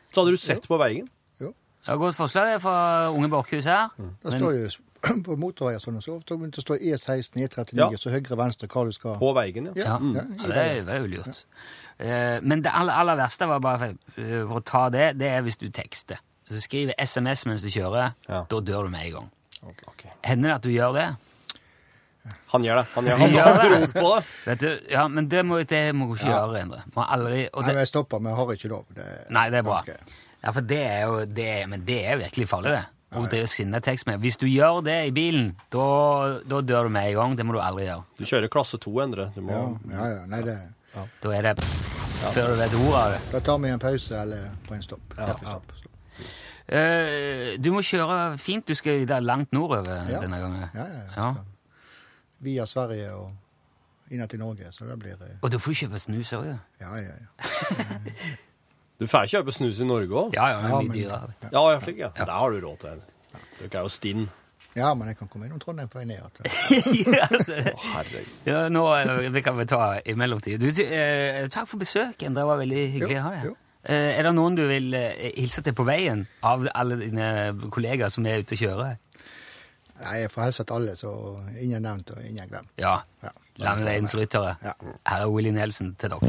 Så 0.09 0.23
hadde 0.23 0.33
du 0.33 0.41
sett 0.41 0.65
på 0.71 0.79
veien. 0.81 1.11
Det 1.87 1.93
var 1.93 1.95
et 1.95 2.01
godt 2.03 2.17
forslag 2.19 2.57
fra 2.63 2.77
Unge 3.15 3.29
Borchhus 3.31 3.65
her. 3.71 3.89
Det 4.25 4.33
står 4.35 4.53
jo 4.57 4.69
på 5.27 5.37
motorveier 5.39 5.79
sånn, 5.79 6.01
og 6.01 6.03
så 6.03 6.17
ofte 6.17 6.35
det 6.51 6.63
står 6.65 6.81
E16, 6.83 7.37
E39, 7.47 7.79
Ja. 7.79 7.89
så 8.01 8.11
høyre, 8.11 8.37
venstre, 8.41 8.67
hva 8.67 8.83
du 8.89 8.91
skal 8.97 9.19
På 9.21 9.31
veien, 9.37 9.69
ja. 9.71 9.75
Ja, 9.79 9.99
Ja, 10.03 10.25
ja, 10.25 10.49
det, 10.49 10.57
er, 10.57 10.81
det 10.89 10.95
er 10.97 11.05
jo 11.05 11.11
lurt. 11.13 11.45
Eh, 12.03 12.41
men 12.43 12.65
det 12.65 12.73
aller, 12.75 12.93
aller 12.93 13.17
verste 13.21 13.47
var 13.49 13.61
bare 13.63 13.79
for, 13.79 14.21
eh, 14.21 14.41
for 14.49 14.59
å 14.59 14.65
ta 14.67 14.89
det, 14.91 15.13
det 15.21 15.29
er 15.31 15.45
hvis 15.47 15.61
du 15.63 15.69
tekster. 15.71 16.19
Hvis 16.47 16.59
du 16.59 16.65
skriver 16.65 16.99
SMS 16.99 17.47
mens 17.47 17.63
du 17.63 17.71
kjører, 17.71 18.17
Ja. 18.29 18.43
da 18.51 18.61
dør 18.61 18.89
du 18.89 18.91
med 18.91 19.07
en 19.07 19.13
gang. 19.21 19.31
Ok. 19.87 20.05
Hender 20.27 20.49
det 20.51 20.55
at 20.57 20.63
du 20.67 20.71
gjør 20.75 20.93
det? 20.99 21.07
Han 22.51 22.63
gjør 22.67 22.81
det. 22.83 22.87
Han, 22.97 23.05
gjør, 23.07 23.17
han, 23.23 23.31
gjør 23.31 23.45
det. 23.47 23.93
tror 23.95 24.03
på 24.03 24.11
det. 24.17 24.25
Vet 24.47 24.61
du, 24.61 24.71
ja, 24.91 25.07
men 25.09 25.29
det 25.31 25.45
må, 25.47 25.63
det 25.63 25.83
må 25.95 26.09
du 26.11 26.15
ikke 26.19 26.27
Ja. 26.33 26.43
gjøre, 26.43 26.63
Endre. 26.67 26.83
Må 26.97 27.07
aldri, 27.07 27.47
og 27.53 27.63
Nei, 27.63 27.71
det, 27.73 27.79
jeg 27.85 27.93
stopper, 27.95 28.19
men 28.19 28.33
jeg 28.35 28.41
har 28.43 28.55
ikke 28.59 28.71
lov. 28.75 28.87
Det 28.97 29.05
er 29.07 29.27
nei, 29.31 29.47
det 29.55 29.59
er 29.63 29.63
bra. 29.71 29.81
ganske- 29.87 30.23
Ja, 30.47 30.53
for 30.55 30.63
det 30.63 30.79
er 30.87 31.01
jo 31.09 31.25
det, 31.27 31.47
er- 31.63 31.67
Men 31.67 31.83
det 31.85 31.99
er 32.07 32.21
virkelig 32.23 32.47
farlig, 32.49 32.71
det. 32.77 32.85
Å 33.17 33.23
drive 33.31 33.47
sinnetekst 33.49 34.07
med. 34.07 34.21
Hvis 34.21 34.37
du 34.39 34.47
gjør 34.47 34.83
det 34.85 34.97
i 35.09 35.13
bilen, 35.15 35.53
da, 35.73 36.39
da 36.47 36.59
dør 36.61 36.85
du 36.87 36.89
med 36.93 37.09
en 37.11 37.15
gang. 37.17 37.37
Det 37.39 37.47
må 37.47 37.55
du 37.57 37.61
aldri 37.63 37.87
gjøre. 37.87 38.03
Du 38.19 38.25
kjører 38.29 38.51
klasse 38.53 38.79
2, 38.83 38.93
Endre. 39.03 39.29
Du 39.35 39.41
må, 39.47 39.53
Ja, 39.91 39.97
ja, 39.97 40.09
ja. 40.21 40.27
Nei, 40.27 40.43
det 40.43 40.57
Da 41.23 41.31
er 41.33 41.43
det 41.43 41.65
før 41.65 42.49
du 42.53 42.55
vet 42.61 42.75
ordet 42.75 43.01
av 43.01 43.11
det. 43.13 43.21
Da 43.33 43.41
tar 43.41 43.59
vi 43.63 43.69
en 43.69 43.79
pause 43.79 44.21
eller 44.21 44.51
på 44.67 44.75
en 44.75 44.83
stopp. 44.83 45.15
Kaffestopp. 45.17 45.73
Uh, 46.67 47.57
du 47.63 47.71
må 47.73 47.81
kjøre 47.85 48.39
fint. 48.43 48.67
Du 48.67 48.75
skal 48.75 48.99
videre 49.03 49.21
langt 49.23 49.53
nordover 49.53 50.09
Ja. 50.11 50.21
denne 50.21 50.39
gangen. 50.43 50.69
Ja, 50.75 50.87
ja, 50.87 51.03
ja. 51.03 51.11
Ja. 51.17 51.35
Via 52.43 52.67
Sverige 52.67 53.13
og 53.15 53.33
inn 54.11 54.27
til 54.29 54.39
Norge, 54.39 54.73
så 54.73 54.85
det 54.89 54.99
blir 54.99 55.17
Og 55.43 55.51
da 55.51 55.57
får 55.59 55.73
du 55.73 55.87
kjøpe 55.87 55.99
snus 55.99 56.33
òg, 56.33 56.45
ja. 56.47 56.59
Ja, 56.81 56.97
ja, 56.97 57.15
ja. 57.21 58.37
Du 59.01 59.07
får 59.11 59.27
kjøpe 59.29 59.53
snus 59.53 59.81
i 59.81 59.85
Norge 59.89 60.09
òg? 60.17 60.35
Ja, 60.37 60.47
ja, 60.55 60.59
Ja, 60.71 60.81
men-. 60.81 60.97
Ja, 61.53 61.63
ja, 61.73 61.81
slik, 61.83 61.99
ja. 62.01 62.09
Der 62.17 62.31
har 62.33 62.51
du 62.51 62.61
råd 62.65 62.79
til 62.81 62.91
det. 63.01 63.07
Dere 63.61 63.79
er 63.81 63.83
jo 63.85 63.89
stinn. 63.93 64.29
Ja, 64.77 64.91
men 64.95 65.09
jeg 65.09 65.17
kan 65.17 65.29
komme 65.33 65.47
innom 65.49 65.61
Trondheim 65.61 65.89
på 65.89 65.97
vei 65.99 66.05
ned 66.05 66.17
igjen. 66.19 66.31
ja, 67.17 67.27
Herregud. 67.33 68.27
ja, 68.45 68.69
nå 68.69 68.83
vi 69.33 69.41
kan 69.45 69.57
vi 69.57 69.65
ta 69.69 69.97
i 70.05 70.13
mellomtid. 70.21 70.61
Du, 70.61 70.69
eh, 70.85 71.49
takk 71.53 71.69
for 71.71 71.79
besøket. 71.81 72.35
Det 72.37 72.45
var 72.45 72.57
veldig 72.61 72.83
hyggelig 72.93 73.17
å 73.17 73.23
ha 73.25 73.31
deg. 73.39 73.55
Eh, 73.87 74.19
er 74.19 74.23
det 74.27 74.33
noen 74.37 74.55
du 74.59 74.65
vil 74.69 74.93
eh, 74.99 75.31
hilse 75.39 75.63
til 75.65 75.73
på 75.79 75.85
veien 75.89 76.27
av 76.45 76.67
alle 76.75 76.97
dine 77.01 77.27
kollegaer 77.73 78.11
som 78.13 78.27
er 78.29 78.39
ute 78.45 78.53
og 78.59 78.63
kjører? 78.67 78.93
Nei, 80.03 80.17
jeg 80.27 80.31
får 80.35 80.43
hilse 80.51 80.63
til 80.69 80.77
alle, 80.77 80.93
så 81.01 81.11
ingen 81.57 81.81
nevnt 81.89 82.09
og 82.13 82.19
ingen 82.21 82.45
glemt. 82.51 82.69
Ja. 82.77 82.99
Ja. 83.25 83.33
Landeveiens 83.63 84.13
ryttere. 84.19 84.59
Ja. 84.61 84.75
Her 85.09 85.21
er 85.25 85.29
Willy 85.33 85.53
Nelson 85.57 85.95
til 85.97 86.09
dere. 86.13 86.21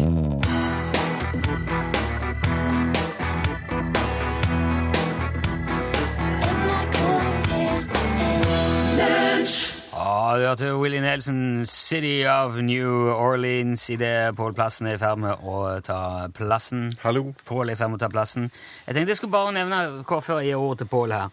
Du 10.36 10.42
hørte 10.48 10.76
Willy 10.78 11.00
Nelson, 11.00 11.66
'City 11.66 12.26
of 12.28 12.56
New 12.58 13.10
Orleans', 13.13 13.90
idet 13.94 14.36
Pål 14.36 14.54
Plassen 14.54 14.88
er 14.88 14.94
i 14.96 14.98
ferd 14.98 15.18
med 15.22 15.44
å 15.46 15.80
ta 15.86 16.28
plassen. 16.34 16.94
Hallo. 17.04 17.34
Pål 17.46 17.70
er 17.70 17.74
i 17.74 17.76
ferd 17.76 17.90
med 17.94 18.00
å 18.02 18.06
ta 18.06 18.10
plassen. 18.10 18.50
Jeg 18.88 18.96
tenkte 18.96 19.08
jeg 19.13 19.18
skulle 19.18 19.32
bare 19.32 19.54
nevne 19.54 20.04
hva 20.04 20.20
før 20.22 20.40
jeg 20.42 20.50
gir 20.52 20.58
ordet 20.63 20.78
til 20.84 20.88
Pål 20.88 21.12
her. 21.12 21.30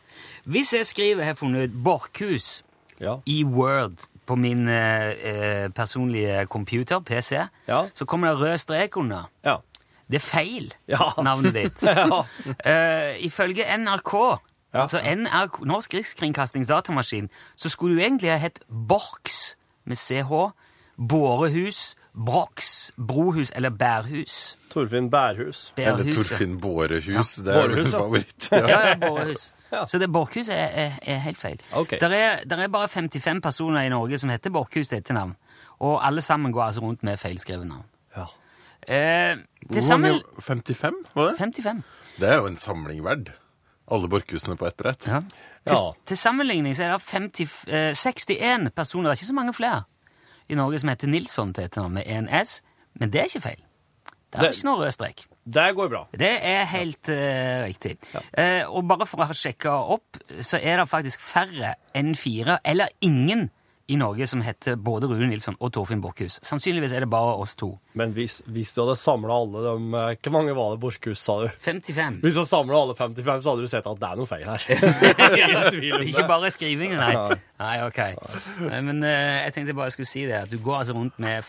Hvis 0.47 0.73
jeg 0.77 0.87
skriver, 0.87 1.25
har 1.25 1.35
funnet 1.35 1.65
ut 1.71 1.83
Borchhus 1.85 2.63
Ja. 3.01 3.17
i 3.27 3.43
Word 3.45 4.07
på 4.27 4.37
min 4.37 4.69
eh, 4.69 5.11
eh, 5.11 5.69
personlige 5.69 6.47
computer, 6.47 7.01
PC, 7.01 7.49
Ja. 7.69 7.87
så 7.95 8.05
kommer 8.05 8.29
det 8.29 8.39
rød 8.41 8.59
strek 8.59 8.97
under. 8.97 9.29
Ja. 9.45 9.57
Det 10.11 10.17
er 10.17 10.21
feil, 10.21 10.73
navnet 11.23 11.55
ditt. 11.55 11.83
Eh, 12.67 13.17
ifølge 13.25 13.65
NRK. 13.77 14.39
Altså 14.83 14.99
NRK, 15.17 15.61
Norsk 15.67 15.95
Rikskringkastingsdatamaskin, 15.95 17.29
så 17.57 17.69
skulle 17.69 17.97
du 17.97 18.01
egentlig 18.01 18.31
ha 18.31 18.37
hett 18.37 18.61
Borks 18.89 19.57
med 19.85 19.97
CH, 19.97 20.33
Bårehus, 21.09 21.97
Brox, 22.27 22.91
Brohus 23.09 23.53
eller 23.57 23.71
Bærhus. 23.71 24.57
Torfinn 24.71 25.11
Bærhus. 25.11 25.73
Eller 25.77 26.13
Torfinn 26.15 26.61
Bårehus. 26.61 27.35
Det 27.35 27.55
er 27.57 27.69
min 27.69 27.87
favoritt. 27.87 28.49
ja. 28.53 28.69
Ja, 28.69 28.89
ja, 28.89 28.95
Bårehus. 29.09 29.53
Så 29.87 29.99
det 29.99 30.13
Borkhus 30.13 30.49
er, 30.49 30.55
er, 30.55 30.93
er 31.03 31.19
helt 31.19 31.39
feil. 31.39 31.61
Okay. 31.75 31.99
Der, 32.01 32.09
er, 32.09 32.45
der 32.45 32.57
er 32.57 32.69
bare 32.69 32.89
55 32.89 33.43
personer 33.43 33.83
i 33.83 33.89
Norge 33.89 34.19
som 34.19 34.31
heter 34.31 34.51
Borkhus 34.51 34.89
til 34.89 34.99
etternavn. 34.99 35.37
Og 35.83 36.07
alle 36.07 36.21
sammen 36.21 36.53
går 36.53 36.63
altså 36.63 36.81
rundt 36.81 37.03
med 37.03 37.17
feilskrevet 37.17 37.67
navn. 37.67 37.85
Ja. 38.17 38.27
Eh, 38.87 39.37
Hvor 39.67 39.75
til 39.75 39.83
sammen 39.83 40.11
mange? 40.11 40.25
55, 40.41 40.95
var 41.15 41.27
det? 41.27 41.35
55. 41.39 41.83
Det 42.21 42.29
er 42.29 42.37
jo 42.37 42.47
en 42.47 42.57
samling 42.57 43.05
verd. 43.05 43.33
Alle 43.93 44.09
Borkhusene 44.09 44.57
på 44.57 44.67
ett 44.67 44.77
brett. 44.77 45.07
Ja. 45.07 45.21
Til, 45.67 45.77
Ja. 45.77 45.93
til 46.07 46.17
sammenligning 46.17 46.75
så 46.77 46.85
er 46.85 46.93
det 46.95 47.03
50, 47.03 47.69
eh, 47.69 47.93
61 47.95 48.71
personer, 48.75 49.11
det 49.11 49.19
er 49.19 49.23
ikke 49.23 49.33
så 49.33 49.35
mange 49.35 49.55
flere, 49.55 49.83
i 50.49 50.55
Norge 50.55 50.79
som 50.79 50.89
heter 50.89 51.09
Nilsson 51.09 51.53
til 51.55 51.65
etternavn 51.65 51.93
med 51.93 52.03
en 52.07 52.29
S, 52.45 52.63
men 53.01 53.11
det 53.11 53.21
er 53.21 53.25
ikke 53.25 53.41
feil. 53.43 53.61
Det 54.33 54.41
er 54.41 54.41
Det- 54.41 54.55
ikke 54.57 54.65
noe 54.65 54.77
rød 54.87 54.93
strek. 54.93 55.25
Det 55.47 55.75
går 55.77 55.89
bra. 55.91 56.07
Det 56.13 56.39
er 56.43 56.65
helt 56.65 57.09
uh, 57.11 57.65
riktig. 57.67 57.99
Eh, 58.39 58.65
og 58.67 58.89
bare 58.89 59.07
for 59.07 59.19
å 59.19 59.27
ha 59.27 59.33
sjekka 59.33 59.69
opp, 59.93 60.17
så 60.41 60.59
er 60.63 60.79
det 60.79 60.89
faktisk 60.89 61.21
færre 61.21 61.75
enn 61.95 62.15
fire, 62.17 62.59
eller 62.65 62.89
ingen, 63.03 63.51
i 63.87 63.97
Norge 64.01 64.27
som 64.27 64.41
heter 64.45 64.79
både 64.81 65.09
Rune 65.11 65.29
Nilsson 65.29 65.57
og 65.61 65.73
Torfinn 65.77 66.01
Borchhus. 66.01 66.39
Sannsynligvis 66.47 66.95
er 66.97 67.05
det 67.05 67.11
bare 67.13 67.35
oss 67.41 67.53
to. 67.61 67.75
Men 67.99 68.15
hvis, 68.17 68.39
hvis 68.49 68.73
du 68.73 68.81
hadde 68.83 68.97
samla 68.97 69.37
alle 69.45 69.65
dem 69.67 69.95
eh, 69.95 70.17
Hvor 70.25 70.35
mange 70.39 70.55
var 70.57 70.73
det 70.73 70.81
Borchhus, 70.81 71.21
sa 71.21 71.37
du? 71.43 71.49
55. 71.67 72.21
Hvis 72.25 72.39
du 72.41 72.45
samla 72.49 72.81
alle 72.81 72.97
55, 72.97 73.45
så 73.45 73.53
hadde 73.53 73.67
du 73.67 73.73
sett 73.73 73.89
at 73.91 74.01
det 74.01 74.11
er 74.11 74.21
noe 74.21 74.31
feil 74.31 74.47
her. 74.49 76.05
Ikke 76.09 76.29
bare 76.31 76.53
skrivingen, 76.55 77.01
nei. 77.01 77.41
Nei, 77.61 77.75
ok. 77.85 78.01
Men 78.73 79.05
eh, 79.05 79.43
jeg 79.45 79.59
tenkte 79.59 79.77
bare 79.77 79.93
jeg 79.93 79.99
skulle 79.99 80.13
si 80.15 80.25
det, 80.29 80.45
at 80.47 80.53
du 80.53 80.61
går 80.65 80.81
altså 80.81 80.97
rundt 80.97 81.21
med 81.21 81.45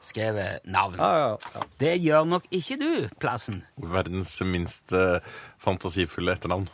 feilskrevet 0.00 0.64
navn. 0.64 0.96
Ja, 0.98 1.18
ja, 1.18 1.38
ja. 1.54 1.62
Det 1.78 1.96
gjør 1.96 2.24
nok 2.24 2.44
ikke 2.50 2.76
du, 2.76 3.08
Plassen. 3.18 3.64
Verdens 3.76 4.40
minst 4.42 4.92
eh, 4.92 5.20
fantasifulle 5.58 6.32
etternavn. 6.32 6.68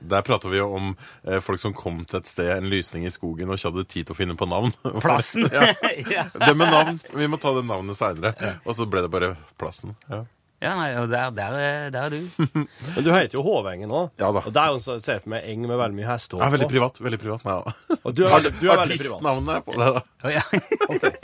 Der 0.00 0.22
prater 0.22 0.50
vi 0.50 0.58
jo 0.58 0.74
om 0.74 0.96
eh, 1.24 1.40
folk 1.40 1.60
som 1.60 1.74
kom 1.74 2.04
til 2.04 2.20
et 2.20 2.26
sted, 2.26 2.50
en 2.56 2.70
lysning 2.70 3.06
i 3.06 3.10
skogen, 3.10 3.48
og 3.48 3.58
ikke 3.58 3.70
hadde 3.70 3.86
tid 3.90 4.06
til 4.06 4.14
å 4.14 4.18
finne 4.18 4.36
på 4.36 4.48
navn. 4.48 4.72
Plassen. 5.04 5.48
ja. 6.14 6.28
Det 6.34 6.54
med 6.56 6.70
navn. 6.70 7.00
Vi 7.14 7.28
må 7.28 7.36
ta 7.40 7.54
det 7.56 7.66
navnet 7.66 7.96
seinere. 7.98 8.58
Og 8.64 8.76
så 8.76 8.86
ble 8.86 9.04
det 9.04 9.12
bare 9.12 9.34
Plassen. 9.58 9.96
Ja. 10.08 10.24
Ja, 10.60 10.72
nei, 10.76 10.88
og 11.00 11.06
der, 11.08 11.30
der, 11.36 11.54
er- 11.56 11.90
der 11.94 12.02
er 12.04 12.10
du. 12.12 12.46
Men 12.94 13.04
du 13.06 13.10
heter 13.14 13.38
jo 13.38 13.42
Hovengen 13.46 13.90
òg. 13.96 14.10
Ja 14.20 14.28
da. 14.36 14.42
Og 14.44 14.52
det 14.52 14.60
er 14.60 14.72
jo 14.74 14.78
en 14.80 14.84
sånn, 14.84 15.00
ser 15.04 15.22
for 15.24 15.32
meg 15.32 15.46
eng 15.48 15.64
med 15.68 15.78
veldig 15.80 15.96
mye 16.02 16.08
hestehår. 16.10 16.42
Ja, 16.44 16.50
veldig 16.52 16.68
på. 16.68 16.74
privat. 16.74 17.00
Veldig 17.06 17.20
privat, 17.22 17.46
meg 17.48 17.56
ja. 17.56 17.74
Og 18.04 18.12
du 18.18 18.24
er, 18.26 18.34
veldig- 18.36 18.52
du 18.60 18.66
er 18.68 18.82
veldig 18.82 18.98
privat. 19.00 19.16
Artistnavnet 19.16 19.56
er 19.56 19.64
på 19.64 19.78
det, 19.80 19.88
da. 19.96 20.04
Å, 20.20 20.34
ja. 20.36 20.44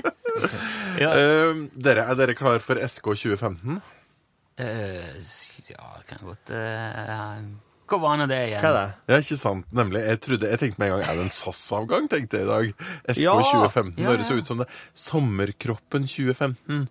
ja. 1.05 1.13
Eh, 1.13 1.63
dere, 1.89 2.07
er 2.11 2.19
dere 2.23 2.35
klar 2.39 2.59
for 2.65 2.81
SK 2.89 3.13
2015? 3.13 3.79
Eh, 4.57 5.21
ja, 5.69 5.89
kan 6.09 6.23
godt 6.25 6.49
uh, 6.55 7.41
Hvor 7.91 8.01
var 8.01 8.17
nå 8.17 8.25
det 8.31 8.39
igjen? 8.49 8.63
Hva 8.63 8.71
er 8.71 8.77
det? 8.79 8.85
Ja, 9.13 9.19
ikke 9.21 9.37
sant. 9.41 9.67
Nemlig. 9.77 10.01
Jeg, 10.07 10.21
trodde, 10.25 10.49
jeg 10.53 10.61
tenkte 10.63 10.81
med 10.81 10.89
en 10.89 10.95
gang 10.97 11.05
er 11.11 11.19
det 11.21 11.27
en 11.27 11.35
SAS-avgang, 11.35 12.07
tenkte 12.13 12.41
jeg 12.41 12.47
i 12.47 12.51
dag. 12.51 12.87
SK 13.13 13.25
Ja! 13.27 13.35
2015. 13.43 13.93
Ja, 14.01 14.13
Høres 14.15 14.31
jo 14.33 14.39
ut 14.41 14.49
som 14.49 14.63
det. 14.63 14.69
Sommerkroppen 14.97 16.09
2015. 16.09 16.87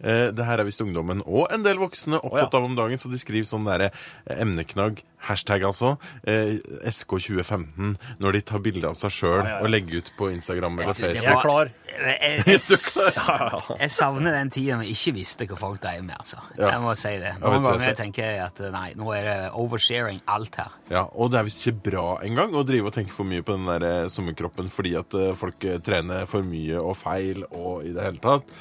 Eh, 0.00 0.30
det 0.32 0.46
her 0.48 0.60
er 0.62 0.68
visst 0.68 0.80
ungdommen 0.80 1.20
og 1.26 1.50
en 1.52 1.64
del 1.66 1.80
voksne 1.80 2.20
opptatt 2.22 2.56
av 2.56 2.66
om 2.66 2.76
dagen, 2.78 3.00
så 3.00 3.10
de 3.12 3.20
skriver 3.20 3.48
sånn 3.48 3.66
derre 3.68 3.90
eh, 3.90 4.40
emneknagg, 4.40 5.02
hashtag 5.26 5.66
altså, 5.68 5.96
eh, 6.24 6.56
SK 6.88 7.18
2015, 7.18 7.96
når 8.22 8.38
de 8.38 8.42
tar 8.48 8.62
bilde 8.64 8.88
av 8.88 8.96
seg 8.96 9.12
sjøl 9.12 9.44
og 9.44 9.68
legger 9.68 10.00
ut 10.00 10.12
på 10.16 10.30
Instagram 10.32 10.80
eller 10.80 10.96
Facebook. 10.96 11.26
Jeg 11.26 11.34
er 11.34 11.44
klar. 11.44 11.72
Jeg, 11.90 12.44
jeg, 12.48 12.80
jeg 13.84 13.92
savner 13.92 14.38
den 14.38 14.52
tida 14.54 14.80
vi 14.80 14.94
ikke 14.94 15.14
visste 15.18 15.48
hva 15.50 15.60
folk 15.60 15.82
dreiv 15.82 16.06
med. 16.06 16.16
altså. 16.16 16.40
Jeg 16.56 16.80
må 16.80 16.96
si 16.96 17.14
det. 17.20 17.34
Noen 17.42 17.66
ganger 17.66 17.90
jeg 17.90 18.00
tenker 18.00 18.24
jeg 18.30 18.42
at 18.46 18.64
nei, 18.72 18.86
nå 18.96 19.12
er 19.16 19.28
det 19.28 19.38
oversharing 19.60 20.22
alt 20.30 20.56
her. 20.62 20.74
Ja, 20.90 21.04
og 21.12 21.32
det 21.32 21.40
er 21.40 21.46
visst 21.46 21.66
ikke 21.66 21.90
bra 21.90 22.06
engang 22.24 22.56
å 22.56 22.64
drive 22.66 22.90
og 22.90 22.96
tenke 22.96 23.12
for 23.14 23.28
mye 23.28 23.44
på 23.44 23.56
den 23.58 23.68
der 23.68 23.86
eh, 23.86 24.10
sommerkroppen 24.12 24.70
fordi 24.72 24.96
at 24.98 25.14
eh, 25.18 25.32
folk 25.38 25.64
eh, 25.68 25.80
trener 25.84 26.28
for 26.30 26.46
mye 26.46 26.80
og 26.80 26.96
feil 26.98 27.44
og 27.50 27.84
i 27.86 27.94
det 27.94 28.06
hele 28.06 28.22
tatt. 28.22 28.54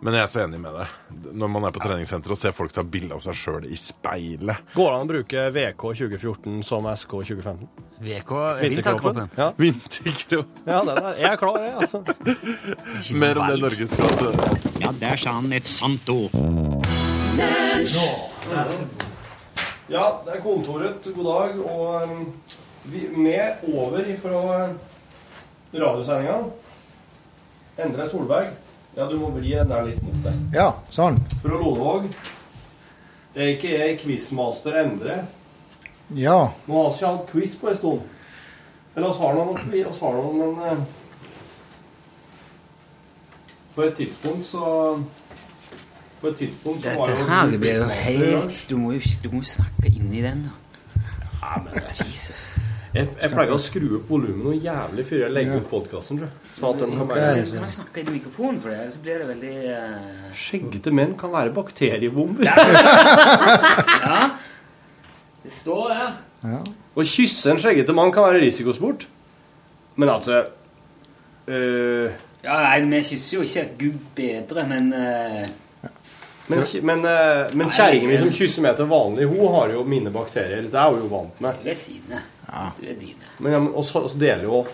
Men 0.00 0.14
jeg 0.16 0.22
er 0.24 0.28
så 0.32 0.40
enig 0.46 0.58
med 0.62 0.72
det. 0.72 0.86
Når 1.36 1.48
man 1.52 1.64
er 1.68 1.72
på 1.76 1.80
treningssenteret 1.82 2.32
og 2.32 2.38
ser 2.40 2.54
folk 2.56 2.72
ta 2.72 2.80
bilde 2.88 3.12
av 3.12 3.20
seg 3.20 3.36
sjøl 3.36 3.66
i 3.68 3.76
speilet. 3.76 4.62
Går 4.72 4.86
det 4.86 4.94
an 4.96 5.02
å 5.04 5.08
bruke 5.10 5.42
VK 5.52 5.82
2014 5.98 6.62
som 6.64 6.88
SK 6.88 7.12
2015? 7.18 7.66
VK 8.00 8.32
Vinterkroppen. 8.62 9.28
Ja, 9.36 9.50
Vinterkroppen. 9.58 10.62
ja 10.64 10.78
det 10.88 10.94
der. 10.96 11.18
jeg 11.20 11.28
er 11.28 11.42
klar, 11.42 11.58
jeg. 11.60 11.74
Altså. 11.84 12.00
Mer 13.20 13.42
om 13.42 13.52
det 13.52 13.58
norgesklasse. 13.60 14.32
Ja, 14.80 14.94
der 15.02 15.20
sa 15.20 15.36
han 15.36 15.52
et 15.52 15.68
sant 15.68 16.08
ord. 16.14 16.32
Ja, 19.90 20.06
det 20.24 20.38
er 20.38 20.40
kontoret. 20.46 21.10
God 21.12 21.28
dag. 21.28 21.60
Og 21.60 22.08
um, 22.08 22.24
vi 22.88 23.04
med 23.20 23.68
over 23.68 24.08
ifra 24.08 24.40
radiosendinga. 25.76 26.40
Endre 27.84 28.08
Solberg. 28.08 28.56
Ja, 28.96 29.06
du 29.06 29.16
må 29.20 29.30
vri 29.34 29.52
den 29.54 29.70
der 29.70 29.84
litt 29.86 30.00
mot 30.02 30.18
deg. 30.24 30.38
Ja, 30.54 30.70
sånn. 30.90 31.20
Fra 31.42 31.52
Lonevåg. 31.54 32.08
Det 33.34 33.44
er 33.44 33.52
ikke 33.54 33.74
jeg 33.76 33.98
quizmaster 34.00 34.80
Endre. 34.82 35.20
Ja. 36.18 36.50
Nå 36.66 36.80
har 36.80 36.88
vi 36.90 36.96
ikke 36.96 37.12
hatt 37.12 37.28
quiz 37.30 37.54
på 37.60 37.70
en 37.70 37.78
stund. 37.78 38.00
Eller 38.96 39.12
oss 39.12 39.20
har 39.22 39.36
noen, 39.38 39.60
vi 39.70 39.84
oss 39.86 40.00
har 40.02 40.16
noen 40.18 40.40
men 40.40 40.64
eh, 40.66 40.80
På 43.76 43.84
et 43.86 43.94
tidspunkt 43.94 44.48
så 44.48 44.64
På 46.20 46.32
et 46.32 46.40
tidspunkt 46.40 46.82
så 46.82 46.96
var 46.98 47.12
Dette 47.12 47.28
her 47.28 47.52
du 47.52 47.58
blir 47.62 47.78
jo 47.78 47.86
i 47.86 48.00
helt 48.02 48.64
Du 48.68 48.74
må 48.80 48.90
jo 48.96 49.12
du 49.22 49.30
må 49.36 49.44
snakke 49.46 49.86
inni 49.86 50.24
den, 50.26 50.42
da. 50.48 51.04
Ja, 51.40 51.62
men 51.62 51.70
det 51.72 51.84
er 51.86 52.02
Jesus. 52.02 52.48
Jeg, 52.90 53.06
jeg 53.20 53.30
pleier 53.30 53.52
å 53.54 53.58
skru 53.62 53.84
opp 54.00 54.08
volumet 54.10 54.42
noe 54.42 54.56
jævlig 54.58 55.04
før 55.06 55.20
jeg 55.22 55.34
legger 55.34 55.60
ut 55.62 55.68
podkasten. 55.70 56.18
Sånn 56.56 56.72
at 56.74 56.80
kan 56.90 57.10
være 57.12 57.44
Du 57.46 57.58
må 57.62 57.68
snakke 57.70 58.02
inn 58.02 58.10
i 58.10 58.14
mikrofonen, 58.16 58.58
for 58.62 58.74
det, 58.74 58.88
så 58.90 59.02
blir 59.04 59.22
det 59.22 59.28
veldig 59.28 59.52
uh... 59.70 60.24
Skjeggete 60.34 60.92
menn 60.98 61.14
kan 61.20 61.30
være 61.34 61.54
bakteriebomber. 61.54 62.50
Ja. 62.50 64.24
Det 65.40 65.54
står 65.56 65.86
der. 65.88 66.16
ja. 66.44 66.58
Å 66.90 67.04
kysse 67.06 67.54
en 67.54 67.60
skjeggete 67.62 67.94
mann 67.96 68.10
kan 68.12 68.26
være 68.26 68.42
risikosport. 68.42 69.06
Men 69.96 70.12
altså 70.12 70.42
uh... 70.42 72.10
Ja, 72.42 72.56
nei, 72.64 72.82
vi 72.88 73.02
kysser 73.12 73.38
jo 73.38 73.46
ikke 73.46 73.64
Gud 73.80 74.04
bedre, 74.16 74.64
men 74.68 74.92
eh, 74.96 75.50
Men, 76.50 76.64
men, 76.88 77.04
øh, 77.06 77.52
men 77.54 77.70
kjerringa 77.70 78.08
mi 78.10 78.16
som 78.18 78.30
kysser 78.34 78.64
meg 78.64 78.76
til 78.78 78.88
vanlig, 78.90 79.28
hun 79.30 79.52
har 79.54 79.70
jo 79.76 79.84
mine 79.86 80.10
bakterier. 80.14 80.64
Det 80.66 80.74
er 80.80 80.88
hun 80.90 81.04
jo 81.04 81.10
vant 81.12 81.40
med. 81.44 81.60
du 81.62 81.70
er 81.70 81.78
sine. 81.78 82.22
Du 82.78 82.86
er 82.90 82.96
dine. 82.98 83.28
Men 83.38 83.52
ja, 83.54 83.60
men 83.62 83.74
oss, 83.78 83.92
oss 83.96 84.16
deler 84.18 84.44
jo 84.48 84.64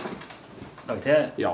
Bakterier? 0.87 1.33
Ja. 1.43 1.51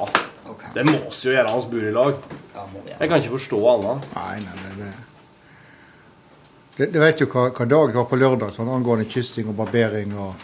Okay. 0.51 0.69
Det 0.75 0.83
må 0.85 0.99
vi 0.99 1.09
jo 1.25 1.33
gjøre, 1.33 1.49
hans 1.49 1.65
bor 1.71 1.85
i 1.89 1.93
lag. 1.95 2.19
Ja, 2.55 2.67
må 2.69 2.83
vi 2.85 2.93
Jeg 2.93 3.09
kan 3.09 3.23
ikke 3.23 3.33
forstå 3.39 3.61
annet. 3.71 4.09
Nei, 4.15 4.35
nei, 4.45 4.57
nei, 4.63 4.73
nei. 4.83 4.91
det, 6.77 6.89
det 6.93 7.01
vet 7.01 7.23
jo 7.25 7.29
hva, 7.33 7.47
hva 7.57 7.67
dag 7.71 7.93
det 7.95 7.97
var 7.97 8.09
på 8.11 8.19
lørdag, 8.21 8.53
sånn 8.57 8.69
angående 8.75 9.09
kyssing 9.09 9.49
og 9.49 9.57
barbering 9.63 10.13
og 10.19 10.35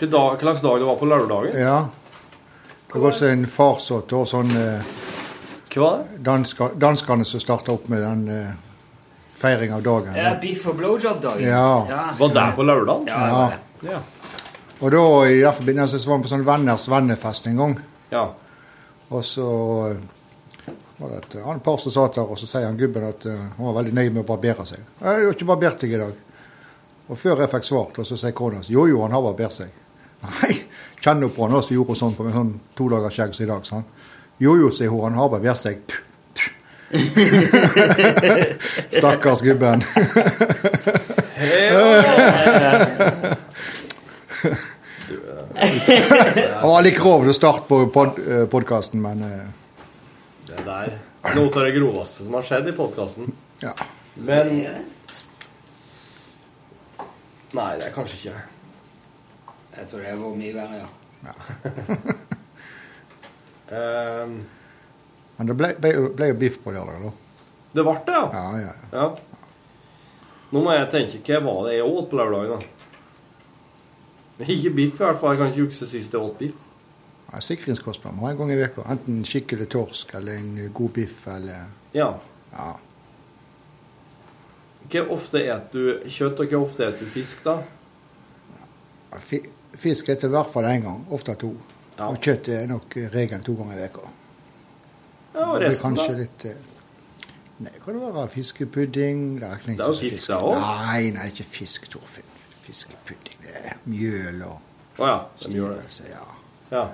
Hva 0.00 0.08
dag- 0.14 0.40
slags 0.40 0.62
dag 0.64 0.78
det 0.80 0.88
var 0.88 0.96
på 0.96 1.08
lørdagen? 1.10 1.60
Ja. 1.60 1.78
Det 2.92 2.98
var 2.98 3.10
også 3.12 3.28
en 3.30 3.44
farsott 3.46 4.12
og 4.16 4.24
sånn 4.26 4.50
eh, 4.56 4.94
Hva 5.70 5.90
danska, 6.18 6.70
Danskene 6.74 7.24
som 7.24 7.40
starta 7.40 7.72
opp 7.72 7.88
med 7.88 8.02
den 8.02 8.22
eh, 8.34 8.54
feiring 9.38 9.72
av 9.74 9.82
dagen. 9.82 10.14
Ja, 10.18 10.34
Beef 10.40 10.66
og 10.66 10.76
blowjob-dagen. 10.80 11.46
Ja. 11.46 12.12
Var 12.18 12.34
det 12.34 12.46
på 12.56 12.66
lørdag? 12.66 13.06
Ja, 13.06 13.20
det 13.24 13.32
var 13.32 13.54
det. 13.54 13.92
Ja. 13.92 14.00
Og 14.80 14.90
da 14.94 15.04
i 15.28 15.40
den 15.40 15.52
forbindelse 15.52 16.00
så 16.00 16.10
var 16.10 16.18
vi 16.18 16.26
på 16.26 16.32
sånn 16.32 16.46
venners 16.46 16.88
vennefest 16.88 17.50
en 17.50 17.60
gang. 17.64 17.76
ja. 18.14 18.30
Og 19.10 19.24
så 19.26 19.44
eh, 19.90 20.72
var 21.00 21.08
det 21.10 21.16
et 21.18 21.32
annet 21.40 21.64
par 21.64 21.78
som 21.82 21.92
satt 21.92 22.14
der, 22.14 22.28
og 22.30 22.38
så 22.38 22.46
sier 22.46 22.68
han 22.68 22.76
gubben 22.78 23.06
at 23.08 23.24
uh, 23.26 23.38
han 23.56 23.66
var 23.66 23.78
veldig 23.80 23.94
nøye 23.96 24.10
med 24.12 24.20
å 24.22 24.28
barbere 24.28 24.66
seg. 24.68 24.84
'Jeg 25.00 25.24
har 25.24 25.32
ikke 25.32 25.48
barbert 25.48 25.80
deg 25.80 25.94
i 25.96 25.98
dag.' 25.98 26.18
Og 27.10 27.18
før 27.18 27.40
jeg 27.42 27.50
fikk 27.50 27.66
svart, 27.66 27.98
og 27.98 28.06
så 28.06 28.18
sier 28.20 28.36
kona 28.36 28.60
hans 28.60 28.68
'Jo, 28.70 28.84
jo, 28.86 29.00
han 29.02 29.16
har 29.16 29.24
barbert 29.24 29.56
seg'. 29.56 29.72
Nei, 30.22 30.52
kjenner 31.00 31.32
på 31.32 31.46
han 31.46 31.56
også, 31.58 31.74
gjorde 31.74 31.96
hun 31.96 32.00
sånn 32.02 32.14
på 32.14 32.26
med 32.28 32.36
sånn 32.36 32.52
to 32.76 32.88
dagers 32.92 33.16
skjegg 33.16 33.34
som 33.34 33.44
i 33.44 33.48
dag. 33.48 33.66
sånn. 33.66 33.84
Jo, 34.40 34.54
jo, 34.56 34.70
sier 34.72 34.88
hun, 34.88 35.02
han 35.04 35.18
har 35.20 35.28
barbert 35.28 35.58
seg. 35.60 35.80
Stakkars 38.98 39.42
gubben. 39.44 39.84
Det 45.60 46.62
var 46.62 46.82
litt 46.82 46.96
grov 46.96 47.24
til 47.28 47.34
start 47.36 47.68
på 47.68 47.86
pod 47.92 48.16
podkasten, 48.50 49.00
men 49.04 49.22
uh... 49.22 49.44
Det 50.48 50.64
der 50.64 50.96
Noe 51.36 51.52
av 51.52 51.62
det 51.66 51.74
groveste 51.76 52.24
som 52.24 52.34
har 52.38 52.44
skjedd 52.48 52.68
i 52.72 52.74
podkasten. 52.80 53.28
ja. 53.60 53.74
Men 54.16 54.48
Nei, 57.50 57.74
det 57.78 57.86
er 57.86 57.92
kanskje 57.94 58.16
ikke 58.18 58.40
Jeg 59.76 59.86
tror 59.90 60.00
det 60.04 60.20
var 60.24 60.34
mye 60.40 60.54
verre, 60.56 60.76
ja. 60.80 60.86
Ehm, 63.70 64.40
Men 65.38 65.46
det 65.46 65.56
ble, 65.56 65.74
ble, 65.80 65.90
jo- 65.94 66.12
ble 66.16 66.26
jo 66.28 66.34
biff 66.40 66.58
på 66.64 66.72
lørdag, 66.74 67.02
da. 67.02 67.10
Det 67.74 67.84
ble 67.86 67.94
det, 68.06 68.14
ja. 68.14 68.24
Ja, 68.32 68.58
ja, 68.58 68.72
ja. 68.92 68.98
ja. 68.98 69.08
Nå 70.50 70.62
må 70.64 70.72
jeg 70.74 70.88
tenke 70.90 71.38
hva 71.38 71.54
var 71.54 71.68
det 71.68 71.76
jeg 71.78 71.86
åt 71.86 72.10
på 72.10 72.18
lørdag, 72.18 72.48
da. 72.50 72.58
Ikke 74.44 74.70
biff, 74.74 74.94
i 75.00 75.04
hvert 75.04 75.20
fall. 75.20 75.34
Jeg 75.36 75.38
kan 75.38 75.50
ikke 75.52 75.66
huske 75.68 75.86
sist 75.86 76.12
jeg 76.16 76.20
åt 76.22 76.38
biff. 76.40 76.54
Ja, 77.30 77.38
Sikringskostnad 77.46 78.16
må 78.16 78.26
ha 78.26 78.32
en 78.32 78.38
gang 78.40 78.50
i 78.52 78.58
uka. 78.58 78.82
Enten 78.90 79.20
skikkelig 79.24 79.68
torsk 79.70 80.14
eller 80.18 80.40
en 80.40 80.54
god 80.74 80.90
biff 80.96 81.26
eller 81.30 81.68
Ja. 81.94 82.08
Ja. 82.52 82.72
Hvor 84.90 85.12
ofte 85.14 85.44
et 85.46 85.68
du 85.72 86.00
kjøtt, 86.10 86.40
og 86.40 86.46
hvor 86.50 86.64
ofte 86.66 86.88
et 86.88 86.98
du 86.98 87.06
fisk, 87.06 87.44
da? 87.46 87.58
Fisk 89.20 89.46
Fisk 89.80 90.08
jeg 90.10 90.24
i 90.24 90.28
hvert 90.28 90.50
fall 90.52 90.66
én 90.66 90.82
gang, 90.82 91.04
ofte 91.14 91.34
to. 91.38 91.52
Ja. 92.00 92.08
Og 92.08 92.16
kjøtt 92.24 92.48
er 92.48 92.66
nok 92.70 92.94
regelen 93.12 93.42
to 93.44 93.54
ganger 93.58 93.76
i 93.76 93.88
uka. 93.92 94.06
Ja, 95.34 95.44
og 95.44 95.58
resten, 95.60 95.96
da? 95.98 96.06
litt 96.16 96.44
eh, 96.48 96.68
Nei, 97.60 97.74
kan 97.84 97.92
det 97.92 98.00
være 98.00 98.28
fiskepudding? 98.32 99.24
Det 99.36 99.50
er, 99.50 99.58
Det 99.66 99.74
er 99.74 99.90
jo 99.90 99.96
fisk, 99.98 100.30
da 100.30 100.38
også. 100.40 100.60
Nei, 100.64 101.10
nei, 101.12 101.26
ikke 101.28 101.44
fisk, 101.44 101.90
Torfinn. 101.92 102.30
Fiskepudding. 102.64 103.36
Det 103.44 103.52
er 103.60 103.76
mjøl 103.84 104.40
og 104.48 105.00
Å 105.00 105.10
ja. 105.10 105.18
Det. 105.44 106.08
Ja. 106.08 106.24
Ja. 106.72 106.86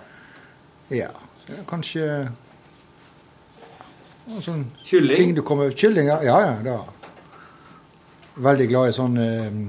ja. 0.90 1.09
Så 1.46 1.62
kanskje 1.70 2.11
sånn 4.42 4.66
Kylling? 4.82 5.16
Ting 5.22 5.34
du 5.38 5.42
kommer 5.46 5.70
Kylling, 5.70 6.11
ja. 6.11 6.18
ja, 6.26 6.57
ja. 6.66 6.80
Veldig 8.42 8.70
glad 8.74 8.90
i 8.90 8.96
sånn 8.98 9.18
eh, 9.22 9.61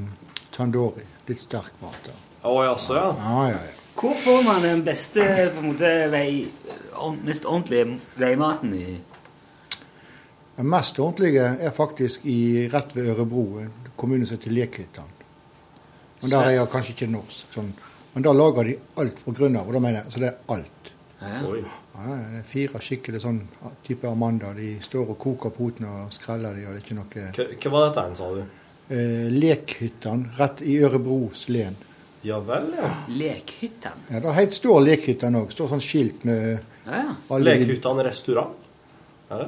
tandori. 0.58 1.06
Litt 1.30 1.46
sterk 1.46 1.78
mat. 1.84 2.10
Å 2.42 2.62
jaså, 2.72 2.98
ja. 2.98 3.12
Ja, 3.22 3.50
ja, 3.54 3.66
ja. 3.70 3.87
Hvor 3.98 4.14
får 4.14 4.44
man 4.46 4.62
den 4.62 4.84
beste, 4.86 5.24
på 5.56 5.62
en 5.64 5.72
måte, 5.72 5.92
vei, 6.14 6.46
mest 7.26 7.46
ordentlige 7.46 8.00
veimaten 8.18 8.74
i 8.78 8.98
Den 10.58 10.70
mest 10.70 11.00
ordentlige 11.00 11.44
er 11.62 11.74
faktisk 11.74 12.26
i, 12.26 12.68
rett 12.74 12.96
ved 12.96 13.12
Ørebro, 13.12 13.44
kommunen 13.46 13.92
kommune 13.98 14.26
som 14.26 14.38
heter 14.38 14.52
Lekhyttan. 14.52 15.12
Men 16.22 16.32
der 16.32 16.48
er 16.48 16.56
jeg 16.56 16.70
kanskje 16.74 16.94
ikke 16.96 17.10
norsk. 17.14 17.52
Sånn. 17.54 17.74
Men 18.14 18.26
da 18.26 18.34
lager 18.34 18.66
de 18.66 18.78
alt 18.98 19.20
fra 19.22 19.34
grunnen 19.38 19.60
av. 19.62 19.68
Og 19.70 19.78
da 19.78 19.82
mener 19.84 20.00
jeg, 20.02 20.14
så 20.14 20.22
det 20.24 20.32
er 20.32 20.56
alt. 20.56 20.90
Ja. 21.22 21.42
Ja, 21.98 22.16
det 22.16 22.40
er 22.40 22.48
fire 22.50 22.82
skikkelig 22.82 23.22
sånn 23.22 23.40
type 23.86 24.10
Amanda. 24.10 24.52
De 24.58 24.76
står 24.82 25.14
og 25.14 25.20
koker 25.22 25.54
potene 25.54 25.94
og 26.04 26.14
skreller 26.14 26.58
de, 26.58 26.66
og 26.66 26.74
det 26.74 26.82
er 26.82 26.86
ikke 26.86 26.98
noe 26.98 27.28
Hva, 27.38 27.46
hva 27.62 27.74
var 27.76 27.88
dette, 27.88 28.08
sa 28.18 28.32
du? 28.34 28.42
eh, 28.94 29.28
Lekhyttan 29.34 30.28
rett 30.38 30.62
i 30.62 30.78
Ørebros 30.82 31.48
len. 31.54 31.78
Ja 32.26 32.40
vel, 32.40 32.72
ja. 32.78 32.90
Lekhytten. 33.14 33.92
Ja, 34.10 34.20
Der 34.20 34.32
helt 34.34 34.54
står 34.56 34.82
Lekhytten 34.84 35.36
òg. 35.38 35.52
Står 35.54 35.70
sånn 35.76 35.84
skilt 35.84 36.24
med 36.26 36.60
Ja, 36.88 37.04
ja. 37.04 37.16
alle 37.30 37.54
restaurant? 38.08 38.56
Er 39.30 39.38
det? 39.44 39.48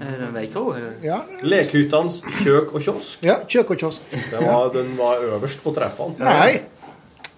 Er 0.00 0.18
det 0.18 0.26
en 0.28 0.34
veikro? 0.34 0.72
eller? 0.74 0.94
Ja, 1.02 1.20
Lekhyttans 1.42 2.20
kjøk 2.42 2.74
og 2.74 2.82
kiosk. 2.82 3.22
ja 3.22 3.38
kjøk 3.46 3.70
og 3.70 3.78
kiosk. 3.78 4.02
Den 4.30 4.44
var, 4.46 4.68
den 4.74 4.96
var 4.98 5.22
øverst 5.22 5.62
på 5.62 5.72
treffene. 5.74 6.18
Nei! 6.18 6.60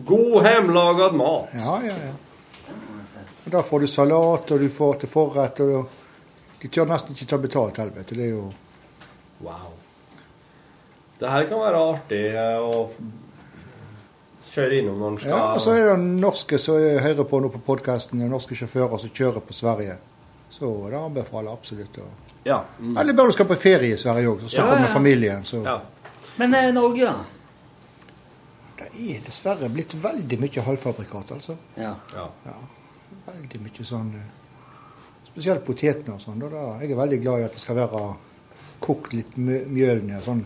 God 0.04 0.42
hjemmelagd 0.44 1.14
mat. 1.16 1.52
Ja, 1.56 1.76
ja, 1.84 1.96
ja. 2.10 2.14
Og 3.46 3.52
Da 3.52 3.62
får 3.62 3.80
du 3.80 3.86
salat, 3.86 4.50
og 4.50 4.58
du 4.60 4.68
får 4.68 4.98
til 5.04 5.08
forrett. 5.08 5.60
og 5.60 5.88
De 6.60 6.68
tør 6.68 6.88
nesten 6.90 7.14
ikke 7.14 7.28
ta 7.30 7.36
betalt, 7.38 7.76
helvete. 7.78 8.14
Det 8.16 8.24
er 8.24 8.34
jo 8.34 8.52
Wow. 9.40 9.72
Det 11.20 11.28
her 11.30 11.44
kan 11.48 11.58
være 11.60 11.80
artig 11.92 12.22
Og 12.60 12.60
å 12.60 12.90
kjøre 14.56 14.78
innom 14.80 14.98
når 15.02 15.08
en 15.12 15.18
skal 15.22 15.30
Ja, 15.34 15.40
og 15.54 15.60
så 15.64 15.74
er 15.76 15.88
det 15.92 15.98
norske 16.24 16.58
som 16.62 16.74
hører 17.04 17.24
på 17.28 17.40
nå 17.44 17.50
på 17.54 17.60
podkasten, 17.66 18.22
norske 18.30 18.56
sjåfører 18.58 18.98
som 19.02 19.10
kjører 19.10 19.44
på 19.44 19.56
Sverige. 19.56 19.96
Så 20.50 20.70
det 20.90 20.96
anbefaler 20.98 21.50
jeg 21.50 21.58
absolutt. 21.58 21.98
å- 21.98 22.12
Ja. 22.46 22.60
Mm. 22.80 22.96
Eller 22.98 23.12
bare 23.12 23.26
du 23.26 23.32
skal 23.32 23.46
på 23.46 23.56
ferie 23.58 23.94
i 23.94 23.98
Sverige 23.98 24.28
òg, 24.30 24.40
så 24.42 24.48
stoppe 24.48 24.68
Ja, 24.68 24.74
ja, 24.74 24.80
med 24.86 24.92
familien. 24.94 25.42
Så 25.44 25.62
ja. 25.64 25.80
Men 26.38 26.54
eh, 26.54 26.70
Norge, 26.72 27.04
da? 27.04 27.14
det 28.78 29.16
er 29.16 29.20
dessverre 29.26 29.68
blitt 29.72 29.94
veldig 30.02 30.38
mye 30.40 30.62
halvfabrikat, 30.62 31.32
altså. 31.32 31.56
Ja. 31.76 31.94
ja. 32.14 32.26
Ja, 32.46 32.56
veldig 33.26 33.60
mye 33.64 33.84
sånn 33.84 34.12
eh, 34.14 34.32
Spesielt 35.26 35.64
potetene 35.66 36.14
og 36.14 36.20
sånn. 36.22 36.38
da, 36.40 36.48
da. 36.48 36.78
Jeg 36.80 36.92
er 36.92 36.96
veldig 36.96 37.18
glad 37.22 37.40
i 37.40 37.44
at 37.44 37.52
det 37.52 37.60
skal 37.60 37.76
være 37.76 38.16
kokt 38.80 39.12
litt 39.12 39.34
mjøl 39.36 40.02
ned. 40.06 40.22
sånn. 40.24 40.44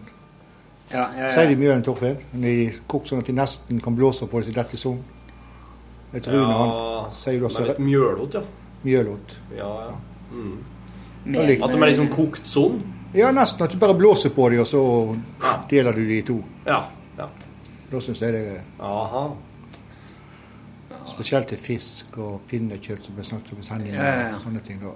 Ja, 0.91 1.05
ja, 1.14 1.30
Sier 1.30 1.47
de 1.47 1.55
mye 1.55 1.68
mjølen, 1.68 1.82
Torfinn? 1.86 2.16
De 2.43 2.55
kokt 2.91 3.11
sånn 3.11 3.22
at 3.22 3.28
de 3.30 3.34
nesten 3.36 3.78
kan 3.82 3.95
blåse 3.95 4.26
på 4.26 4.41
det 4.41 4.51
til 4.51 4.57
dette 4.57 4.78
sånn. 4.80 4.99
Jeg 6.11 6.24
tror 6.24 6.41
Rune, 6.41 6.55
han 6.59 7.12
sier 7.14 7.38
du 7.38 7.47
også 7.47 7.66
litt 7.68 7.78
mjølot, 7.78 8.34
ja. 8.34 8.43
mjølot. 8.82 9.36
Ja, 9.55 9.68
ja. 9.86 9.93
Mm. 10.34 10.57
At 11.36 11.70
de 11.70 11.78
er 11.78 11.93
liksom 11.93 12.09
kokt 12.11 12.49
sånn? 12.51 12.80
Ja, 13.14 13.30
nesten. 13.34 13.62
At 13.66 13.74
du 13.74 13.78
bare 13.78 13.95
blåser 13.99 14.34
på 14.34 14.49
dem, 14.51 14.64
og 14.64 14.68
så 14.70 14.82
deler 15.70 15.95
du 15.95 16.03
de 16.07 16.18
i 16.18 16.24
to. 16.26 16.41
Ja. 16.66 16.80
ja. 17.18 17.28
Da 17.91 18.03
syns 18.03 18.22
jeg 18.22 18.34
det 18.34 18.43
er 18.57 18.61
Aha. 18.86 19.24
spesielt 21.11 21.51
til 21.51 21.59
fisk 21.59 22.18
og 22.22 22.43
pinnekjøtt 22.51 23.07
som 23.07 23.16
ble 23.18 23.26
snakket 23.26 23.55
om 23.55 23.62
i 23.62 23.66
sendingen. 23.66 23.99
Ja, 23.99 24.11
ja, 24.11 24.26
ja. 24.34 24.43
Sånne 24.43 24.62
ting 24.66 24.82
da. 24.82 24.95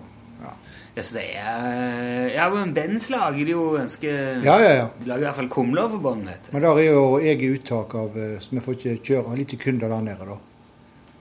Ja, 0.94 1.02
så 1.02 1.16
det 1.16 1.24
er 1.34 2.28
Ja, 2.34 2.44
men 2.54 2.74
Benz 2.74 3.08
lager 3.10 3.48
jo 3.50 3.64
ganske 3.74 4.10
Ja, 4.44 4.58
ja, 4.62 4.72
ja. 4.78 4.84
De 5.00 5.08
lager 5.10 5.24
i 5.24 5.26
hvert 5.26 5.36
fall 5.40 5.48
kumler 5.50 5.88
for 5.90 5.98
bånd. 6.04 6.28
Men 6.52 6.62
der 6.62 6.78
er 6.78 6.84
jo 6.92 7.18
eget 7.18 7.58
uttak 7.58 7.94
av 7.98 8.16
eh, 8.18 8.36
Så 8.40 8.54
vi 8.54 8.62
får 8.62 8.78
ikke 8.78 8.94
kjøre 9.08 9.34
litt 9.36 9.50
lite 9.52 9.62
kunder 9.64 9.88
der 9.90 10.06
nede, 10.06 10.28
da. 10.28 10.38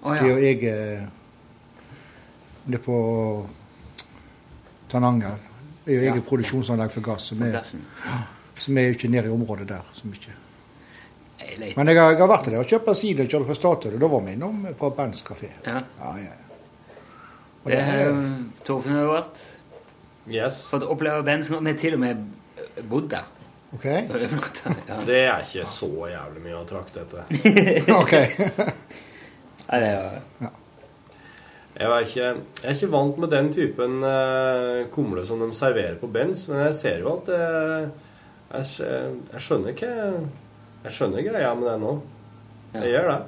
Å 0.03 0.13
Det 0.13 0.21
er 0.21 0.29
jo 0.29 0.37
eget 0.51 1.09
Det 2.67 2.77
er 2.79 2.83
på 2.85 2.99
Tananger. 4.93 5.41
Det 5.85 5.91
er 5.91 5.97
jo 5.97 6.05
Ja. 6.05 6.13
eget 6.13 6.25
produksjonsanlegg 6.27 6.91
for 6.91 7.01
gass. 7.01 7.23
Som 7.31 7.41
er, 7.41 7.61
som 8.55 8.77
er 8.77 8.87
jo 8.87 8.93
ikke 8.93 9.09
nede 9.09 9.27
i 9.27 9.33
området 9.33 9.67
der 9.67 9.81
så 9.93 10.07
mye. 10.07 10.37
Men 11.75 11.87
jeg 11.87 11.97
har, 11.97 12.11
jeg 12.11 12.19
har 12.19 12.27
vært 12.29 12.45
der 12.45 12.59
og 12.59 12.65
kjøpt 12.69 12.85
bensin 12.85 13.19
og 13.19 13.27
kjørt 13.27 13.45
fra 13.49 13.55
Statoil, 13.57 13.95
og 13.97 13.99
da 13.99 14.07
var 14.07 14.21
vi 14.21 14.31
innom 14.37 14.61
på 14.79 14.89
Benz 14.95 15.23
kafé. 15.25 15.49
Ja. 15.65 15.81
Ja, 15.99 16.13
ja. 16.17 16.37
Og 17.63 17.71
Det 17.71 17.83
har 17.83 18.01
jo 18.03 18.15
Torfinn 18.67 18.97
har 18.97 19.07
vært. 19.07 19.43
Yes. 20.31 20.65
Fått 20.71 20.85
oppleve 20.87 21.23
band 21.27 21.47
nå. 21.51 21.59
Vi 21.63 21.71
har 21.71 21.79
til 21.79 21.95
og 21.97 22.03
med 22.03 22.25
bodd 22.89 23.09
der. 23.11 23.29
OK? 23.73 23.85
Ja. 24.87 24.99
Det 25.05 25.19
er 25.25 25.41
ikke 25.41 25.65
så 25.67 25.89
jævlig 26.11 26.43
mye 26.43 26.59
å 26.59 26.65
trakte 26.67 27.03
etter. 27.03 27.23
ok. 28.01 28.13
Nei, 29.67 29.79
det 29.81 29.89
er 29.89 29.95
jo 29.97 30.51
Jeg 31.73 31.87
er 31.89 32.05
ikke, 32.05 32.27
jeg 32.27 32.69
er 32.69 32.75
ikke 32.77 32.91
vant 32.93 33.19
med 33.23 33.31
den 33.33 33.51
typen 33.55 33.95
uh, 34.05 34.83
kumle 34.93 35.23
som 35.25 35.41
de 35.41 35.49
serverer 35.57 35.97
på 35.99 36.11
Benz, 36.13 36.45
men 36.51 36.67
jeg 36.67 36.75
ser 36.77 37.01
jo 37.01 37.15
at 37.15 37.31
det, 37.31 37.39
jeg, 38.53 38.91
jeg 39.33 39.41
skjønner 39.41 39.73
ikke 39.73 39.93
Jeg 40.83 40.93
skjønner 40.93 41.25
greia 41.25 41.55
med 41.57 41.71
det 41.71 41.77
nå. 41.81 41.95
Jeg 42.75 42.93
gjør 42.93 43.09
det. 43.09 43.21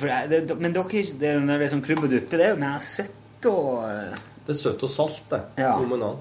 Det, 0.00 0.40
det, 0.48 0.56
men 0.58 0.72
dere, 0.74 0.84
er 0.90 1.10
det, 1.20 1.28
er- 1.30 1.40
når 1.40 1.58
det 1.58 1.66
er 1.68 1.72
sånn 1.74 1.82
klubb 1.86 2.04
og 2.04 2.10
duppe, 2.10 2.36
det 2.40 2.46
er 2.46 2.54
jo 2.54 2.60
mer 2.62 2.78
søtt 2.82 3.46
og 3.50 3.84
eh, 3.88 4.14
Det 4.46 4.54
er 4.54 4.58
søtt 4.60 4.82
og 4.82 4.90
salt, 4.90 5.20
det. 5.30 5.40
Ja. 5.60 5.74
Nominal. 5.80 6.16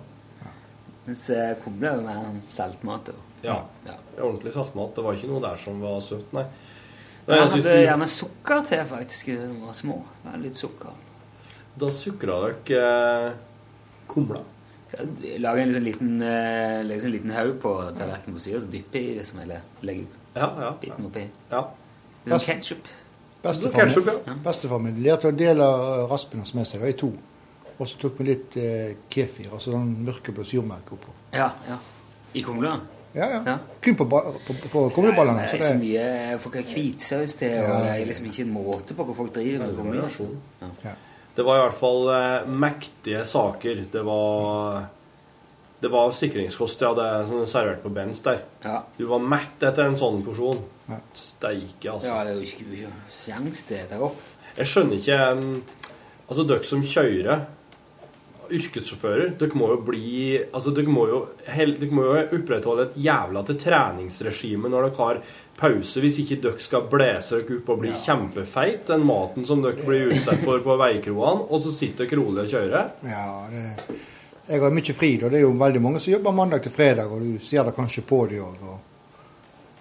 Mens 1.05 1.23
eh, 1.35 1.55
kumle 1.63 1.89
er 1.89 1.97
jo 1.97 2.03
mer 2.05 2.27
saltmat. 2.47 3.09
Og. 3.11 3.31
Ja. 3.43 3.57
Ja. 3.87 3.95
Ordentlig 4.23 4.53
saltmat. 4.55 4.93
Det 4.95 5.03
var 5.03 5.17
ikke 5.17 5.31
noe 5.33 5.41
der 5.43 5.57
som 5.59 5.81
var 5.83 5.99
søtt, 6.05 6.29
nei. 6.35 6.45
Men 7.25 7.37
jeg 7.37 7.43
jeg 7.43 7.51
hadde 7.53 7.73
du- 7.79 7.85
gjerne 7.87 8.07
sukker 8.11 8.63
til, 8.69 8.85
faktisk. 8.93 9.33
Da 9.33 9.47
de 9.49 9.59
var 9.65 9.73
små. 9.75 9.97
Med 10.23 10.41
litt 10.45 10.55
sukker. 10.59 10.95
Da 11.79 11.89
sukra 11.89 12.39
dere 12.45 13.27
eh, 13.27 13.37
kumla. 14.07 14.39
Lage 15.41 15.61
en 15.63 15.69
liksom 15.71 15.83
liten, 15.87 16.21
eh, 16.21 16.79
en 16.83 17.11
liten 17.11 17.31
haug 17.33 17.55
på 17.63 17.71
tallerkenen 17.97 18.35
på 18.37 18.43
siden, 18.43 18.59
og 18.59 18.67
så 18.67 18.71
dypper 18.75 18.99
jeg 18.99 19.15
i 19.15 19.17
det 19.17 19.25
som 19.27 19.39
jeg 19.41 19.61
legger 19.81 20.05
Ja, 20.35 20.49
ja. 20.61 20.71
biten 20.81 21.07
oppi. 21.09 21.23
ja. 21.51 21.63
Litt 22.23 22.35
sånn 22.37 22.45
ketchup. 22.45 22.87
Bestefar 23.43 23.89
bestefar 24.43 24.79
min 24.79 25.01
lærte 25.03 25.27
å 25.27 25.35
dele 25.35 25.65
raspen 26.07 26.39
hans 26.39 26.53
med 26.55 26.67
seg 26.69 26.85
i 26.87 26.95
to. 26.95 27.11
Og 27.73 27.89
så 27.89 27.97
tok 27.99 28.19
vi 28.21 28.27
litt 28.29 28.55
eh, 28.61 28.93
kefir, 29.11 29.49
altså 29.51 29.73
sånn 29.73 29.89
mørkeblå 30.05 30.45
surmelk 30.47 30.93
oppå. 30.95 31.15
Ja, 31.35 31.49
ja. 31.67 31.79
I 32.33 32.43
kumla. 32.45 32.77
Ja, 33.13 33.27
ja. 33.29 33.41
Ja. 33.45 33.55
Kun 33.83 33.97
på, 33.97 34.05
på, 34.07 34.55
på, 34.71 34.83
kumleballene. 34.95 35.43
Det 35.43 35.59
er 35.59 35.65
så 35.67 35.73
det, 35.73 35.81
mye 35.81 36.37
Folk 36.41 36.55
har 36.57 36.69
hvitsaus 36.71 37.35
til, 37.37 37.57
og 37.61 37.83
det 37.83 37.91
er 37.93 38.07
liksom 38.09 38.29
ikke 38.29 38.45
en 38.45 38.53
måte 38.55 38.95
på 38.97 39.05
hva 39.05 39.17
folk 39.17 39.35
driver 39.35 39.65
med. 39.65 39.75
kombinasjon. 39.77 40.37
Ja. 40.61 40.69
ja. 40.87 40.95
Det 41.33 41.45
var 41.45 41.59
i 41.59 41.63
hvert 41.65 41.77
fall 41.81 42.09
eh, 42.13 42.49
mektige 42.63 43.25
saker. 43.25 43.83
Det 43.93 44.05
var 44.05 44.85
Det 45.83 45.91
var 45.91 46.13
sikringskost, 46.15 46.83
ja, 46.85 46.93
det 46.95 47.07
som 47.27 47.41
du 47.41 47.47
serverte 47.51 47.83
på 47.83 47.91
Benz 47.91 48.21
der. 48.23 48.43
Ja. 48.63 48.77
Du 48.95 49.03
var 49.09 49.19
mett 49.19 49.63
etter 49.63 49.89
en 49.89 49.97
sånn 49.99 50.21
porsjon. 50.23 50.61
Ja. 50.87 50.99
Steike, 51.15 51.91
altså. 51.91 52.11
ja, 52.11 52.21
det 52.23 52.31
er 52.31 52.39
jo 52.39 52.47
ikke, 52.47 52.69
ikke 52.77 52.93
sjans 53.11 53.65
til 53.67 53.83
det 53.89 53.99
òg. 53.99 54.21
Jeg 54.53 54.69
skjønner 54.69 54.99
ikke 54.99 55.19
Altså, 56.23 56.45
dere 56.47 56.63
som 56.63 56.83
kjører 56.87 57.41
yrkessjåfører, 58.53 59.33
dere 59.39 59.57
må 59.59 59.69
jo 59.71 59.79
bli 59.85 60.13
Altså, 60.45 60.71
dere 60.75 60.91
må 60.91 61.05
jo, 61.09 61.19
dere 61.47 61.89
må 61.91 62.05
jo 62.07 62.15
opprettholde 62.37 62.87
et 62.89 62.97
jævla 63.05 63.43
til 63.47 63.59
treningsregime 63.59 64.71
når 64.71 64.87
dere 64.87 64.99
har 64.99 65.21
pause, 65.59 66.01
hvis 66.03 66.19
ikke 66.23 66.39
dere 66.43 66.63
skal 66.63 66.87
blæse 66.91 67.39
dere 67.41 67.59
opp 67.59 67.71
og 67.75 67.83
bli 67.83 67.91
kjempefeit, 68.05 68.87
den 68.89 69.05
maten 69.07 69.47
som 69.47 69.61
dere 69.63 69.83
blir 69.83 70.15
utsatt 70.15 70.41
for 70.43 70.63
på 70.65 70.79
veikroene, 70.79 71.47
og 71.47 71.63
så 71.63 71.75
sitter 71.75 72.07
dere 72.07 72.23
rolig 72.23 72.45
og 72.45 72.55
kjører. 72.55 72.91
Ja, 73.07 73.27
det, 73.51 73.99
jeg 74.47 74.61
har 74.61 74.71
mye 74.71 74.93
fri, 74.93 75.17
da. 75.17 75.29
Det 75.29 75.37
er 75.39 75.45
jo 75.45 75.51
veldig 75.53 75.81
mange 75.81 75.99
som 75.99 76.13
jobber 76.13 76.31
mandag 76.35 76.63
til 76.63 76.71
fredag, 76.71 77.11
og 77.11 77.21
du 77.21 77.39
ser 77.39 77.63
det 77.63 77.75
kanskje 77.75 78.03
på 78.03 78.27
de 78.29 78.39
òg. 78.43 78.55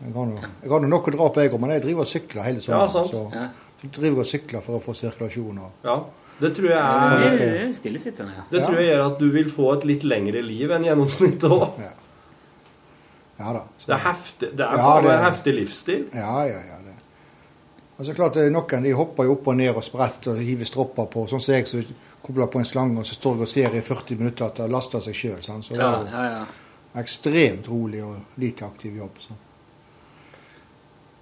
Jeg 0.03 0.15
har 0.15 0.81
nå- 0.81 0.89
nok 0.89 1.09
å 1.09 1.13
dra 1.17 1.29
på, 1.31 1.41
jeg 1.43 1.53
òg, 1.53 1.61
men 1.61 1.71
jeg 1.71 1.83
driver 1.83 2.01
og 2.01 2.07
sykler 2.11 2.43
hele 2.43 2.59
Ja, 2.61 2.61
sommeren. 2.61 2.91
sant. 2.91 3.11
så 3.11 3.33
Ja. 3.35 3.49
så 3.83 4.01
driver 4.01 4.21
og 4.21 4.27
sykler 4.27 4.61
for 4.63 4.79
å 4.79 4.83
få 4.83 4.95
sirkulasjon. 4.95 5.59
Og, 5.59 5.71
Ja, 5.85 6.05
det 6.41 6.55
tror 6.57 6.69
Ja, 6.71 7.21
jeg 7.21 7.39
det 7.39 7.61
er 7.63 7.73
stillesittende, 7.73 8.33
ja. 8.37 8.43
Det 8.51 8.63
tror 8.67 8.77
jeg 8.81 8.95
gjør 8.97 9.07
at 9.13 9.19
du 9.19 9.31
vil 9.31 9.45
få 9.51 9.73
et 9.77 9.85
litt 9.85 10.03
lengre 10.05 10.43
liv 10.43 10.71
enn 10.71 10.83
gjennomsnittet 10.85 11.51
òg. 11.51 11.71
ja 13.39 13.53
da. 13.53 13.65
Så, 13.79 13.87
Det 13.87 13.95
er 13.95 13.99
heftig, 14.13 14.57
det 14.57 14.61
er 14.61 14.77
Ja, 14.77 15.01
det- 15.01 15.11
en 15.11 15.25
heftig 15.33 15.55
livsstil. 15.55 16.05
Ja, 16.15 16.45
ja, 16.45 16.59
ja. 16.59 16.77
Det. 16.85 16.95
Altså 17.99 18.15
klart, 18.15 18.35
det 18.35 18.45
er 18.47 18.51
Noen 18.51 18.83
de 18.83 18.91
hopper 18.93 19.25
jo 19.25 19.33
opp 19.33 19.47
og 19.49 19.57
ned 19.57 19.75
og 19.77 19.83
spretter 19.85 20.31
og 20.33 20.39
hiver 20.39 20.65
stropper 20.65 21.07
på. 21.11 21.29
Sånn 21.29 21.41
som 21.41 21.55
jeg 21.55 21.67
kobler 22.23 22.47
på 22.47 22.61
en 22.61 22.69
slange 22.69 23.01
og 23.01 23.07
så 23.07 23.17
står 23.19 23.35
vi 23.39 23.47
og 23.47 23.51
ser 23.51 23.75
i 23.75 23.81
40 23.83 24.19
minutter 24.21 24.47
at 24.47 24.59
det 24.59 24.67
har 24.67 24.73
laster 24.73 25.03
seg 25.05 25.17
sjøl. 25.17 25.41
Så 25.43 25.59
det 25.69 25.81
er 25.81 26.07
ja, 26.13 26.23
ja. 26.39 26.45
ekstremt 27.01 27.69
rolig 27.69 28.03
og 28.05 28.39
lite 28.43 28.67
aktiv 28.67 28.97
jobb. 28.97 29.19
Så. 29.19 29.37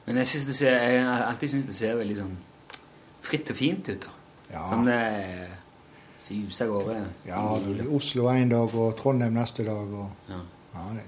Men 0.07 0.21
jeg, 0.21 0.27
synes 0.27 0.47
det 0.47 0.57
ser, 0.59 0.77
jeg 0.77 1.03
har 1.07 1.27
alltid 1.29 1.53
syntes 1.55 1.71
det 1.71 1.79
ser 1.79 1.99
veldig 2.01 2.17
sånn 2.19 2.37
fritt 3.25 3.51
og 3.53 3.59
fint 3.59 3.89
ut. 3.93 4.07
da. 4.07 4.15
Ja. 4.51 4.63
Men 4.75 4.89
det 4.89 5.01
suser 6.21 6.67
av 6.67 6.73
gårde. 6.75 7.03
Ja, 7.29 7.43
Oslo 7.97 8.29
en 8.33 8.51
dag 8.53 8.75
og 8.75 8.97
Trondheim 8.99 9.37
neste 9.39 9.65
dag. 9.65 9.93
Og, 10.05 10.11
Ja. 10.29 10.41
ja, 10.75 10.87
det 10.99 11.05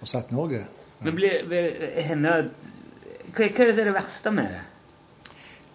Har 0.00 0.06
sett 0.06 0.30
Norge. 0.30 0.66
Men 1.00 1.14
blir, 1.14 1.42
henne 2.06 2.50
hva, 3.34 3.46
hva 3.48 3.62
er 3.62 3.66
det 3.66 3.74
som 3.74 3.82
er 3.82 3.88
det 3.90 3.94
verste 3.96 4.30
med 4.34 4.52
det? 4.54 4.60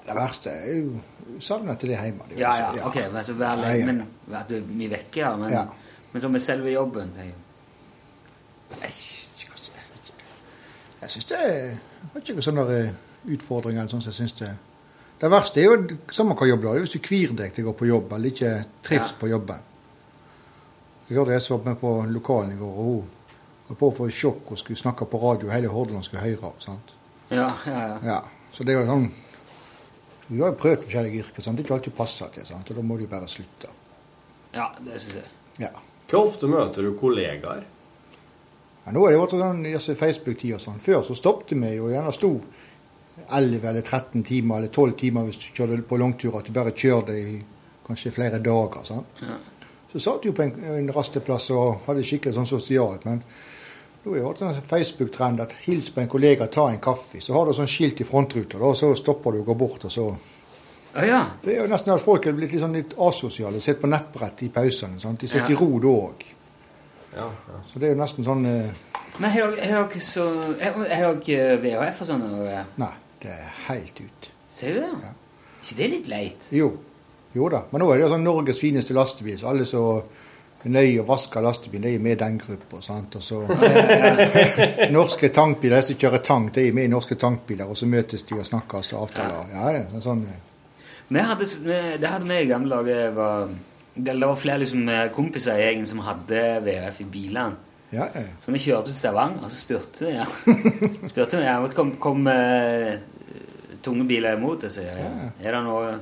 Det 0.05 0.15
verste 0.15 0.49
er 0.51 0.73
jo 0.75 0.99
savnet 1.39 1.79
til 1.79 1.89
det 1.93 1.99
hjemme. 2.01 2.25
Det 2.29 2.35
jo 2.35 2.39
Ja, 2.43 2.55
ja, 2.75 2.87
ok, 2.87 2.97
men, 3.13 3.23
så 3.23 3.33
vær, 3.33 3.57
Ja, 3.57 3.69
ja, 3.69 3.75
ja. 3.79 3.85
men 3.85 4.01
vær 4.27 4.43
du 4.49 4.57
mye 4.67 4.89
vekke, 4.91 5.19
ja. 5.21 5.35
Men, 5.37 5.51
Ja. 5.51 5.63
men 6.13 6.21
så 6.21 6.27
med 6.29 6.39
selve 6.41 6.71
jobben 6.73 7.09
tenker 7.13 7.23
jeg. 7.23 7.33
Jeg 11.01 11.11
syns 11.11 11.25
det 11.25 11.39
er 11.39 12.21
ikke 12.21 12.41
sånne 12.45 12.63
eh, 12.77 12.93
utfordringer 13.35 13.87
sånn 13.91 14.01
som 14.01 14.11
jeg 14.11 14.17
synes 14.21 14.33
det 14.39 14.51
Det 15.21 15.29
verste 15.31 15.61
er 15.61 15.65
jo 15.69 15.97
samme 16.11 16.35
hva 16.35 16.47
jobb 16.49 16.61
du 16.61 16.67
har, 16.67 16.79
hvis 16.83 16.95
du 16.95 16.99
kvir 17.03 17.31
deg 17.37 17.53
til 17.55 17.63
å 17.63 17.71
gå 17.71 17.73
på 17.79 17.87
jobb 17.87 18.11
eller 18.13 18.31
ikke 18.33 18.53
trives 18.83 19.11
Ja. 19.13 19.19
på 19.19 19.27
jobben. 19.31 19.59
Jeg 21.07 21.17
hørte 21.17 21.31
jeg 21.31 21.49
var 21.49 21.65
med 21.65 21.79
på 21.79 21.91
lokalen 22.11 22.51
i 22.51 22.59
går, 22.59 22.73
og 22.79 22.85
hun 22.85 23.07
var 23.69 23.75
på 23.75 23.91
for 23.97 24.09
sjokk 24.09 24.51
og 24.51 24.59
skulle 24.59 24.77
snakke 24.79 25.05
på 25.05 25.21
radio, 25.21 25.49
hele 25.49 25.67
Hordaland 25.67 26.03
skulle 26.03 26.21
høre 26.23 26.51
sant? 26.59 26.95
Ja, 27.29 27.53
ja, 27.65 27.79
ja. 27.87 27.97
Ja, 28.03 28.19
så 28.51 28.63
det 28.63 28.75
er 28.75 28.81
jo 28.81 28.87
sånn 28.87 29.11
Du 30.33 30.43
har 30.43 30.53
jo 30.53 30.59
prøvd 30.59 30.87
forskjellige 30.87 31.23
yrker, 31.23 31.45
sant? 31.45 31.57
det 31.57 31.63
er 31.63 31.67
ikke 31.67 31.77
alt 31.77 31.87
du 31.89 31.95
passer 31.97 32.33
til, 32.33 32.45
sant? 32.47 32.69
og 32.69 32.79
da 32.79 32.85
må 32.85 32.97
du 32.99 33.05
bare 33.11 33.29
slutte. 33.31 33.69
ja 34.53 34.71
det 34.79 34.99
syns 35.01 35.21
jeg. 35.21 35.31
Ja. 35.61 35.71
Hvor 36.09 36.27
ofte 36.27 36.49
møter 36.49 36.85
du 36.85 36.93
kollegaer? 36.97 37.63
Ja, 38.83 38.91
nå 38.91 39.05
er 39.07 39.13
det 39.13 39.21
vært 39.21 39.37
sånn 39.37 39.63
i 39.65 39.77
Facebook-tida 39.79 40.59
sånn. 40.59 40.81
Før 40.83 41.05
så 41.07 41.15
stoppet 41.15 41.55
vi 41.55 41.71
jo 41.77 41.87
gjerne 41.91 42.11
sto 42.13 42.33
11 43.29 43.63
eller 43.69 43.81
13 43.81 44.23
timer 44.27 44.59
eller 44.59 44.73
12 44.73 44.95
timer 44.99 45.27
hvis 45.27 45.39
du 45.39 45.47
kjørte 45.53 45.85
på 45.87 45.99
langtur, 46.01 46.35
at 46.37 46.49
du 46.49 46.55
bare 46.55 46.73
kjørte 46.75 47.15
i 47.15 47.37
kanskje 47.87 48.11
flere 48.11 48.41
dager. 48.43 48.83
sant? 48.87 49.21
Ja. 49.21 49.37
Så 49.93 50.01
satt 50.01 50.23
du 50.25 50.33
på 50.33 50.43
en, 50.43 50.55
en 50.73 50.91
rasteplass 50.91 51.51
og 51.53 51.85
hadde 51.87 52.03
skikkelig 52.07 52.35
sånn 52.35 52.49
sosialt. 52.49 53.05
Men 53.05 53.21
nå 54.03 54.11
har 54.11 54.17
jeg 54.19 54.25
hatt 54.27 54.41
en 54.43 54.53
sånn 54.57 54.67
Facebook-trend 54.67 55.39
at 55.43 55.53
hils 55.63 55.89
på 55.95 56.01
en 56.03 56.09
kollega, 56.11 56.47
ta 56.51 56.65
en 56.69 56.79
kaffe. 56.83 57.21
Så 57.23 57.33
har 57.37 57.45
du 57.47 57.53
sånn 57.55 57.69
skilt 57.71 58.01
i 58.03 58.07
frontruta, 58.07 58.57
og 58.59 58.75
så 58.75 58.89
stopper 58.99 59.31
du 59.31 59.39
og 59.43 59.45
går 59.53 59.55
bort. 59.61 59.85
og 59.87 59.91
så... 59.91 60.07
ja, 60.95 61.05
ja. 61.07 61.21
Det 61.43 61.55
er 61.55 61.61
jo 61.63 61.69
nesten 61.71 61.93
at 61.95 62.03
folk 62.03 62.25
er 62.27 62.35
blitt 62.37 62.51
litt, 62.51 62.61
sånn 62.61 62.75
litt 62.75 62.93
asosiale. 62.99 63.61
Sitter 63.63 63.81
på 63.81 63.91
nettbrett 63.93 64.43
i 64.43 64.49
pausene. 64.53 64.99
sant? 64.99 65.19
De 65.23 65.27
sitter 65.31 65.49
Ja. 65.53 65.55
i 65.55 65.59
ro 65.61 65.79
da 65.79 65.93
òg. 66.09 66.25
Ja, 67.15 67.29
ja. 67.29 67.61
Så 67.71 67.79
det 67.79 67.87
er 67.89 67.93
jo 67.95 68.01
nesten 68.01 68.25
sånn 68.25 68.45
eh, 68.49 68.69
Men 69.21 69.29
har 69.29 69.51
dere, 69.53 69.99
så 70.01 70.23
Har 70.59 71.13
dere 71.21 71.57
VHF 71.61 71.99
og 72.01 72.07
sånn? 72.09 72.23
eh, 72.47 72.63
Nei, 72.81 72.89
det 73.21 73.29
er 73.29 73.51
helt 73.67 73.99
ut. 74.01 74.29
Ser 74.49 74.73
du 74.73 74.79
det? 74.81 75.13
ikke 75.63 75.75
det 75.77 75.89
litt 75.91 76.07
leit? 76.11 76.47
Jo. 76.51 76.71
Jo 77.33 77.47
da. 77.49 77.63
Men 77.71 77.81
nå 77.81 77.91
er 77.93 77.97
det 78.01 78.03
jo 78.07 78.09
sånn 78.17 78.25
Norges 78.25 78.59
fineste 78.59 78.93
lastebil, 78.93 79.37
så 79.39 79.47
alle 79.53 79.65
som 79.65 79.85
er 79.97 80.03
nøye 80.71 81.01
og 81.01 81.07
vasker 81.07 81.41
lastebilen, 81.43 81.83
de 81.83 81.95
er 81.95 81.99
med 81.99 82.11
i 82.15 82.19
den 82.23 82.37
gruppa. 82.39 82.77
Og 82.77 83.23
så 83.23 83.41
Norske 84.93 85.29
tankbiler, 85.35 85.81
de 85.81 85.87
som 85.89 85.99
kjører 85.99 86.23
tank, 86.23 86.53
de 86.55 86.67
er 86.69 86.73
med 86.75 86.87
i 86.87 86.91
norske 86.93 87.15
tankbiler, 87.19 87.67
og 87.69 87.77
så 87.79 87.87
møtes 87.89 88.23
de 88.29 88.37
og 88.39 88.45
snakkes 88.47 88.93
og 88.93 89.01
avtaler. 89.07 89.51
Ja, 89.53 89.67
det 89.75 89.99
er 89.99 90.05
sånn 90.05 90.25
Vi 91.13 91.19
hadde, 91.19 91.45
det 92.01 92.09
hadde 92.09 92.29
vi 92.29 92.39
i 92.41 92.49
gamle 92.49 92.75
dager. 92.79 93.11
var- 93.11 93.49
Det 93.95 94.13
det 94.19 94.25
var 94.27 94.35
flere 94.35 94.57
liksom, 94.57 94.89
eh, 94.89 95.09
kompiser 95.13 95.53
i 95.55 95.61
gjengen 95.67 95.85
som 95.85 95.99
hadde 95.99 96.61
VHF 96.65 97.01
i 97.01 97.03
bilene. 97.03 97.55
Ja, 97.91 98.07
ja. 98.15 98.23
Så 98.41 98.51
vi 98.51 98.57
kjørte 98.57 98.85
til 98.85 98.95
Stavanger, 98.95 99.43
og 99.45 99.51
så 99.51 99.57
spurte 99.57 100.05
vi 100.07 100.13
ja. 100.15 100.25
spurte 101.11 101.37
vi, 101.37 101.43
ja, 101.43 101.67
kom, 101.67 101.91
kom 102.01 102.25
uh, 102.25 102.95
tunge 103.83 104.07
biler 104.07 104.33
imot. 104.33 104.63
Og 104.63 104.71
så, 104.71 104.81
ja, 104.81 105.29
er 105.43 105.51
det 105.51 105.61
noe 105.63 105.99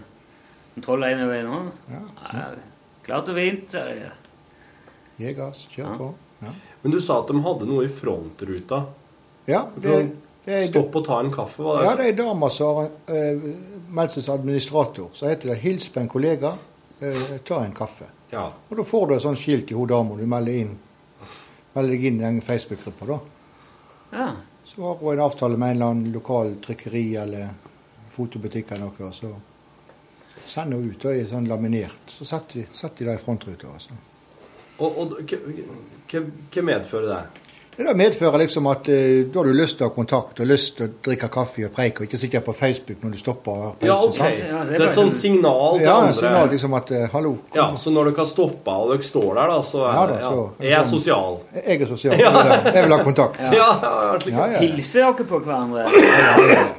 kontroll 0.73 1.01
veien 1.01 1.45
nå? 1.49 1.59
Ja. 1.91 2.45
klart 3.03 3.27
og 3.27 3.35
fint. 3.35 3.71
de. 3.75 4.11
Gi 5.21 5.33
gass, 5.37 5.67
kjør 5.71 5.97
på. 5.99 6.09
Ja, 6.41 6.51
Men 6.81 6.91
du 6.95 6.99
sa 7.03 7.19
at 7.21 7.27
de 7.29 7.41
hadde 7.45 7.67
noe 7.69 7.85
i 7.85 7.91
frontruta. 7.93 8.83
ja 9.45 9.67
det, 9.75 9.97
det 10.45 10.53
er 10.55 10.67
Stopp 10.67 10.95
og 10.97 11.05
ta 11.05 11.19
en 11.21 11.31
kaffe, 11.33 11.61
var 11.63 11.83
Ja, 11.85 11.95
det? 11.95 12.03
det 12.03 12.13
er 12.13 12.23
dama 12.25 12.49
som 12.49 12.75
har 12.79 12.89
uh, 13.11 13.49
meldt 13.93 14.15
seg 14.15 14.23
som 14.25 14.39
administrator. 14.39 15.09
Så 15.13 15.27
heter 15.29 15.53
det 15.53 15.59
'hils 15.61 15.89
på 15.93 15.99
en 15.99 16.07
kollega, 16.09 16.53
eh, 16.99 17.37
ta 17.45 17.63
en 17.65 17.73
kaffe'. 17.73 18.09
Ja. 18.31 18.47
Og 18.69 18.77
da 18.77 18.83
får 18.83 19.07
du 19.07 19.13
et 19.15 19.21
sånt 19.21 19.37
skilt 19.39 19.71
i 19.71 19.73
hun 19.75 19.87
dama 19.87 20.15
du 20.15 20.25
melder 20.25 20.51
inn 20.63 20.77
melder 21.73 21.91
deg 21.91 22.05
inn 22.05 22.19
i 22.19 22.23
den 22.23 22.41
Facebook-gruppa. 22.41 23.05
da. 23.05 23.19
Ja. 24.11 24.31
Så 24.65 24.81
har 24.81 24.95
hun 24.95 25.13
en 25.13 25.19
avtale 25.19 25.57
med 25.57 25.69
en 25.69 25.75
eller 25.75 25.85
annen 25.85 26.11
lokal 26.11 26.55
trykkeri 26.65 27.15
eller 27.15 27.49
fotobutikk 28.11 28.71
eller 28.71 28.85
noe, 28.85 29.07
og 29.07 29.13
så 29.13 29.31
sender 30.45 30.77
hun 30.77 30.91
ut. 30.91 31.05
og 31.05 31.11
er 31.15 31.25
sånn 31.25 31.47
laminert. 31.47 32.07
Så 32.07 32.25
setter 32.25 32.61
de, 32.61 32.65
setter 32.73 33.05
de 33.05 33.11
det 33.11 33.19
i 33.19 33.23
frontruta. 33.23 33.67
Altså. 33.73 33.91
Og, 34.79 34.97
og 34.97 35.19
hva- 35.21 36.61
medfører 36.63 37.07
det? 37.07 37.21
Det 37.81 37.93
medfører 37.97 38.37
liksom 38.43 38.67
at 38.67 38.89
uh, 38.91 39.31
da 39.31 39.39
har 39.39 39.47
du 39.47 39.53
lyst 39.55 39.77
til 39.79 39.85
å 39.85 39.89
ha 39.89 39.93
kontakt 39.95 40.39
og 40.43 40.45
lyst 40.49 40.75
til 40.77 40.89
å 40.89 40.91
drikke 41.07 41.29
kaffe 41.31 41.63
og 41.65 41.71
preike, 41.73 42.01
og 42.03 42.09
ikke 42.09 42.17
sitte 42.19 42.41
på 42.45 42.53
Facebook 42.53 42.99
når 43.01 43.13
du 43.15 43.17
stopper 43.17 43.51
og 43.51 43.61
har. 43.63 43.87
Ja, 43.87 43.95
ok. 43.95 44.13
sant? 44.17 44.41
Det 44.69 44.75
er 44.75 44.83
et 44.89 44.93
sånt 44.97 45.13
signal 45.15 45.77
til 45.79 45.85
Ja, 45.87 45.95
andre. 46.01 46.13
signal 46.19 46.51
liksom 46.51 46.75
at 46.77 46.91
uh, 46.91 47.05
hallo, 47.13 47.31
Ja, 47.55 47.69
Så 47.79 47.93
når 47.95 48.09
dere 48.11 48.17
har 48.19 48.29
stoppa 48.29 48.75
og 48.83 48.91
dere 48.91 49.07
står 49.07 49.29
der, 49.39 49.53
da, 49.53 49.61
så 49.71 49.85
er 49.87 49.95
Ja 49.95 50.03
da, 50.11 50.19
ja. 50.19 50.29
så- 50.29 50.49
Jeg 50.59 50.71
er 50.71 50.83
sånn- 50.83 50.89
sosial. 50.99 51.39
jeg 51.55 51.81
er 51.81 51.85
sosial. 51.93 52.19
Ja. 52.19 52.33
jeg 52.73 52.83
vil 52.83 52.97
ha- 52.97 53.03
kontakt. 53.03 53.39
Ja, 53.51 53.51
ja, 53.55 53.71
ja. 53.81 54.19
Ja, 54.27 54.45
ja. 54.51 54.59
Hilser 54.59 55.07
dere 55.13 55.25
på 55.31 55.39
hverandre? 55.39 55.87